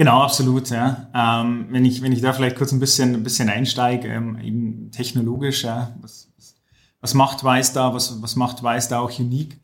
Genau, 0.00 0.22
absolut, 0.22 0.70
ja. 0.70 1.10
Ähm, 1.12 1.66
wenn 1.68 1.84
ich, 1.84 2.00
wenn 2.00 2.10
ich 2.10 2.22
da 2.22 2.32
vielleicht 2.32 2.56
kurz 2.56 2.72
ein 2.72 2.80
bisschen, 2.80 3.16
ein 3.16 3.22
bisschen 3.22 3.50
einsteige, 3.50 4.08
ähm, 4.08 4.38
eben 4.40 4.90
technologisch, 4.92 5.64
ja, 5.64 5.94
was, 6.00 6.32
was 7.02 7.12
macht 7.12 7.44
Weiß 7.44 7.74
da, 7.74 7.92
was, 7.92 8.22
was 8.22 8.34
macht 8.34 8.62
Weiß 8.62 8.88
da 8.88 9.00
auch 9.00 9.18
unique? 9.18 9.60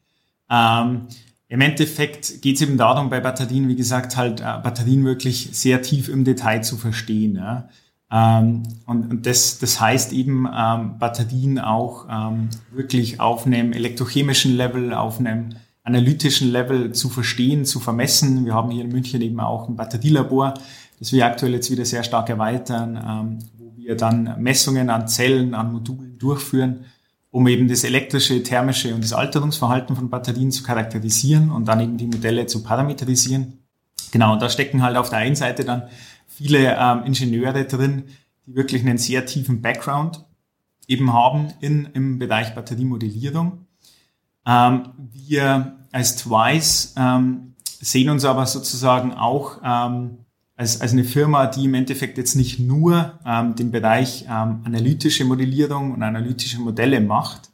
Ähm, 0.51 1.07
Im 1.49 1.61
Endeffekt 1.63 2.43
geht 2.43 2.57
es 2.57 2.61
eben 2.61 2.77
darum, 2.77 3.09
bei 3.09 3.21
Batterien, 3.21 3.67
wie 3.67 3.77
gesagt, 3.77 4.19
halt 4.19 4.41
äh, 4.43 4.61
Batterien 4.63 5.07
wirklich 5.07 5.49
sehr 5.53 5.81
tief 5.81 6.11
im 6.11 6.23
Detail 6.25 6.61
zu 6.61 6.77
verstehen. 6.77 7.37
Ja? 7.37 7.71
Ähm, 8.13 8.65
und, 8.85 9.11
und 9.11 9.25
das, 9.25 9.59
das 9.59 9.81
heißt 9.81 10.13
eben, 10.13 10.47
ähm, 10.55 10.99
Batterien 10.99 11.59
auch 11.59 12.09
ähm, 12.11 12.51
wirklich 12.73 13.21
auf 13.21 13.47
einem 13.47 13.73
elektrochemischen 13.73 14.55
Level, 14.55 14.93
auf 14.93 15.19
einem 15.19 15.55
analytischen 15.87 16.51
Level 16.51 16.93
zu 16.93 17.09
verstehen, 17.09 17.65
zu 17.65 17.79
vermessen. 17.79 18.45
Wir 18.45 18.55
haben 18.55 18.73
hier 18.73 18.83
in 18.85 18.91
München 18.91 19.23
eben 19.23 19.39
auch 19.39 19.69
ein 19.69 19.77
Batterielabor, 19.77 20.55
das 20.99 21.13
wir 21.13 21.25
aktuell 21.25 21.53
jetzt 21.53 21.71
wieder 21.71 21.85
sehr 21.85 22.03
stark 22.03 22.29
erweitern, 22.29 22.97
ähm, 22.97 23.39
wo 23.57 23.73
wir 23.77 23.97
dann 23.97 24.35
Messungen 24.43 24.91
an 24.91 25.07
Zellen, 25.07 25.55
an 25.55 25.73
Modulen 25.73 26.19
durchführen, 26.19 26.87
um 27.31 27.47
eben 27.47 27.69
das 27.69 27.85
elektrische, 27.85 28.43
thermische 28.43 28.95
und 28.97 29.05
das 29.05 29.13
Alterungsverhalten 29.13 29.95
von 29.95 30.11
Batterien 30.11 30.51
zu 30.51 30.65
charakterisieren 30.65 31.53
und 31.53 31.69
dann 31.69 31.79
eben 31.81 31.97
die 31.97 32.07
Modelle 32.07 32.47
zu 32.47 32.65
parametrisieren. 32.65 33.61
Genau, 34.11 34.33
und 34.33 34.43
da 34.43 34.51
stecken 34.51 34.83
halt 34.83 34.97
auf 34.97 35.11
der 35.11 35.19
einen 35.19 35.37
Seite 35.37 35.65
dann 35.65 35.85
viele 36.27 36.77
ähm, 36.77 37.05
Ingenieure 37.05 37.65
drin, 37.65 38.05
die 38.45 38.57
wirklich 38.57 38.83
einen 38.83 38.99
sehr 38.99 39.25
tiefen 39.25 39.63
Background 39.63 40.25
eben 40.89 41.13
haben 41.13 41.53
in, 41.61 41.89
im 41.95 42.19
Bereich 42.19 42.57
Batteriemodellierung. 42.57 43.66
Ähm, 44.47 44.91
wir 45.13 45.77
als 45.93 46.17
Twice 46.17 46.95
ähm, 46.97 47.55
sehen 47.81 48.11
uns 48.11 48.25
aber 48.25 48.47
sozusagen 48.47 49.15
auch 49.15 49.61
ähm, 49.65 50.19
als, 50.57 50.81
als 50.81 50.93
eine 50.93 51.05
Firma, 51.05 51.47
die 51.47 51.65
im 51.65 51.75
Endeffekt 51.75 52.17
jetzt 52.19 52.35
nicht 52.35 52.59
nur 52.59 53.19
ähm, 53.27 53.55
den 53.55 53.71
Bereich 53.71 54.25
ähm, 54.25 54.61
analytische 54.65 55.25
Modellierung 55.25 55.93
und 55.93 56.03
analytische 56.03 56.61
Modelle 56.61 57.01
macht, 57.01 57.51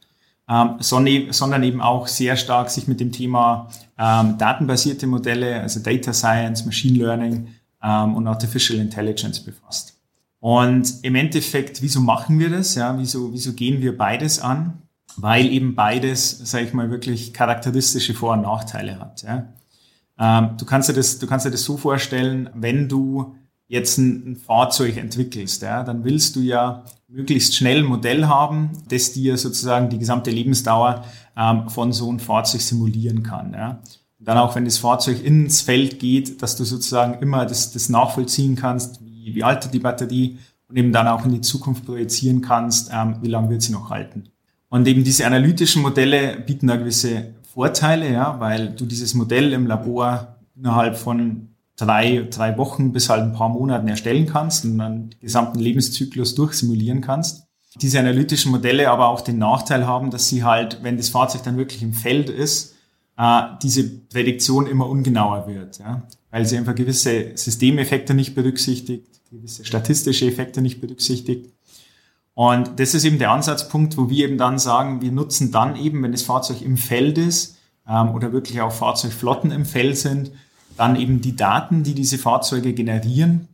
ähm, 0.48 0.76
sondern, 0.81 1.62
eben 1.62 1.81
auch 1.81 2.07
sehr 2.07 2.37
stark 2.37 2.70
sich 2.70 2.87
mit 2.87 3.00
dem 3.00 3.12
Thema 3.12 3.68
ähm, 3.98 4.38
datenbasierte 4.38 5.07
Modelle, 5.07 5.61
also 5.61 5.81
Data 5.81 6.12
Science, 6.12 6.64
Machine 6.64 6.98
Learning 6.98 7.48
ähm, 7.83 8.14
und 8.14 8.26
Artificial 8.26 8.78
Intelligence 8.78 9.40
befasst. 9.40 9.98
Und 10.40 10.92
im 11.02 11.14
Endeffekt, 11.14 11.83
wieso 11.83 12.00
machen 12.00 12.38
wir 12.38 12.50
das? 12.50 12.74
Ja, 12.74 12.96
wieso, 12.98 13.33
wieso 13.33 13.52
gehen 13.52 13.81
wir 13.81 13.96
beides 13.96 14.40
an? 14.40 14.83
Weil 15.16 15.46
eben 15.46 15.75
beides, 15.75 16.38
sage 16.51 16.64
ich 16.64 16.72
mal, 16.72 16.90
wirklich 16.90 17.33
charakteristische 17.33 18.14
Vor- 18.14 18.33
und 18.35 18.42
Nachteile 18.42 18.98
hat. 18.98 19.22
Ja. 19.22 19.46
Ähm, 20.18 20.57
du 20.59 20.64
kannst 20.64 20.88
dir 20.88 20.94
das, 20.94 21.18
du 21.18 21.27
kannst 21.27 21.46
dir 21.46 21.51
das 21.51 21.64
so 21.64 21.77
vorstellen, 21.77 22.51
wenn 22.55 22.88
du 22.88 23.35
jetzt 23.68 23.98
ein, 23.98 24.33
ein 24.33 24.37
Fahrzeug 24.37 24.96
entwickelst, 24.96 25.62
ja, 25.62 25.83
dann 25.83 26.05
willst 26.05 26.37
du 26.37 26.40
ja 26.40 26.85
möglichst 27.09 27.55
schnell 27.55 27.79
ein 27.79 27.87
Modell 27.87 28.27
haben, 28.27 28.70
das 28.88 29.12
dir 29.12 29.37
sozusagen 29.37 29.88
die 29.88 29.98
gesamte 29.98 30.31
Lebensdauer 30.31 31.05
ähm, 31.37 31.68
von 31.68 31.92
so 31.92 32.09
einem 32.09 32.18
Fahrzeug 32.18 32.61
simulieren 32.61 33.22
kann. 33.22 33.53
Ja. 33.53 33.81
Und 34.18 34.29
dann 34.29 34.38
auch, 34.38 34.55
wenn 34.55 34.64
das 34.64 34.79
Fahrzeug 34.79 35.25
ins 35.25 35.62
Feld 35.62 35.98
geht, 35.98 36.42
dass 36.42 36.57
du 36.57 36.64
sozusagen 36.64 37.20
immer 37.20 37.44
das, 37.46 37.72
das 37.72 37.88
nachvollziehen 37.88 38.57
kannst, 38.57 39.05
wie, 39.05 39.35
wie 39.35 39.42
alt 39.42 39.72
die 39.72 39.79
Batterie 39.79 40.38
und 40.68 40.77
eben 40.77 40.92
dann 40.92 41.09
auch 41.09 41.25
in 41.25 41.33
die 41.33 41.40
Zukunft 41.40 41.85
projizieren 41.85 42.40
kannst, 42.40 42.90
ähm, 42.92 43.16
wie 43.20 43.29
lange 43.29 43.51
wird 43.51 43.62
sie 43.62 43.72
noch 43.72 43.90
halten. 43.90 44.29
Und 44.72 44.88
eben 44.88 45.04
diese 45.04 45.26
analytischen 45.26 45.82
Modelle 45.82 46.38
bieten 46.46 46.66
da 46.66 46.76
gewisse 46.76 47.35
Vorteile, 47.42 48.11
ja, 48.11 48.40
weil 48.40 48.70
du 48.70 48.87
dieses 48.87 49.12
Modell 49.12 49.52
im 49.52 49.66
Labor 49.66 50.38
innerhalb 50.56 50.96
von 50.96 51.48
drei, 51.76 52.26
drei 52.30 52.56
Wochen 52.56 52.90
bis 52.90 53.11
halt 53.11 53.20
ein 53.20 53.35
paar 53.35 53.50
Monaten 53.50 53.87
erstellen 53.87 54.24
kannst 54.24 54.64
und 54.64 54.78
dann 54.78 55.11
den 55.11 55.20
gesamten 55.20 55.58
Lebenszyklus 55.58 56.35
durchsimulieren 56.35 57.02
kannst. 57.02 57.44
Diese 57.82 57.98
analytischen 57.98 58.50
Modelle 58.50 58.88
aber 58.88 59.08
auch 59.08 59.20
den 59.20 59.37
Nachteil 59.37 59.87
haben, 59.87 60.11
dass 60.11 60.30
sie 60.30 60.42
halt, 60.42 60.82
wenn 60.82 60.96
das 60.96 61.11
Fahrzeug 61.11 61.42
dann 61.42 61.58
wirklich 61.58 61.82
im 61.82 61.92
Feld 61.92 62.30
ist, 62.30 62.74
äh, 63.18 63.42
diese 63.62 63.85
Prädiktion 63.85 64.66
immer 64.66 64.88
ungenauer 64.88 65.46
wird, 65.48 65.80
ja, 65.80 66.08
weil 66.30 66.46
sie 66.46 66.56
einfach 66.56 66.74
gewisse 66.74 67.32
Systemeffekte 67.35 68.14
nicht 68.14 68.35
berücksichtigt, 68.35 69.20
gewisse 69.30 69.66
statistische 69.66 70.26
Effekte 70.26 70.62
nicht 70.62 70.80
berücksichtigt 70.80 71.50
und 72.35 72.81
das 72.81 72.95
ist 72.95 73.05
eben 73.05 73.18
der 73.18 73.31
Ansatzpunkt, 73.31 73.97
wo 73.99 74.09
wir 74.09 74.25
eben 74.25 74.38
dann 74.38 74.59
sagen, 74.59 75.03
wir 75.03 75.12
nutzen 75.12 75.53
dann 75.53 75.77
eben, 75.77 76.03
wenn 76.03 76.12
das 76.12 76.23
Fahrzeug 76.23 76.62
im 76.62 76.77
Feld 76.77 77.18
ist 77.18 77.59
ähm, 77.87 78.11
oder 78.14 78.33
wirklich 78.33 78.61
auch 78.61 78.73
Fahrzeugflotten 78.73 79.51
im 79.51 79.66
Feld 79.66 79.99
sind, 79.99 80.31
dann 80.77 80.97
eben 80.97 81.21
die 81.21 81.37
Daten, 81.37 81.83
die 81.83 81.95
diese 81.95 82.16
Fahrzeuge 82.16 82.73
generieren, 82.73 83.49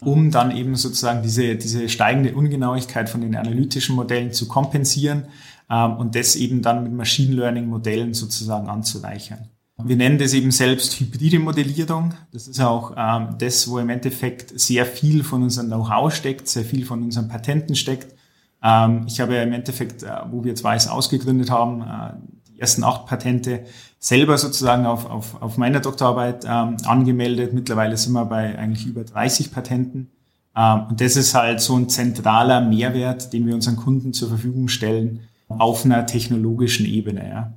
um 0.00 0.30
dann 0.30 0.56
eben 0.56 0.76
sozusagen 0.76 1.22
diese, 1.22 1.56
diese 1.56 1.88
steigende 1.88 2.34
Ungenauigkeit 2.34 3.08
von 3.08 3.20
den 3.20 3.34
analytischen 3.34 3.96
Modellen 3.96 4.32
zu 4.32 4.46
kompensieren 4.46 5.24
ähm, 5.68 5.96
und 5.96 6.14
das 6.14 6.36
eben 6.36 6.62
dann 6.62 6.84
mit 6.84 6.92
Machine 6.92 7.34
Learning 7.34 7.66
Modellen 7.66 8.14
sozusagen 8.14 8.68
anzureichern. 8.68 9.48
Wir 9.82 9.96
nennen 9.96 10.18
das 10.18 10.34
eben 10.34 10.50
selbst 10.50 11.00
hybride 11.00 11.38
Modellierung. 11.38 12.12
Das 12.32 12.46
ist 12.46 12.60
auch 12.60 12.92
ähm, 12.96 13.34
das, 13.38 13.66
wo 13.68 13.78
im 13.78 13.88
Endeffekt 13.88 14.60
sehr 14.60 14.86
viel 14.86 15.24
von 15.24 15.42
unserem 15.42 15.68
Know-how 15.68 16.14
steckt, 16.14 16.46
sehr 16.46 16.64
viel 16.64 16.84
von 16.84 17.02
unseren 17.02 17.28
Patenten 17.28 17.74
steckt 17.74 18.14
ähm, 18.62 19.04
ich 19.06 19.20
habe 19.20 19.34
ja 19.34 19.42
im 19.42 19.52
Endeffekt, 19.52 20.02
äh, 20.02 20.10
wo 20.30 20.44
wir 20.44 20.60
Weiß 20.62 20.88
ausgegründet 20.88 21.50
haben, 21.50 21.82
äh, 21.82 22.12
die 22.48 22.60
ersten 22.60 22.84
acht 22.84 23.06
Patente 23.06 23.64
selber 23.98 24.36
sozusagen 24.38 24.86
auf, 24.86 25.08
auf, 25.08 25.40
auf 25.40 25.56
meiner 25.56 25.80
Doktorarbeit 25.80 26.44
ähm, 26.46 26.76
angemeldet. 26.84 27.52
Mittlerweile 27.52 27.96
sind 27.96 28.12
wir 28.12 28.24
bei 28.24 28.58
eigentlich 28.58 28.86
über 28.86 29.04
30 29.04 29.52
Patenten. 29.52 30.10
Ähm, 30.56 30.86
und 30.90 31.00
das 31.00 31.16
ist 31.16 31.34
halt 31.34 31.60
so 31.60 31.76
ein 31.76 31.88
zentraler 31.88 32.60
Mehrwert, 32.60 33.32
den 33.32 33.46
wir 33.46 33.54
unseren 33.54 33.76
Kunden 33.76 34.12
zur 34.12 34.28
Verfügung 34.28 34.68
stellen 34.68 35.20
auf 35.48 35.84
einer 35.84 36.06
technologischen 36.06 36.86
Ebene. 36.86 37.28
Ja. 37.28 37.52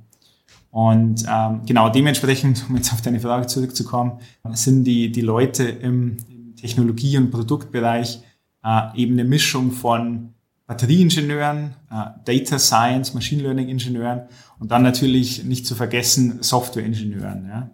Und 0.70 1.24
ähm, 1.30 1.60
genau 1.66 1.88
dementsprechend, 1.88 2.64
um 2.68 2.76
jetzt 2.76 2.92
auf 2.92 3.00
deine 3.00 3.20
Frage 3.20 3.46
zurückzukommen, 3.46 4.18
sind 4.52 4.84
die, 4.84 5.12
die 5.12 5.20
Leute 5.20 5.64
im, 5.64 6.16
im 6.28 6.56
Technologie- 6.56 7.16
und 7.16 7.30
Produktbereich 7.30 8.20
äh, 8.64 8.80
eben 8.96 9.12
eine 9.12 9.24
Mischung 9.24 9.70
von 9.70 10.33
Batterieingenieuren, 10.66 11.74
äh, 11.90 12.04
Data 12.24 12.58
Science, 12.58 13.12
Machine 13.14 13.42
Learning 13.42 13.68
Ingenieuren 13.68 14.22
und 14.58 14.70
dann 14.70 14.82
natürlich 14.82 15.44
nicht 15.44 15.66
zu 15.66 15.74
vergessen 15.74 16.42
Softwareingenieuren, 16.42 17.46
ja? 17.46 17.70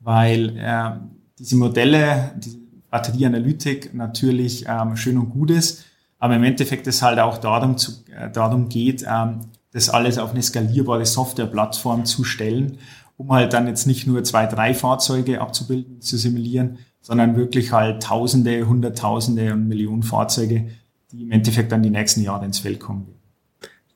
weil 0.00 0.56
äh, 0.58 0.90
diese 1.38 1.56
Modelle, 1.56 2.32
die 2.36 2.62
Batterieanalytik 2.90 3.94
natürlich 3.94 4.66
ähm, 4.68 4.96
schön 4.96 5.18
und 5.18 5.30
gut 5.30 5.50
ist, 5.50 5.84
aber 6.18 6.36
im 6.36 6.44
Endeffekt 6.44 6.86
es 6.86 7.02
halt 7.02 7.18
auch 7.18 7.38
darum, 7.38 7.78
zu, 7.78 7.92
äh, 8.14 8.30
darum 8.30 8.68
geht, 8.68 9.04
ähm, 9.08 9.40
das 9.72 9.88
alles 9.88 10.18
auf 10.18 10.30
eine 10.30 10.42
skalierbare 10.42 11.04
Softwareplattform 11.04 12.04
zu 12.04 12.24
stellen, 12.24 12.78
um 13.16 13.32
halt 13.32 13.52
dann 13.52 13.66
jetzt 13.66 13.86
nicht 13.86 14.06
nur 14.06 14.24
zwei, 14.24 14.46
drei 14.46 14.74
Fahrzeuge 14.74 15.40
abzubilden, 15.40 16.00
zu 16.00 16.16
simulieren, 16.16 16.78
sondern 17.00 17.36
wirklich 17.36 17.72
halt 17.72 18.02
Tausende, 18.02 18.66
Hunderttausende 18.66 19.52
und 19.52 19.68
Millionen 19.68 20.02
Fahrzeuge 20.02 20.68
die 21.12 21.22
im 21.22 21.32
Endeffekt 21.32 21.72
dann 21.72 21.82
die 21.82 21.90
nächsten 21.90 22.22
Jahre 22.22 22.44
ins 22.44 22.58
Feld 22.58 22.80
kommen. 22.80 23.14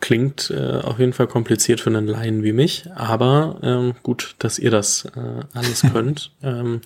Klingt 0.00 0.50
äh, 0.50 0.80
auf 0.82 0.98
jeden 0.98 1.12
Fall 1.12 1.26
kompliziert 1.26 1.80
für 1.80 1.90
einen 1.90 2.06
Laien 2.06 2.42
wie 2.42 2.52
mich, 2.52 2.88
aber 2.94 3.58
ähm, 3.62 3.94
gut, 4.02 4.34
dass 4.38 4.58
ihr 4.58 4.70
das 4.70 5.04
äh, 5.16 5.44
alles 5.52 5.82
könnt. 5.92 6.32
ähm, 6.42 6.80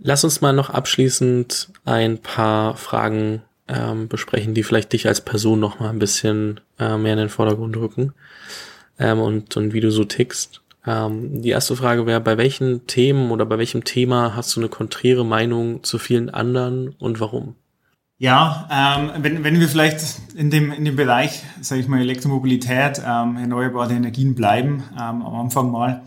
lass 0.00 0.24
uns 0.24 0.40
mal 0.40 0.52
noch 0.52 0.70
abschließend 0.70 1.70
ein 1.84 2.18
paar 2.18 2.76
Fragen 2.76 3.42
ähm, 3.68 4.08
besprechen, 4.08 4.54
die 4.54 4.62
vielleicht 4.62 4.92
dich 4.92 5.06
als 5.06 5.20
Person 5.20 5.60
noch 5.60 5.80
mal 5.80 5.90
ein 5.90 5.98
bisschen 5.98 6.60
äh, 6.78 6.96
mehr 6.96 7.12
in 7.12 7.18
den 7.18 7.28
Vordergrund 7.28 7.76
rücken 7.76 8.14
ähm, 8.98 9.20
und, 9.20 9.56
und 9.56 9.72
wie 9.72 9.80
du 9.80 9.90
so 9.90 10.04
tickst. 10.04 10.62
Ähm, 10.86 11.42
die 11.42 11.50
erste 11.50 11.76
Frage 11.76 12.06
wäre, 12.06 12.20
bei 12.20 12.38
welchen 12.38 12.86
Themen 12.86 13.30
oder 13.30 13.44
bei 13.44 13.58
welchem 13.58 13.84
Thema 13.84 14.34
hast 14.34 14.56
du 14.56 14.60
eine 14.60 14.70
konträre 14.70 15.24
Meinung 15.26 15.82
zu 15.84 15.98
vielen 15.98 16.30
anderen 16.30 16.90
und 16.98 17.20
warum? 17.20 17.54
Ja, 18.20 18.68
ähm, 18.68 19.22
wenn, 19.22 19.44
wenn 19.44 19.60
wir 19.60 19.68
vielleicht 19.68 20.00
in 20.34 20.50
dem, 20.50 20.72
in 20.72 20.84
dem 20.84 20.96
Bereich, 20.96 21.44
sage 21.60 21.80
ich 21.80 21.86
mal, 21.86 22.00
Elektromobilität, 22.00 23.00
ähm, 23.06 23.36
erneuerbare 23.36 23.94
Energien 23.94 24.34
bleiben, 24.34 24.82
ähm, 24.94 25.22
am 25.22 25.34
Anfang 25.36 25.70
mal. 25.70 26.02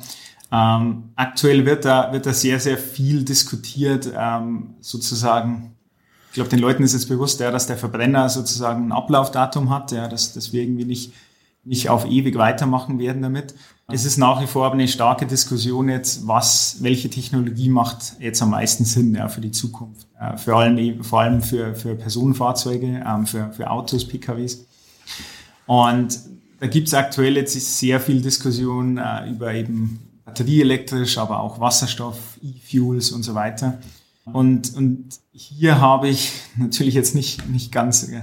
Ähm, 0.51 1.11
aktuell 1.15 1.65
wird 1.65 1.85
da, 1.85 2.11
wird 2.11 2.25
da 2.25 2.33
sehr, 2.33 2.59
sehr 2.59 2.77
viel 2.77 3.23
diskutiert, 3.23 4.11
ähm, 4.13 4.75
sozusagen. 4.81 5.77
Ich 6.27 6.33
glaube, 6.33 6.49
den 6.49 6.59
Leuten 6.59 6.83
ist 6.83 6.91
jetzt 6.91 7.07
bewusst, 7.07 7.39
ja, 7.39 7.49
dass 7.49 7.67
der 7.67 7.77
Verbrenner 7.77 8.27
sozusagen 8.27 8.87
ein 8.87 8.91
Ablaufdatum 8.91 9.69
hat, 9.69 9.93
ja, 9.93 10.09
dass, 10.09 10.33
dass 10.33 10.51
wir 10.51 10.63
irgendwie 10.63 10.85
nicht, 10.85 11.13
nicht 11.63 11.89
auf 11.89 12.05
ewig 12.05 12.37
weitermachen 12.37 12.99
werden 12.99 13.21
damit. 13.21 13.53
Es 13.87 14.05
ist 14.05 14.17
nach 14.17 14.41
wie 14.41 14.47
vor 14.47 14.65
aber 14.65 14.75
eine 14.75 14.87
starke 14.87 15.25
Diskussion 15.25 15.89
jetzt, 15.89 16.27
was, 16.27 16.77
welche 16.79 17.09
Technologie 17.09 17.69
macht 17.69 18.15
jetzt 18.19 18.41
am 18.41 18.51
meisten 18.51 18.85
Sinn 18.85 19.13
ja, 19.13 19.27
für 19.27 19.41
die 19.41 19.51
Zukunft. 19.51 20.07
Äh, 20.19 20.37
vor 20.37 20.55
allem, 20.55 21.03
vor 21.03 21.21
allem 21.21 21.41
für, 21.41 21.75
für 21.75 21.95
Personenfahrzeuge, 21.95 23.03
ähm, 23.05 23.25
für, 23.25 23.51
für 23.51 23.69
Autos, 23.69 24.07
PKWs. 24.07 24.65
Und 25.67 26.19
da 26.59 26.67
gibt 26.67 26.87
es 26.87 26.93
aktuell 26.93 27.35
jetzt 27.35 27.53
sehr 27.79 27.99
viel 27.99 28.21
Diskussion 28.21 28.97
äh, 28.97 29.29
über 29.29 29.53
eben 29.53 29.99
batterieelektrisch, 30.25 31.17
aber 31.17 31.41
auch 31.41 31.59
Wasserstoff, 31.59 32.17
E-Fuels 32.41 33.11
und 33.11 33.23
so 33.23 33.35
weiter. 33.35 33.79
Und, 34.25 34.75
und 34.75 35.09
hier 35.33 35.81
habe 35.81 36.07
ich 36.07 36.31
natürlich 36.55 36.93
jetzt 36.93 37.15
nicht, 37.15 37.49
nicht, 37.49 37.71
ganz, 37.71 38.03
äh, 38.03 38.21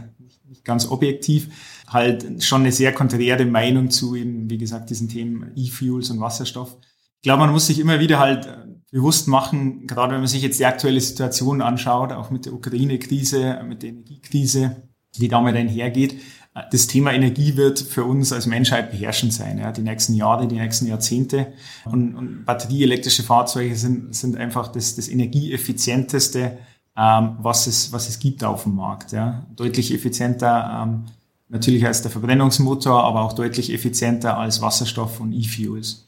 nicht 0.49 0.65
ganz 0.65 0.89
objektiv, 0.89 1.49
halt 1.89 2.45
schon 2.45 2.63
eine 2.63 2.73
sehr 2.73 2.93
konträre 2.93 3.45
Meinung 3.45 3.91
zu 3.91 4.15
eben, 4.15 4.49
wie 4.51 4.59
gesagt, 4.59 4.91
diesen 4.91 5.09
Themen 5.09 5.53
E-Fuels 5.57 6.11
und 6.11 6.21
Wasserstoff. 6.21 6.77
Ich 7.17 7.23
glaube, 7.23 7.41
man 7.41 7.53
muss 7.53 7.67
sich 7.67 7.79
immer 7.79 7.99
wieder 8.01 8.19
halt 8.19 8.47
äh, 8.47 8.57
bewusst 8.91 9.29
machen, 9.29 9.87
gerade 9.87 10.13
wenn 10.13 10.21
man 10.21 10.29
sich 10.29 10.43
jetzt 10.43 10.61
die 10.61 10.67
aktuelle 10.67 11.01
Situation 11.01 11.61
anschaut, 11.61 12.13
auch 12.13 12.31
mit 12.31 12.47
der 12.47 12.53
Ukraine-Krise, 12.53 13.61
mit 13.67 13.83
der 13.83 13.91
Energiekrise, 13.91 14.89
die 15.17 15.29
damit 15.29 15.57
einhergeht, 15.57 16.15
äh, 16.55 16.63
das 16.71 16.87
Thema 16.87 17.13
Energie 17.13 17.57
wird 17.57 17.81
für 17.81 18.05
uns 18.05 18.33
als 18.33 18.47
Menschheit 18.47 18.91
beherrschend 18.91 19.33
sein, 19.33 19.59
ja, 19.59 19.73
die 19.73 19.83
nächsten 19.83 20.15
Jahre, 20.15 20.47
die 20.47 20.57
nächsten 20.57 20.87
Jahrzehnte. 20.87 21.53
Und, 21.85 22.15
und 22.15 22.45
batterieelektrische 22.45 23.23
Fahrzeuge 23.23 23.75
sind, 23.77 24.15
sind 24.15 24.37
einfach 24.37 24.69
das, 24.69 24.95
das 24.95 25.09
energieeffizienteste, 25.09 26.59
ähm, 26.97 27.37
was, 27.41 27.67
es, 27.67 27.93
was 27.93 28.09
es 28.09 28.19
gibt 28.19 28.45
auf 28.45 28.65
dem 28.65 28.75
Markt. 28.75 29.13
Ja. 29.13 29.47
Deutlich 29.57 29.93
effizienter 29.93 30.85
ähm, 30.87 31.05
natürlich 31.49 31.87
als 31.87 32.03
der 32.03 32.11
Verbrennungsmotor, 32.11 33.05
aber 33.05 33.23
auch 33.23 33.33
deutlich 33.33 33.73
effizienter 33.73 34.37
als 34.37 34.61
Wasserstoff 34.61 35.21
und 35.21 35.33
E-Fuels. 35.33 36.07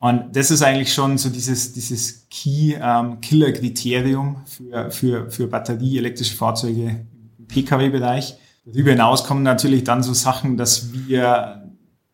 Und 0.00 0.36
das 0.36 0.52
ist 0.52 0.62
eigentlich 0.62 0.94
schon 0.94 1.18
so 1.18 1.28
dieses, 1.28 1.72
dieses 1.72 2.28
Key-Killer-Kriterium 2.30 4.28
ähm, 4.28 4.36
für, 4.46 4.90
für, 4.90 5.30
für 5.30 5.48
batterieelektrische 5.48 6.36
Fahrzeuge 6.36 7.04
im 7.38 7.46
Pkw-Bereich. 7.46 8.36
Darüber 8.64 8.92
hinaus 8.92 9.24
kommen 9.24 9.42
natürlich 9.42 9.82
dann 9.82 10.04
so 10.04 10.12
Sachen, 10.12 10.56
dass 10.56 10.92
wir, 10.92 11.64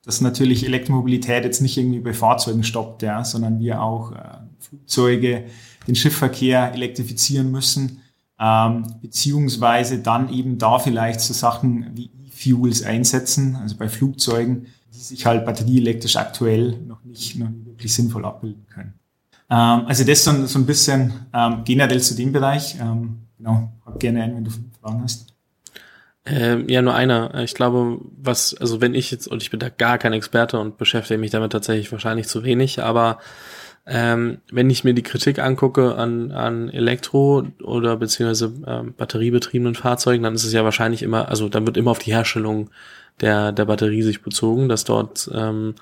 dass 0.03 0.23
natürlich 0.23 0.65
Elektromobilität 0.65 1.45
jetzt 1.45 1.61
nicht 1.61 1.77
irgendwie 1.77 2.01
bei 2.01 2.15
Fahrzeugen 2.15 2.65
stoppt, 2.65 3.03
ja, 3.03 3.23
sondern 3.23 3.59
wir 3.59 3.83
auch 3.83 4.12
äh, 4.12 4.17
Flugzeuge, 4.61 5.45
den 5.87 5.95
Schiffverkehr 5.95 6.73
elektrifizieren 6.73 7.51
müssen, 7.51 8.01
ähm, 8.41 8.87
beziehungsweise 9.03 9.99
dann 9.99 10.33
eben 10.33 10.57
da 10.57 10.79
vielleicht 10.79 11.21
so 11.21 11.35
Sachen 11.35 11.91
wie 11.95 12.11
E-Fuels 12.47 12.82
einsetzen, 12.82 13.57
also 13.57 13.76
bei 13.76 13.88
Flugzeugen, 13.88 14.66
die 14.92 15.01
sich 15.01 15.26
halt 15.26 15.45
batterieelektrisch 15.45 16.16
aktuell 16.16 16.78
noch 16.86 17.03
nicht, 17.05 17.36
noch 17.36 17.49
nicht 17.49 17.66
wirklich 17.66 17.95
sinnvoll 17.95 18.24
abbilden 18.24 18.66
können. 18.72 18.95
Ähm, 19.51 19.86
also 19.86 20.05
das 20.05 20.24
so, 20.24 20.47
so 20.47 20.59
ein 20.59 20.66
bisschen 20.66 21.12
ähm, 21.32 21.62
generell 21.64 22.01
zu 22.01 22.14
dem 22.14 22.32
Bereich. 22.32 22.76
Ähm, 22.80 23.18
genau, 23.38 23.72
hab 23.84 24.01
gerne 24.01 24.22
ein, 24.22 24.36
wenn 24.36 24.45
du 24.45 24.51
Fragen 24.80 25.03
hast. 25.03 25.26
Ähm, 26.26 26.68
ja, 26.68 26.80
nur 26.80 26.95
einer. 26.95 27.34
Ich 27.42 27.55
glaube, 27.55 28.01
was, 28.16 28.55
also 28.55 28.80
wenn 28.80 28.95
ich 28.95 29.11
jetzt, 29.11 29.26
und 29.28 29.42
ich 29.42 29.51
bin 29.51 29.61
da 29.61 29.68
gar 29.68 29.99
kein 29.99 30.14
Experte 30.14 30.59
und 30.59 30.78
beschäftige 30.78 31.18
mich 31.18 31.30
damit 31.30 31.53
tatsächlich 31.53 31.92
wahrscheinlich 31.92 32.28
zu 32.28 32.45
wenig, 32.45 32.82
aber 32.82 33.18
ähm, 33.87 34.39
wenn 34.51 34.70
ich 34.70 34.85
mir 34.85 34.95
die 34.95 35.03
Kritik 35.03 35.39
angucke 35.39 35.97
an, 35.97 36.32
an 36.32 36.70
Elektro- 36.70 37.47
oder 37.62 37.97
beziehungsweise 37.97 38.53
ähm, 38.66 38.95
batteriebetriebenen 38.97 39.74
Fahrzeugen, 39.74 40.22
dann 40.22 40.35
ist 40.35 40.45
es 40.45 40.53
ja 40.53 40.64
wahrscheinlich 40.64 41.03
immer, 41.03 41.28
also 41.28 41.49
dann 41.49 41.66
wird 41.66 41.76
immer 41.76 41.91
auf 41.91 41.99
die 41.99 42.12
Herstellung 42.12 42.70
der, 43.20 43.53
der 43.53 43.66
Batterie 43.66 44.03
sich 44.03 44.22
bezogen, 44.22 44.68
dass 44.68 44.85
dort 44.85 45.30
ähm, 45.35 45.74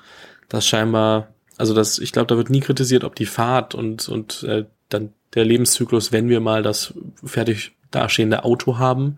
das 0.49 0.67
scheinbar, 0.67 1.29
also 1.57 1.75
das, 1.75 2.01
ich 2.01 2.13
glaube, 2.13 2.27
da 2.27 2.37
wird 2.37 2.51
nie 2.51 2.61
kritisiert, 2.61 3.05
ob 3.05 3.15
die 3.15 3.27
Fahrt 3.27 3.75
und, 3.75 4.09
und 4.09 4.43
äh, 4.43 4.65
dann 4.89 5.13
der 5.35 5.45
Lebenszyklus, 5.45 6.11
wenn 6.11 6.29
wir 6.29 6.41
mal 6.41 6.63
das 6.63 6.95
fertig 7.25 7.73
dastehende 7.93 8.45
Auto 8.45 8.79
haben, 8.79 9.17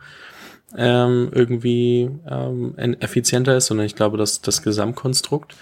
ähm, 0.76 1.30
irgendwie 1.32 2.10
ähm, 2.28 2.74
effizienter 3.00 3.56
ist, 3.56 3.66
sondern 3.66 3.86
ich 3.86 3.96
glaube, 3.96 4.18
dass 4.18 4.42
das 4.42 4.62
Gesamtkonstrukt 4.62 5.54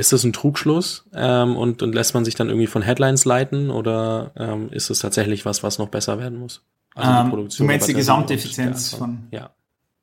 ist 0.00 0.12
das 0.12 0.24
ein 0.24 0.32
Trugschluss 0.32 1.04
ähm, 1.14 1.56
und, 1.56 1.82
und 1.82 1.94
lässt 1.94 2.14
man 2.14 2.24
sich 2.24 2.34
dann 2.34 2.48
irgendwie 2.48 2.66
von 2.66 2.82
Headlines 2.82 3.24
leiten 3.24 3.70
oder 3.70 4.32
ähm, 4.36 4.68
ist 4.70 4.90
es 4.90 4.98
tatsächlich 4.98 5.44
was, 5.44 5.62
was 5.62 5.78
noch 5.78 5.88
besser 5.88 6.18
werden 6.18 6.38
muss? 6.38 6.62
Also 6.94 7.12
die 7.12 7.18
ähm, 7.18 7.30
Produktion 7.30 7.66
du 7.66 7.72
meinst 7.72 7.88
die 7.88 7.94
Gesamteffizienz 7.94 8.94
von? 8.94 9.28
Ja. 9.30 9.50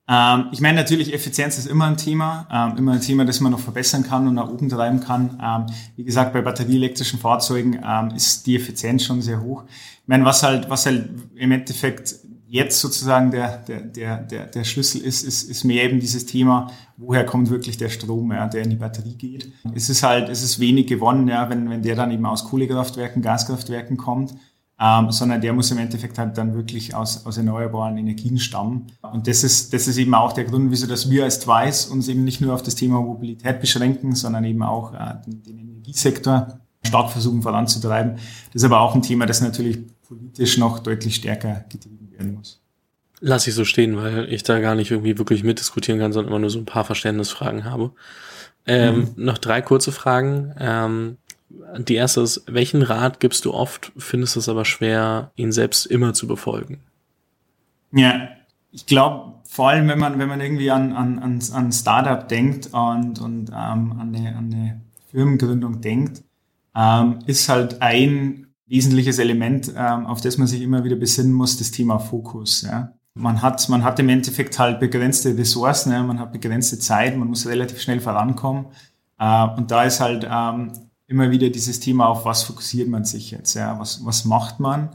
Ähm, 0.10 0.46
ich 0.52 0.62
meine 0.62 0.78
natürlich, 0.78 1.14
Effizienz 1.14 1.58
ist 1.58 1.68
immer 1.68 1.86
ein 1.86 1.98
Thema, 1.98 2.48
ähm, 2.50 2.78
immer 2.78 2.94
ein 2.94 3.02
Thema, 3.02 3.26
das 3.26 3.42
man 3.42 3.52
noch 3.52 3.60
verbessern 3.60 4.04
kann 4.04 4.28
und 4.28 4.36
nach 4.36 4.48
oben 4.48 4.70
treiben 4.70 5.02
kann. 5.02 5.38
Ähm, 5.44 5.76
wie 5.98 6.06
gesagt, 6.06 6.32
bei 6.32 6.42
batterieelektrischen 6.42 7.20
Fahrzeugen 7.20 7.82
ähm, 7.86 8.12
ist 8.16 8.48
die 8.48 8.56
Effizienz 8.56 9.04
schon 9.04 9.22
sehr 9.22 9.42
hoch. 9.42 9.64
Ich 10.02 10.08
meine, 10.08 10.24
was 10.24 10.44
halt, 10.44 10.70
was 10.70 10.86
halt 10.86 11.10
im 11.36 11.52
Endeffekt 11.52 12.16
jetzt 12.50 12.80
sozusagen 12.80 13.32
der, 13.32 13.58
der, 13.58 13.82
der, 13.82 14.18
der, 14.18 14.46
der 14.48 14.64
Schlüssel 14.64 15.02
ist, 15.02 15.24
ist, 15.24 15.44
ist 15.44 15.64
mehr 15.64 15.84
eben 15.84 16.00
dieses 16.00 16.26
Thema, 16.26 16.72
woher 16.96 17.26
kommt 17.26 17.50
wirklich 17.50 17.78
der 17.78 17.90
Strom, 17.90 18.32
ja, 18.32 18.48
der 18.48 18.64
in 18.64 18.70
die 18.70 18.78
Batterie 18.78 19.16
geht. 19.16 19.52
Es 19.74 19.90
ist 19.90 20.04
halt, 20.04 20.30
es 20.30 20.42
ist 20.42 20.60
wenig 20.60 20.88
gewonnen, 20.88 21.28
ja, 21.28 21.50
wenn, 21.50 21.70
wenn 21.70 21.82
der 21.82 21.96
dann 21.96 22.12
eben 22.12 22.26
aus 22.26 22.46
Kohlekraftwerken, 22.46 23.22
Gaskraftwerken 23.22 23.98
kommt, 23.98 24.34
ähm, 24.80 25.12
sondern 25.12 25.42
der 25.42 25.54
muss 25.54 25.72
im 25.72 25.78
Endeffekt 25.80 26.18
halt 26.18 26.38
dann 26.38 26.54
wirklich 26.54 26.96
aus, 26.96 27.26
aus 27.26 27.38
erneuerbaren 27.38 27.98
Energien 27.98 28.38
stammen. 28.38 28.88
Und 29.02 29.28
das 29.28 29.44
ist, 29.44 29.74
das 29.74 29.88
ist 29.88 29.98
eben 29.98 30.14
auch 30.14 30.34
der 30.34 30.46
Grund, 30.46 30.72
wieso 30.72 30.88
dass 30.88 31.10
wir 31.10 31.26
als 31.26 31.40
Twice 31.40 31.88
uns 31.88 32.08
eben 32.08 32.24
nicht 32.24 32.42
nur 32.42 32.54
auf 32.54 32.62
das 32.62 32.76
Thema 32.76 33.02
Mobilität 33.02 33.60
beschränken, 33.60 34.16
sondern 34.16 34.46
eben 34.46 34.64
auch 34.64 34.94
äh, 34.94 35.16
den, 35.26 35.44
den 35.44 35.58
Energiesektor 35.60 36.60
stark 36.86 37.10
versuchen 37.10 37.42
voranzutreiben. 37.42 38.14
Das 38.54 38.62
ist 38.62 38.64
aber 38.64 38.80
auch 38.80 38.96
ein 38.96 39.02
Thema, 39.02 39.26
das 39.26 39.42
natürlich 39.42 39.80
politisch 40.08 40.58
noch 40.58 40.80
deutlich 40.80 41.16
stärker 41.16 41.66
getrieben 41.70 41.97
werden 42.18 42.36
muss. 42.36 42.62
Lass 43.20 43.48
ich 43.48 43.56
so 43.56 43.66
stehen, 43.66 43.98
weil 43.98 44.32
ich 44.32 44.44
da 44.44 44.60
gar 44.60 44.76
nicht 44.76 44.92
irgendwie 44.92 45.18
wirklich 45.18 45.44
mitdiskutieren 45.44 46.00
kann, 46.00 46.14
sondern 46.14 46.32
immer 46.32 46.40
nur 46.40 46.50
so 46.50 46.60
ein 46.60 46.66
paar 46.66 46.86
Verständnisfragen 46.86 47.64
habe. 47.64 47.92
Ähm, 48.68 49.00
mhm. 49.16 49.26
Noch 49.26 49.38
drei 49.38 49.62
kurze 49.62 49.92
Fragen. 49.92 50.54
Ähm, 50.60 51.18
die 51.78 51.96
erste 51.96 52.22
ist, 52.22 52.44
welchen 52.48 52.82
Rat 52.82 53.20
gibst 53.20 53.46
du 53.46 53.54
oft, 53.54 53.92
findest 53.98 54.38
es 54.38 54.50
aber 54.50 54.66
schwer, 54.66 55.32
ihn 55.36 55.52
selbst 55.52 55.86
immer 55.86 56.14
zu 56.14 56.28
befolgen? 56.28 56.80
Ja, 57.92 58.30
ich 58.72 58.86
glaube, 58.86 59.34
vor 59.48 59.70
allem 59.70 59.88
wenn 59.88 59.98
man, 59.98 60.20
wenn 60.20 60.28
man 60.28 60.42
irgendwie 60.42 60.70
an, 60.70 60.92
an, 60.94 61.20
an, 61.20 61.40
an 61.54 61.72
Startup 61.72 62.28
denkt 62.28 62.68
und, 62.74 63.20
und 63.20 63.50
ähm, 63.50 63.94
an, 64.00 64.14
eine, 64.14 64.36
an 64.36 64.54
eine 64.54 64.82
Firmengründung 65.10 65.82
denkt, 65.82 66.22
ähm, 66.76 67.20
ist 67.26 67.50
halt 67.50 67.82
ein 67.82 68.47
wesentliches 68.68 69.20
Element, 69.20 69.72
ähm, 69.76 70.06
auf 70.06 70.22
das 70.22 70.38
man 70.38 70.48
sich 70.48 70.62
immer 70.62 70.84
wieder 70.84 70.96
besinnen 70.96 71.34
muss, 71.34 71.58
das 71.58 71.72
Thema 71.72 72.00
Fokus. 72.00 72.62
Ja. 72.62 72.94
Man 73.14 73.42
hat, 73.42 73.68
man 73.70 73.84
hat 73.84 74.00
im 74.00 74.10
Endeffekt 74.10 74.60
halt 74.60 74.80
begrenzte 74.80 75.38
Ressourcen, 75.38 76.06
man 76.06 76.20
hat 76.20 76.32
begrenzte 76.32 76.78
Zeit, 76.78 77.18
man 77.18 77.28
muss 77.30 77.48
relativ 77.48 77.82
schnell 77.82 78.00
vorankommen. 78.00 78.66
Äh, 79.20 79.48
und 79.58 79.72
da 79.72 79.84
ist 79.84 80.00
halt 80.00 80.28
ähm, 80.30 80.74
immer 81.08 81.32
wieder 81.32 81.50
dieses 81.50 81.80
Thema, 81.80 82.08
auf 82.08 82.26
was 82.26 82.44
fokussiert 82.44 82.90
man 82.90 83.06
sich 83.06 83.32
jetzt, 83.32 83.54
ja, 83.54 83.80
was, 83.80 84.06
was 84.06 84.26
macht 84.26 84.60
man? 84.60 84.90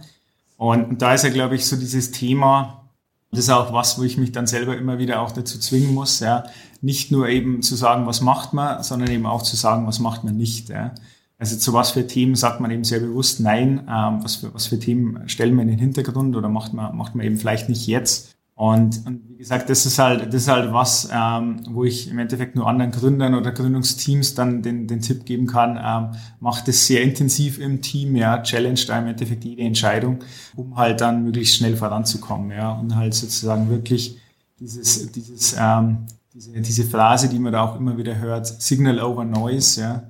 Und, 0.56 0.84
und 0.84 1.02
da 1.02 1.14
ist 1.14 1.24
ja, 1.24 1.30
glaube 1.30 1.56
ich, 1.56 1.66
so 1.66 1.76
dieses 1.76 2.12
Thema, 2.12 2.84
das 3.30 3.40
ist 3.40 3.50
auch 3.50 3.72
was, 3.72 3.98
wo 3.98 4.02
ich 4.02 4.18
mich 4.18 4.30
dann 4.30 4.46
selber 4.46 4.76
immer 4.76 4.98
wieder 4.98 5.22
auch 5.22 5.32
dazu 5.32 5.58
zwingen 5.58 5.94
muss, 5.94 6.20
ja, 6.20 6.44
nicht 6.82 7.10
nur 7.10 7.28
eben 7.28 7.62
zu 7.62 7.74
sagen, 7.74 8.06
was 8.06 8.20
macht 8.20 8.52
man, 8.52 8.82
sondern 8.82 9.10
eben 9.10 9.24
auch 9.24 9.42
zu 9.42 9.56
sagen, 9.56 9.86
was 9.86 9.98
macht 9.98 10.22
man 10.22 10.36
nicht. 10.36 10.68
Ja. 10.68 10.94
Also 11.42 11.56
zu 11.56 11.72
was 11.72 11.90
für 11.90 12.06
Themen 12.06 12.36
sagt 12.36 12.60
man 12.60 12.70
eben 12.70 12.84
sehr 12.84 13.00
bewusst 13.00 13.40
Nein, 13.40 13.80
ähm, 13.90 14.20
was, 14.22 14.36
für, 14.36 14.54
was 14.54 14.68
für 14.68 14.78
Themen 14.78 15.28
stellen 15.28 15.56
wir 15.56 15.62
in 15.62 15.70
den 15.70 15.78
Hintergrund 15.80 16.36
oder 16.36 16.48
macht 16.48 16.72
man, 16.72 16.96
macht 16.96 17.16
man 17.16 17.26
eben 17.26 17.36
vielleicht 17.36 17.68
nicht 17.68 17.88
jetzt. 17.88 18.36
Und, 18.54 19.04
und 19.08 19.28
wie 19.28 19.38
gesagt, 19.38 19.68
das 19.68 19.84
ist 19.84 19.98
halt, 19.98 20.28
das 20.28 20.42
ist 20.42 20.48
halt 20.48 20.72
was, 20.72 21.08
ähm, 21.12 21.64
wo 21.68 21.82
ich 21.82 22.08
im 22.08 22.20
Endeffekt 22.20 22.54
nur 22.54 22.68
anderen 22.68 22.92
Gründern 22.92 23.34
oder 23.34 23.50
Gründungsteams 23.50 24.36
dann 24.36 24.62
den, 24.62 24.86
den 24.86 25.00
Tipp 25.00 25.24
geben 25.24 25.48
kann, 25.48 25.76
ähm, 25.82 26.16
macht 26.38 26.68
es 26.68 26.86
sehr 26.86 27.02
intensiv 27.02 27.58
im 27.58 27.82
Team, 27.82 28.14
ja, 28.14 28.40
challenge 28.40 28.82
da 28.86 29.00
im 29.00 29.08
Endeffekt 29.08 29.42
jede 29.42 29.62
Entscheidung, 29.62 30.20
um 30.54 30.76
halt 30.76 31.00
dann 31.00 31.24
möglichst 31.24 31.56
schnell 31.56 31.76
voranzukommen, 31.76 32.52
ja, 32.52 32.70
und 32.70 32.94
halt 32.94 33.14
sozusagen 33.14 33.68
wirklich 33.68 34.16
dieses, 34.60 35.10
dieses, 35.10 35.56
ähm, 35.58 36.06
diese, 36.32 36.52
diese 36.52 36.84
Phrase, 36.84 37.28
die 37.28 37.40
man 37.40 37.52
da 37.52 37.62
auch 37.62 37.74
immer 37.74 37.98
wieder 37.98 38.16
hört, 38.20 38.46
Signal 38.46 39.00
over 39.00 39.24
Noise, 39.24 39.80
ja, 39.80 40.02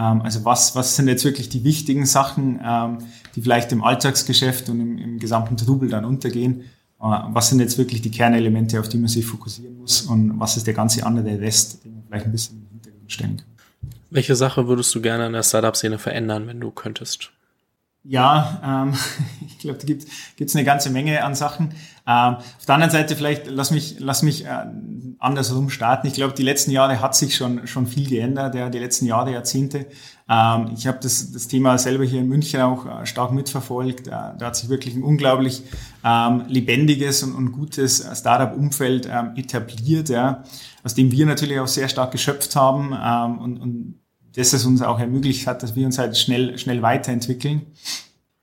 also 0.00 0.44
was, 0.44 0.74
was 0.76 0.96
sind 0.96 1.08
jetzt 1.08 1.24
wirklich 1.24 1.48
die 1.48 1.64
wichtigen 1.64 2.04
Sachen, 2.04 2.60
ähm, 2.62 2.98
die 3.34 3.42
vielleicht 3.42 3.72
im 3.72 3.82
Alltagsgeschäft 3.82 4.68
und 4.68 4.80
im, 4.80 4.98
im 4.98 5.18
gesamten 5.18 5.56
Trubel 5.56 5.88
dann 5.88 6.04
untergehen? 6.04 6.60
Äh, 7.00 7.04
was 7.28 7.48
sind 7.48 7.60
jetzt 7.60 7.78
wirklich 7.78 8.02
die 8.02 8.10
Kernelemente, 8.10 8.78
auf 8.78 8.88
die 8.88 8.98
man 8.98 9.08
sich 9.08 9.24
fokussieren 9.24 9.78
muss? 9.78 10.02
Und 10.02 10.38
was 10.38 10.56
ist 10.56 10.66
der 10.66 10.74
ganze 10.74 11.04
andere 11.06 11.40
Rest, 11.40 11.84
den 11.84 11.94
man 11.94 12.02
vielleicht 12.06 12.26
ein 12.26 12.32
bisschen 12.32 12.58
im 12.58 12.68
Hintergrund 12.72 13.12
stellen 13.12 13.36
kann? 13.38 13.46
Welche 14.10 14.36
Sache 14.36 14.68
würdest 14.68 14.94
du 14.94 15.00
gerne 15.00 15.26
in 15.26 15.32
der 15.32 15.42
Startup-Szene 15.42 15.98
verändern, 15.98 16.46
wenn 16.46 16.60
du 16.60 16.70
könntest? 16.70 17.32
Ja, 18.08 18.84
ähm, 18.84 18.94
ich 19.46 19.58
glaube, 19.58 19.78
da 19.78 19.86
gibt 19.86 20.04
es 20.38 20.54
eine 20.54 20.64
ganze 20.64 20.90
Menge 20.90 21.24
an 21.24 21.34
Sachen. 21.34 21.74
Ähm, 22.06 22.36
auf 22.36 22.66
der 22.66 22.76
anderen 22.76 22.92
Seite 22.92 23.16
vielleicht, 23.16 23.48
lass 23.48 23.72
mich, 23.72 23.96
lass 23.98 24.22
mich 24.22 24.44
äh, 24.44 24.66
andersrum 25.18 25.70
starten. 25.70 26.06
Ich 26.06 26.14
glaube, 26.14 26.34
die 26.34 26.44
letzten 26.44 26.70
Jahre 26.70 27.00
hat 27.00 27.16
sich 27.16 27.34
schon, 27.34 27.66
schon 27.66 27.88
viel 27.88 28.08
geändert, 28.08 28.54
ja, 28.54 28.70
die 28.70 28.78
letzten 28.78 29.06
Jahre, 29.06 29.32
Jahrzehnte. 29.32 29.86
Ähm, 30.28 30.70
ich 30.76 30.86
habe 30.86 30.98
das, 31.02 31.32
das 31.32 31.48
Thema 31.48 31.78
selber 31.78 32.04
hier 32.04 32.20
in 32.20 32.28
München 32.28 32.60
auch 32.60 32.86
äh, 32.86 33.06
stark 33.06 33.32
mitverfolgt. 33.32 34.06
Äh, 34.06 34.10
da 34.10 34.38
hat 34.40 34.56
sich 34.56 34.68
wirklich 34.68 34.94
ein 34.94 35.02
unglaublich 35.02 35.64
ähm, 36.04 36.44
lebendiges 36.46 37.24
und, 37.24 37.34
und 37.34 37.50
gutes 37.50 38.06
Startup-Umfeld 38.14 39.08
ähm, 39.10 39.32
etabliert, 39.34 40.10
ja, 40.10 40.44
aus 40.84 40.94
dem 40.94 41.10
wir 41.10 41.26
natürlich 41.26 41.58
auch 41.58 41.66
sehr 41.66 41.88
stark 41.88 42.12
geschöpft 42.12 42.54
haben 42.54 42.96
ähm, 42.96 43.38
und, 43.38 43.58
und 43.58 44.05
das 44.36 44.52
es 44.52 44.64
uns 44.64 44.82
auch 44.82 45.00
ermöglicht 45.00 45.46
hat, 45.46 45.62
dass 45.62 45.74
wir 45.74 45.86
uns 45.86 45.98
halt 45.98 46.16
schnell, 46.16 46.58
schnell 46.58 46.82
weiterentwickeln. 46.82 47.62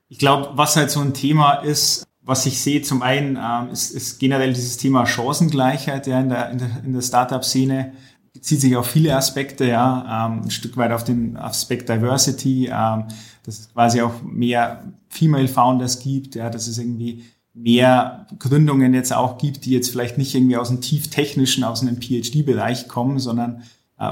Ich 0.08 0.18
glaube, 0.18 0.50
was 0.54 0.76
halt 0.76 0.90
so 0.90 1.00
ein 1.00 1.14
Thema 1.14 1.54
ist, 1.54 2.04
was 2.20 2.46
ich 2.46 2.60
sehe, 2.60 2.82
zum 2.82 3.02
einen 3.02 3.36
ähm, 3.40 3.70
ist, 3.70 3.90
ist 3.90 4.18
generell 4.18 4.52
dieses 4.52 4.76
Thema 4.76 5.06
Chancengleichheit 5.06 6.06
ja, 6.06 6.20
in 6.20 6.28
der, 6.30 6.50
in 6.50 6.58
der, 6.58 6.70
in 6.84 6.92
der 6.92 7.02
Startup-Szene. 7.02 7.92
bezieht 8.32 8.60
sich 8.60 8.76
auf 8.76 8.86
viele 8.86 9.14
Aspekte, 9.14 9.66
ja, 9.66 10.26
ähm, 10.26 10.42
ein 10.44 10.50
Stück 10.50 10.76
weit 10.76 10.92
auf 10.92 11.04
den 11.04 11.36
Aspekt 11.36 11.88
Diversity, 11.88 12.66
ähm, 12.72 13.04
dass 13.44 13.60
es 13.60 13.72
quasi 13.72 14.00
auch 14.00 14.22
mehr 14.22 14.84
Female 15.08 15.48
Founders 15.48 16.00
gibt, 16.00 16.34
ja, 16.34 16.48
dass 16.48 16.66
es 16.66 16.78
irgendwie 16.78 17.24
mehr 17.52 18.26
Gründungen 18.38 18.94
jetzt 18.94 19.12
auch 19.12 19.38
gibt, 19.38 19.64
die 19.64 19.70
jetzt 19.70 19.90
vielleicht 19.90 20.18
nicht 20.18 20.34
irgendwie 20.34 20.56
aus 20.56 20.68
dem 20.68 20.80
tief 20.80 21.08
technischen, 21.08 21.62
aus 21.62 21.82
einem 21.82 22.00
PhD-Bereich 22.00 22.88
kommen, 22.88 23.18
sondern 23.20 23.62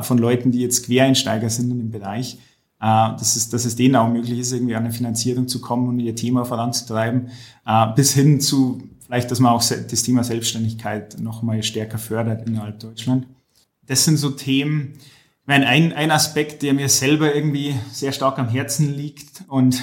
von 0.01 0.18
Leuten, 0.18 0.53
die 0.53 0.61
jetzt 0.61 0.86
Quereinsteiger 0.86 1.51
sind 1.51 1.70
in 1.70 1.78
dem 1.78 1.90
Bereich, 1.90 2.38
äh, 2.80 2.86
dass, 2.86 3.36
es, 3.36 3.51
dass 3.51 3.64
es 3.64 3.76
denen 3.76 3.97
auch 3.97 4.09
möglich 4.09 4.38
ist, 4.38 4.53
irgendwie 4.53 4.74
an 4.74 4.84
eine 4.84 4.93
Finanzierung 4.93 5.49
zu 5.49 5.61
kommen 5.61 5.88
und 5.88 6.01
ihr 6.01 6.16
Thema 6.16 6.45
voranzutreiben, 6.45 7.28
äh, 7.66 7.86
bis 7.95 8.14
hin 8.14 8.40
zu 8.40 8.82
vielleicht, 9.12 9.30
dass 9.30 9.40
man 9.40 9.53
auch 9.53 9.62
das 9.62 10.03
Thema 10.03 10.24
Selbstständigkeit 10.24 11.20
noch 11.20 11.43
mal 11.43 11.62
stärker 11.62 11.99
fördert 11.99 12.49
innerhalb 12.49 12.80
Deutschland. 12.80 13.26
Das 13.82 14.05
sind 14.07 14.16
so 14.16 14.30
Themen, 14.30 14.95
ich 14.97 15.47
meine, 15.47 15.66
ein, 15.66 15.93
ein 15.93 16.11
Aspekt, 16.11 16.62
der 16.62 16.72
mir 16.72 16.88
selber 16.88 17.34
irgendwie 17.34 17.74
sehr 17.90 18.12
stark 18.12 18.38
am 18.38 18.49
Herzen 18.49 18.95
liegt 18.97 19.45
und 19.49 19.82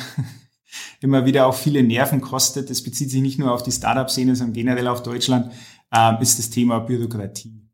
immer 1.02 1.28
wieder 1.28 1.46
auch 1.46 1.54
viele 1.54 1.84
Nerven 1.84 2.22
kostet, 2.22 2.72
das 2.72 2.82
bezieht 2.82 3.12
sich 3.12 3.22
nicht 3.22 3.38
nur 3.38 3.54
auf 3.54 3.62
die 3.62 3.72
Startup-Szene, 3.72 4.36
sondern 4.36 4.54
generell 4.54 4.88
auf 4.88 5.04
Deutschland, 5.04 5.52
äh, 5.92 6.22
ist 6.22 6.40
das 6.40 6.50
Thema 6.50 6.80
Bürokratie. 6.80 7.69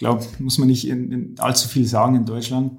Glaube, 0.00 0.24
muss 0.38 0.56
man 0.56 0.68
nicht 0.68 0.88
in, 0.88 1.12
in 1.12 1.34
allzu 1.40 1.68
viel 1.68 1.86
sagen 1.86 2.14
in 2.14 2.24
Deutschland. 2.24 2.72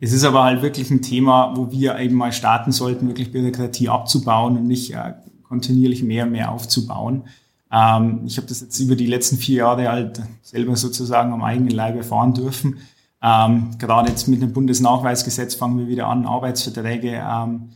Es 0.00 0.12
ist 0.12 0.24
aber 0.24 0.42
halt 0.42 0.62
wirklich 0.62 0.90
ein 0.90 1.00
Thema, 1.00 1.56
wo 1.56 1.70
wir 1.70 1.96
eben 2.00 2.16
mal 2.16 2.32
starten 2.32 2.72
sollten, 2.72 3.06
wirklich 3.06 3.30
Bürokratie 3.30 3.88
abzubauen 3.88 4.56
und 4.58 4.66
nicht 4.66 4.92
äh, 4.92 5.14
kontinuierlich 5.44 6.02
mehr 6.02 6.24
und 6.24 6.32
mehr 6.32 6.50
aufzubauen. 6.50 7.22
Ähm, 7.70 8.22
ich 8.26 8.36
habe 8.36 8.48
das 8.48 8.62
jetzt 8.62 8.80
über 8.80 8.96
die 8.96 9.06
letzten 9.06 9.36
vier 9.36 9.58
Jahre 9.58 9.88
halt 9.88 10.20
selber 10.42 10.74
sozusagen 10.74 11.32
am 11.32 11.44
eigenen 11.44 11.70
Leib 11.70 11.94
erfahren 11.94 12.34
dürfen. 12.34 12.78
Ähm, 13.22 13.70
gerade 13.78 14.08
jetzt 14.08 14.26
mit 14.26 14.42
dem 14.42 14.52
Bundesnachweisgesetz 14.52 15.54
fangen 15.54 15.78
wir 15.78 15.86
wieder 15.86 16.08
an, 16.08 16.26
Arbeitsverträge 16.26 17.22
ähm, 17.24 17.68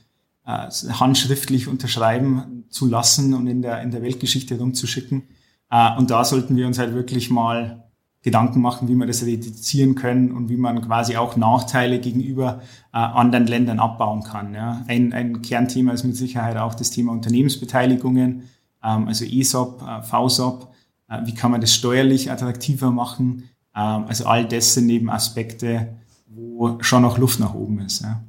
äh, 0.45 0.68
handschriftlich 0.68 1.68
unterschreiben 1.68 2.64
zu 2.70 2.86
lassen 2.86 3.34
und 3.34 3.47
in 3.47 3.62
der, 3.62 3.82
in 3.82 3.93
der 3.93 4.03
Weltgeschichte 4.03 4.59
rumzuschicken. 4.59 5.28
Äh, 5.70 5.97
und 5.97 6.11
da 6.11 6.24
sollten 6.24 6.57
wir 6.57 6.66
uns 6.66 6.80
halt 6.80 6.93
wirklich 6.93 7.30
mal 7.30 7.84
Gedanken 8.22 8.60
machen, 8.60 8.88
wie 8.88 8.94
wir 8.94 9.06
das 9.06 9.24
reduzieren 9.24 9.94
können 9.94 10.32
und 10.32 10.50
wie 10.50 10.56
man 10.56 10.82
quasi 10.82 11.16
auch 11.16 11.36
Nachteile 11.36 12.00
gegenüber 12.00 12.60
äh, 12.92 12.98
anderen 12.98 13.46
Ländern 13.46 13.80
abbauen 13.80 14.22
kann. 14.22 14.52
Ja. 14.54 14.84
Ein, 14.88 15.14
ein 15.14 15.40
Kernthema 15.40 15.92
ist 15.92 16.04
mit 16.04 16.16
Sicherheit 16.16 16.58
auch 16.58 16.74
das 16.74 16.90
Thema 16.90 17.12
Unternehmensbeteiligungen, 17.12 18.50
ähm, 18.84 19.08
also 19.08 19.24
ESOP, 19.24 19.82
äh, 19.82 20.02
VSOP. 20.02 20.68
Äh, 21.08 21.20
wie 21.24 21.34
kann 21.34 21.50
man 21.50 21.62
das 21.62 21.74
steuerlich 21.74 22.30
attraktiver 22.30 22.90
machen? 22.90 23.48
Ähm, 23.74 24.04
also 24.06 24.26
all 24.26 24.46
das 24.46 24.74
sind 24.74 24.90
eben 24.90 25.08
Aspekte, 25.08 25.96
wo 26.26 26.78
schon 26.82 27.02
noch 27.02 27.16
Luft 27.16 27.40
nach 27.40 27.54
oben 27.54 27.80
ist. 27.80 28.02
Ja. 28.02 28.20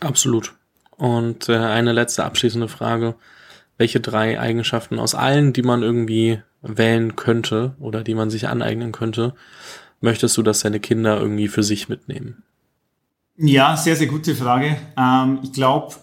Absolut. 0.00 0.54
Und 0.96 1.48
äh, 1.48 1.56
eine 1.56 1.92
letzte 1.92 2.24
abschließende 2.24 2.68
Frage. 2.68 3.14
Welche 3.78 4.00
drei 4.00 4.40
Eigenschaften 4.40 4.98
aus 4.98 5.14
allen, 5.14 5.52
die 5.52 5.62
man 5.62 5.82
irgendwie 5.82 6.42
wählen 6.62 7.16
könnte 7.16 7.74
oder 7.78 8.02
die 8.02 8.14
man 8.14 8.30
sich 8.30 8.48
aneignen 8.48 8.92
könnte, 8.92 9.34
möchtest 10.00 10.36
du, 10.36 10.42
dass 10.42 10.60
deine 10.60 10.80
Kinder 10.80 11.20
irgendwie 11.20 11.48
für 11.48 11.62
sich 11.62 11.88
mitnehmen? 11.88 12.42
Ja, 13.38 13.76
sehr, 13.76 13.96
sehr 13.96 14.06
gute 14.06 14.34
Frage. 14.34 14.76
Ähm, 14.96 15.40
ich 15.42 15.52
glaube, 15.52 15.94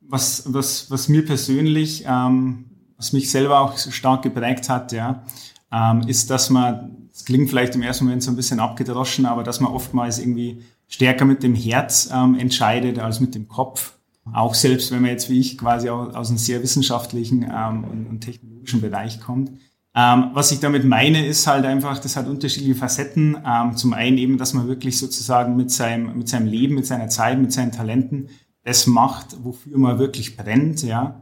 was, 0.00 0.44
was, 0.52 0.90
was 0.90 1.08
mir 1.08 1.24
persönlich, 1.24 2.04
ähm, 2.06 2.66
was 2.96 3.12
mich 3.12 3.30
selber 3.30 3.60
auch 3.60 3.78
stark 3.78 4.22
geprägt 4.22 4.68
hat, 4.68 4.92
ja, 4.92 5.24
ähm, 5.72 6.02
ist, 6.06 6.30
dass 6.30 6.50
man, 6.50 7.08
es 7.12 7.24
klingt 7.24 7.48
vielleicht 7.48 7.74
im 7.74 7.82
ersten 7.82 8.04
Moment 8.04 8.22
so 8.22 8.30
ein 8.30 8.36
bisschen 8.36 8.60
abgedroschen, 8.60 9.26
aber 9.26 9.44
dass 9.44 9.60
man 9.60 9.72
oftmals 9.72 10.18
irgendwie 10.18 10.62
stärker 10.88 11.24
mit 11.24 11.42
dem 11.42 11.54
Herz 11.54 12.10
ähm, 12.12 12.38
entscheidet 12.38 12.98
als 12.98 13.20
mit 13.20 13.34
dem 13.34 13.48
Kopf. 13.48 13.94
Auch 14.32 14.54
selbst 14.54 14.90
wenn 14.90 15.02
man 15.02 15.10
jetzt 15.10 15.30
wie 15.30 15.40
ich 15.40 15.56
quasi 15.56 15.88
aus, 15.88 16.14
aus 16.14 16.28
einem 16.28 16.38
sehr 16.38 16.62
wissenschaftlichen 16.62 17.42
ähm, 17.50 17.84
und, 17.84 18.06
und 18.06 18.20
technologischen 18.20 18.80
Bereich 18.80 19.20
kommt. 19.20 19.52
Ähm, 20.00 20.30
was 20.32 20.52
ich 20.52 20.60
damit 20.60 20.84
meine, 20.84 21.26
ist 21.26 21.48
halt 21.48 21.64
einfach, 21.64 21.98
das 21.98 22.14
hat 22.14 22.28
unterschiedliche 22.28 22.76
Facetten. 22.76 23.36
Ähm, 23.44 23.76
zum 23.76 23.94
einen 23.94 24.16
eben, 24.16 24.38
dass 24.38 24.54
man 24.54 24.68
wirklich 24.68 24.96
sozusagen 24.96 25.56
mit 25.56 25.72
seinem, 25.72 26.16
mit 26.16 26.28
seinem 26.28 26.46
Leben, 26.46 26.76
mit 26.76 26.86
seiner 26.86 27.08
Zeit, 27.08 27.40
mit 27.40 27.52
seinen 27.52 27.72
Talenten 27.72 28.28
das 28.62 28.86
macht, 28.86 29.42
wofür 29.42 29.76
man 29.76 29.98
wirklich 29.98 30.36
brennt, 30.36 30.84
ja. 30.84 31.20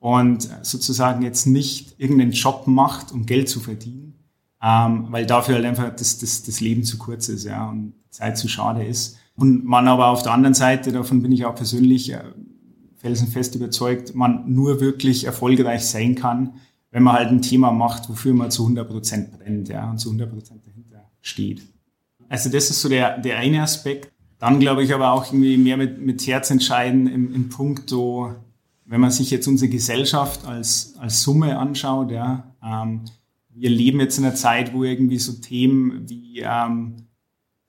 Und 0.00 0.50
sozusagen 0.60 1.22
jetzt 1.22 1.46
nicht 1.46 1.94
irgendeinen 1.98 2.32
Job 2.32 2.66
macht, 2.66 3.10
um 3.10 3.24
Geld 3.24 3.48
zu 3.48 3.58
verdienen, 3.58 4.14
ähm, 4.62 5.06
weil 5.08 5.24
dafür 5.24 5.54
halt 5.54 5.64
einfach 5.64 5.88
das, 5.94 6.18
das, 6.18 6.42
das 6.42 6.60
Leben 6.60 6.84
zu 6.84 6.98
kurz 6.98 7.30
ist, 7.30 7.44
ja, 7.44 7.70
und 7.70 7.94
Zeit 8.10 8.36
zu 8.36 8.48
schade 8.48 8.84
ist. 8.84 9.16
Und 9.34 9.64
man 9.64 9.88
aber 9.88 10.08
auf 10.08 10.22
der 10.22 10.32
anderen 10.32 10.54
Seite, 10.54 10.92
davon 10.92 11.22
bin 11.22 11.32
ich 11.32 11.46
auch 11.46 11.54
persönlich 11.54 12.12
äh, 12.12 12.22
felsenfest 12.96 13.54
überzeugt, 13.54 14.14
man 14.14 14.52
nur 14.52 14.80
wirklich 14.80 15.24
erfolgreich 15.24 15.86
sein 15.86 16.16
kann, 16.16 16.54
wenn 16.90 17.02
man 17.02 17.14
halt 17.14 17.28
ein 17.28 17.42
Thema 17.42 17.70
macht, 17.70 18.08
wofür 18.08 18.34
man 18.34 18.50
zu 18.50 18.62
100 18.62 18.88
Prozent 18.88 19.38
brennt 19.38 19.68
ja, 19.68 19.88
und 19.90 19.98
zu 19.98 20.08
100 20.08 20.30
Prozent 20.30 20.66
dahinter 20.66 21.08
steht. 21.20 21.62
Also 22.28 22.50
das 22.50 22.70
ist 22.70 22.80
so 22.80 22.88
der, 22.88 23.18
der 23.18 23.38
eine 23.38 23.62
Aspekt. 23.62 24.12
Dann 24.38 24.58
glaube 24.58 24.82
ich 24.82 24.94
aber 24.94 25.12
auch 25.12 25.26
irgendwie 25.26 25.56
mehr 25.56 25.76
mit, 25.76 26.00
mit 26.00 26.26
Herz 26.26 26.50
entscheiden 26.50 27.06
im, 27.06 27.34
im 27.34 27.48
Punkt, 27.50 27.90
so, 27.90 28.34
wenn 28.86 29.00
man 29.00 29.10
sich 29.10 29.30
jetzt 29.30 29.46
unsere 29.46 29.70
Gesellschaft 29.70 30.46
als, 30.46 30.94
als 30.98 31.22
Summe 31.22 31.58
anschaut, 31.58 32.10
ja, 32.10 32.54
ähm, 32.64 33.02
wir 33.52 33.68
leben 33.68 34.00
jetzt 34.00 34.18
in 34.18 34.24
einer 34.24 34.34
Zeit, 34.34 34.72
wo 34.72 34.84
irgendwie 34.84 35.18
so 35.18 35.32
Themen 35.32 36.08
wie 36.08 36.40
ähm, 36.40 37.08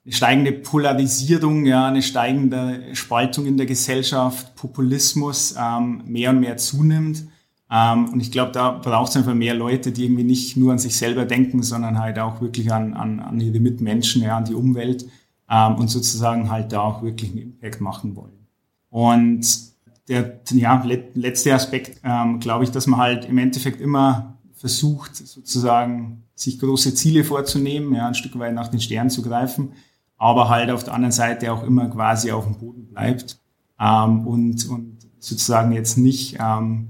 eine 0.06 0.14
steigende 0.14 0.54
Polarisierung, 0.54 1.66
ja, 1.66 1.88
eine 1.88 2.02
steigende 2.02 2.96
Spaltung 2.96 3.46
in 3.46 3.58
der 3.58 3.66
Gesellschaft, 3.66 4.56
Populismus 4.56 5.56
ähm, 5.60 6.04
mehr 6.06 6.30
und 6.30 6.40
mehr 6.40 6.58
zunimmt. 6.58 7.24
Ähm, 7.72 8.10
und 8.10 8.20
ich 8.20 8.32
glaube, 8.32 8.52
da 8.52 8.72
braucht 8.72 9.12
es 9.12 9.18
einfach 9.18 9.34
mehr 9.34 9.56
Leute, 9.56 9.94
die 9.94 10.04
irgendwie 10.06 10.26
nicht 10.26 10.58
nur 10.58 10.74
an 10.74 10.80
sich 10.80 10.96
selber 10.98 11.24
denken, 11.26 11.64
sondern 11.64 11.98
halt 12.00 12.20
auch 12.20 12.42
wirklich 12.42 12.72
an, 12.72 12.94
an, 12.94 13.20
an 13.22 13.40
ihre 13.40 13.60
Mitmenschen, 13.60 14.22
ja, 14.22 14.38
an 14.38 14.46
die 14.46 14.54
Umwelt 14.54 15.06
ähm, 15.50 15.76
und 15.76 15.90
sozusagen 15.90 16.52
halt 16.52 16.74
da 16.74 16.82
auch 16.82 17.02
wirklich 17.02 17.32
einen 17.32 17.40
Impact 17.40 17.80
machen 17.80 18.16
wollen. 18.18 18.48
Und 18.90 19.72
der 20.10 20.42
ja, 20.52 20.84
letzte 21.14 21.54
Aspekt, 21.54 22.02
ähm, 22.04 22.42
glaube 22.42 22.66
ich, 22.66 22.72
dass 22.72 22.88
man 22.88 23.00
halt 23.00 23.26
im 23.26 23.38
Endeffekt 23.38 23.80
immer 23.80 24.38
versucht, 24.54 25.16
sozusagen 25.16 26.24
sich 26.36 26.60
große 26.60 26.94
Ziele 26.94 27.24
vorzunehmen, 27.24 27.96
ja, 27.96 28.08
ein 28.08 28.16
Stück 28.16 28.38
weit 28.38 28.54
nach 28.54 28.68
den 28.68 28.82
Sternen 28.82 29.10
zu 29.10 29.22
greifen, 29.22 29.72
aber 30.18 30.50
halt 30.50 30.70
auf 30.72 30.84
der 30.84 30.94
anderen 30.94 31.14
Seite 31.14 31.54
auch 31.54 31.64
immer 31.64 31.88
quasi 31.88 32.32
auf 32.32 32.44
dem 32.44 32.58
Boden 32.58 32.88
bleibt 32.88 33.40
ähm, 33.80 34.28
und, 34.28 34.68
und 34.68 34.98
sozusagen 35.20 35.72
jetzt 35.72 35.98
nicht 35.98 36.38
ähm, 36.40 36.90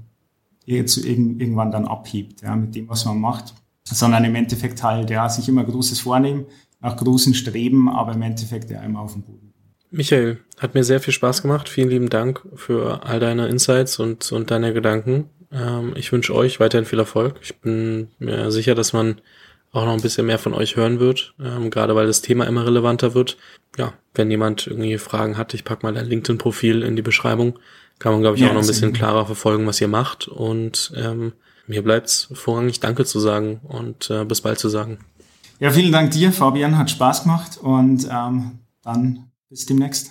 irgendwann 0.66 1.70
dann 1.70 1.86
abhebt, 1.86 2.42
ja, 2.42 2.54
mit 2.54 2.74
dem, 2.74 2.88
was 2.88 3.04
man 3.04 3.20
macht, 3.20 3.54
sondern 3.84 4.24
im 4.24 4.34
Endeffekt 4.34 4.82
halt, 4.82 5.10
ja, 5.10 5.28
sich 5.28 5.48
immer 5.48 5.64
Großes 5.64 6.00
vornehmen, 6.00 6.46
nach 6.80 6.96
großen 6.96 7.34
Streben, 7.34 7.88
aber 7.88 8.12
im 8.12 8.22
Endeffekt 8.22 8.70
ja 8.70 8.80
immer 8.82 9.00
auf 9.00 9.12
dem 9.12 9.22
Boden. 9.22 9.52
Michael, 9.90 10.38
hat 10.58 10.74
mir 10.74 10.84
sehr 10.84 11.00
viel 11.00 11.12
Spaß 11.12 11.42
gemacht. 11.42 11.68
Vielen 11.68 11.90
lieben 11.90 12.08
Dank 12.08 12.42
für 12.54 13.04
all 13.04 13.20
deine 13.20 13.48
Insights 13.48 13.98
und, 13.98 14.32
und 14.32 14.50
deine 14.50 14.72
Gedanken. 14.72 15.28
Ähm, 15.52 15.92
ich 15.96 16.10
wünsche 16.12 16.34
euch 16.34 16.60
weiterhin 16.60 16.86
viel 16.86 16.98
Erfolg. 16.98 17.38
Ich 17.42 17.60
bin 17.60 18.08
mir 18.18 18.50
sicher, 18.50 18.74
dass 18.74 18.94
man 18.94 19.20
auch 19.70 19.84
noch 19.84 19.92
ein 19.92 20.00
bisschen 20.00 20.26
mehr 20.26 20.38
von 20.38 20.54
euch 20.54 20.76
hören 20.76 20.98
wird, 20.98 21.34
ähm, 21.42 21.70
gerade 21.70 21.94
weil 21.94 22.06
das 22.06 22.22
Thema 22.22 22.46
immer 22.46 22.66
relevanter 22.66 23.14
wird. 23.14 23.36
Ja, 23.76 23.94
wenn 24.14 24.30
jemand 24.30 24.66
irgendwie 24.66 24.96
Fragen 24.98 25.36
hat, 25.36 25.54
ich 25.54 25.64
pack 25.64 25.82
mal 25.82 25.94
dein 25.94 26.06
LinkedIn-Profil 26.06 26.82
in 26.82 26.96
die 26.96 27.02
Beschreibung 27.02 27.58
kann 28.02 28.14
man, 28.14 28.20
glaube 28.20 28.36
ich, 28.36 28.42
ja, 28.42 28.48
auch 28.48 28.54
noch 28.54 28.62
ein 28.62 28.66
bisschen 28.66 28.92
klarer 28.92 29.26
verfolgen, 29.26 29.64
was 29.64 29.80
ihr 29.80 29.86
macht. 29.86 30.26
Und 30.26 30.92
ähm, 30.96 31.34
mir 31.68 31.82
bleibt's 31.82 32.28
vorrangig 32.32 32.80
Danke 32.80 33.04
zu 33.04 33.20
sagen 33.20 33.60
und 33.62 34.10
äh, 34.10 34.24
bis 34.24 34.40
bald 34.40 34.58
zu 34.58 34.68
sagen. 34.68 34.98
Ja, 35.60 35.70
vielen 35.70 35.92
Dank 35.92 36.10
dir, 36.10 36.32
Fabian. 36.32 36.76
Hat 36.76 36.90
Spaß 36.90 37.22
gemacht 37.22 37.58
und 37.58 38.08
ähm, 38.10 38.58
dann 38.82 39.30
bis 39.48 39.66
demnächst. 39.66 40.10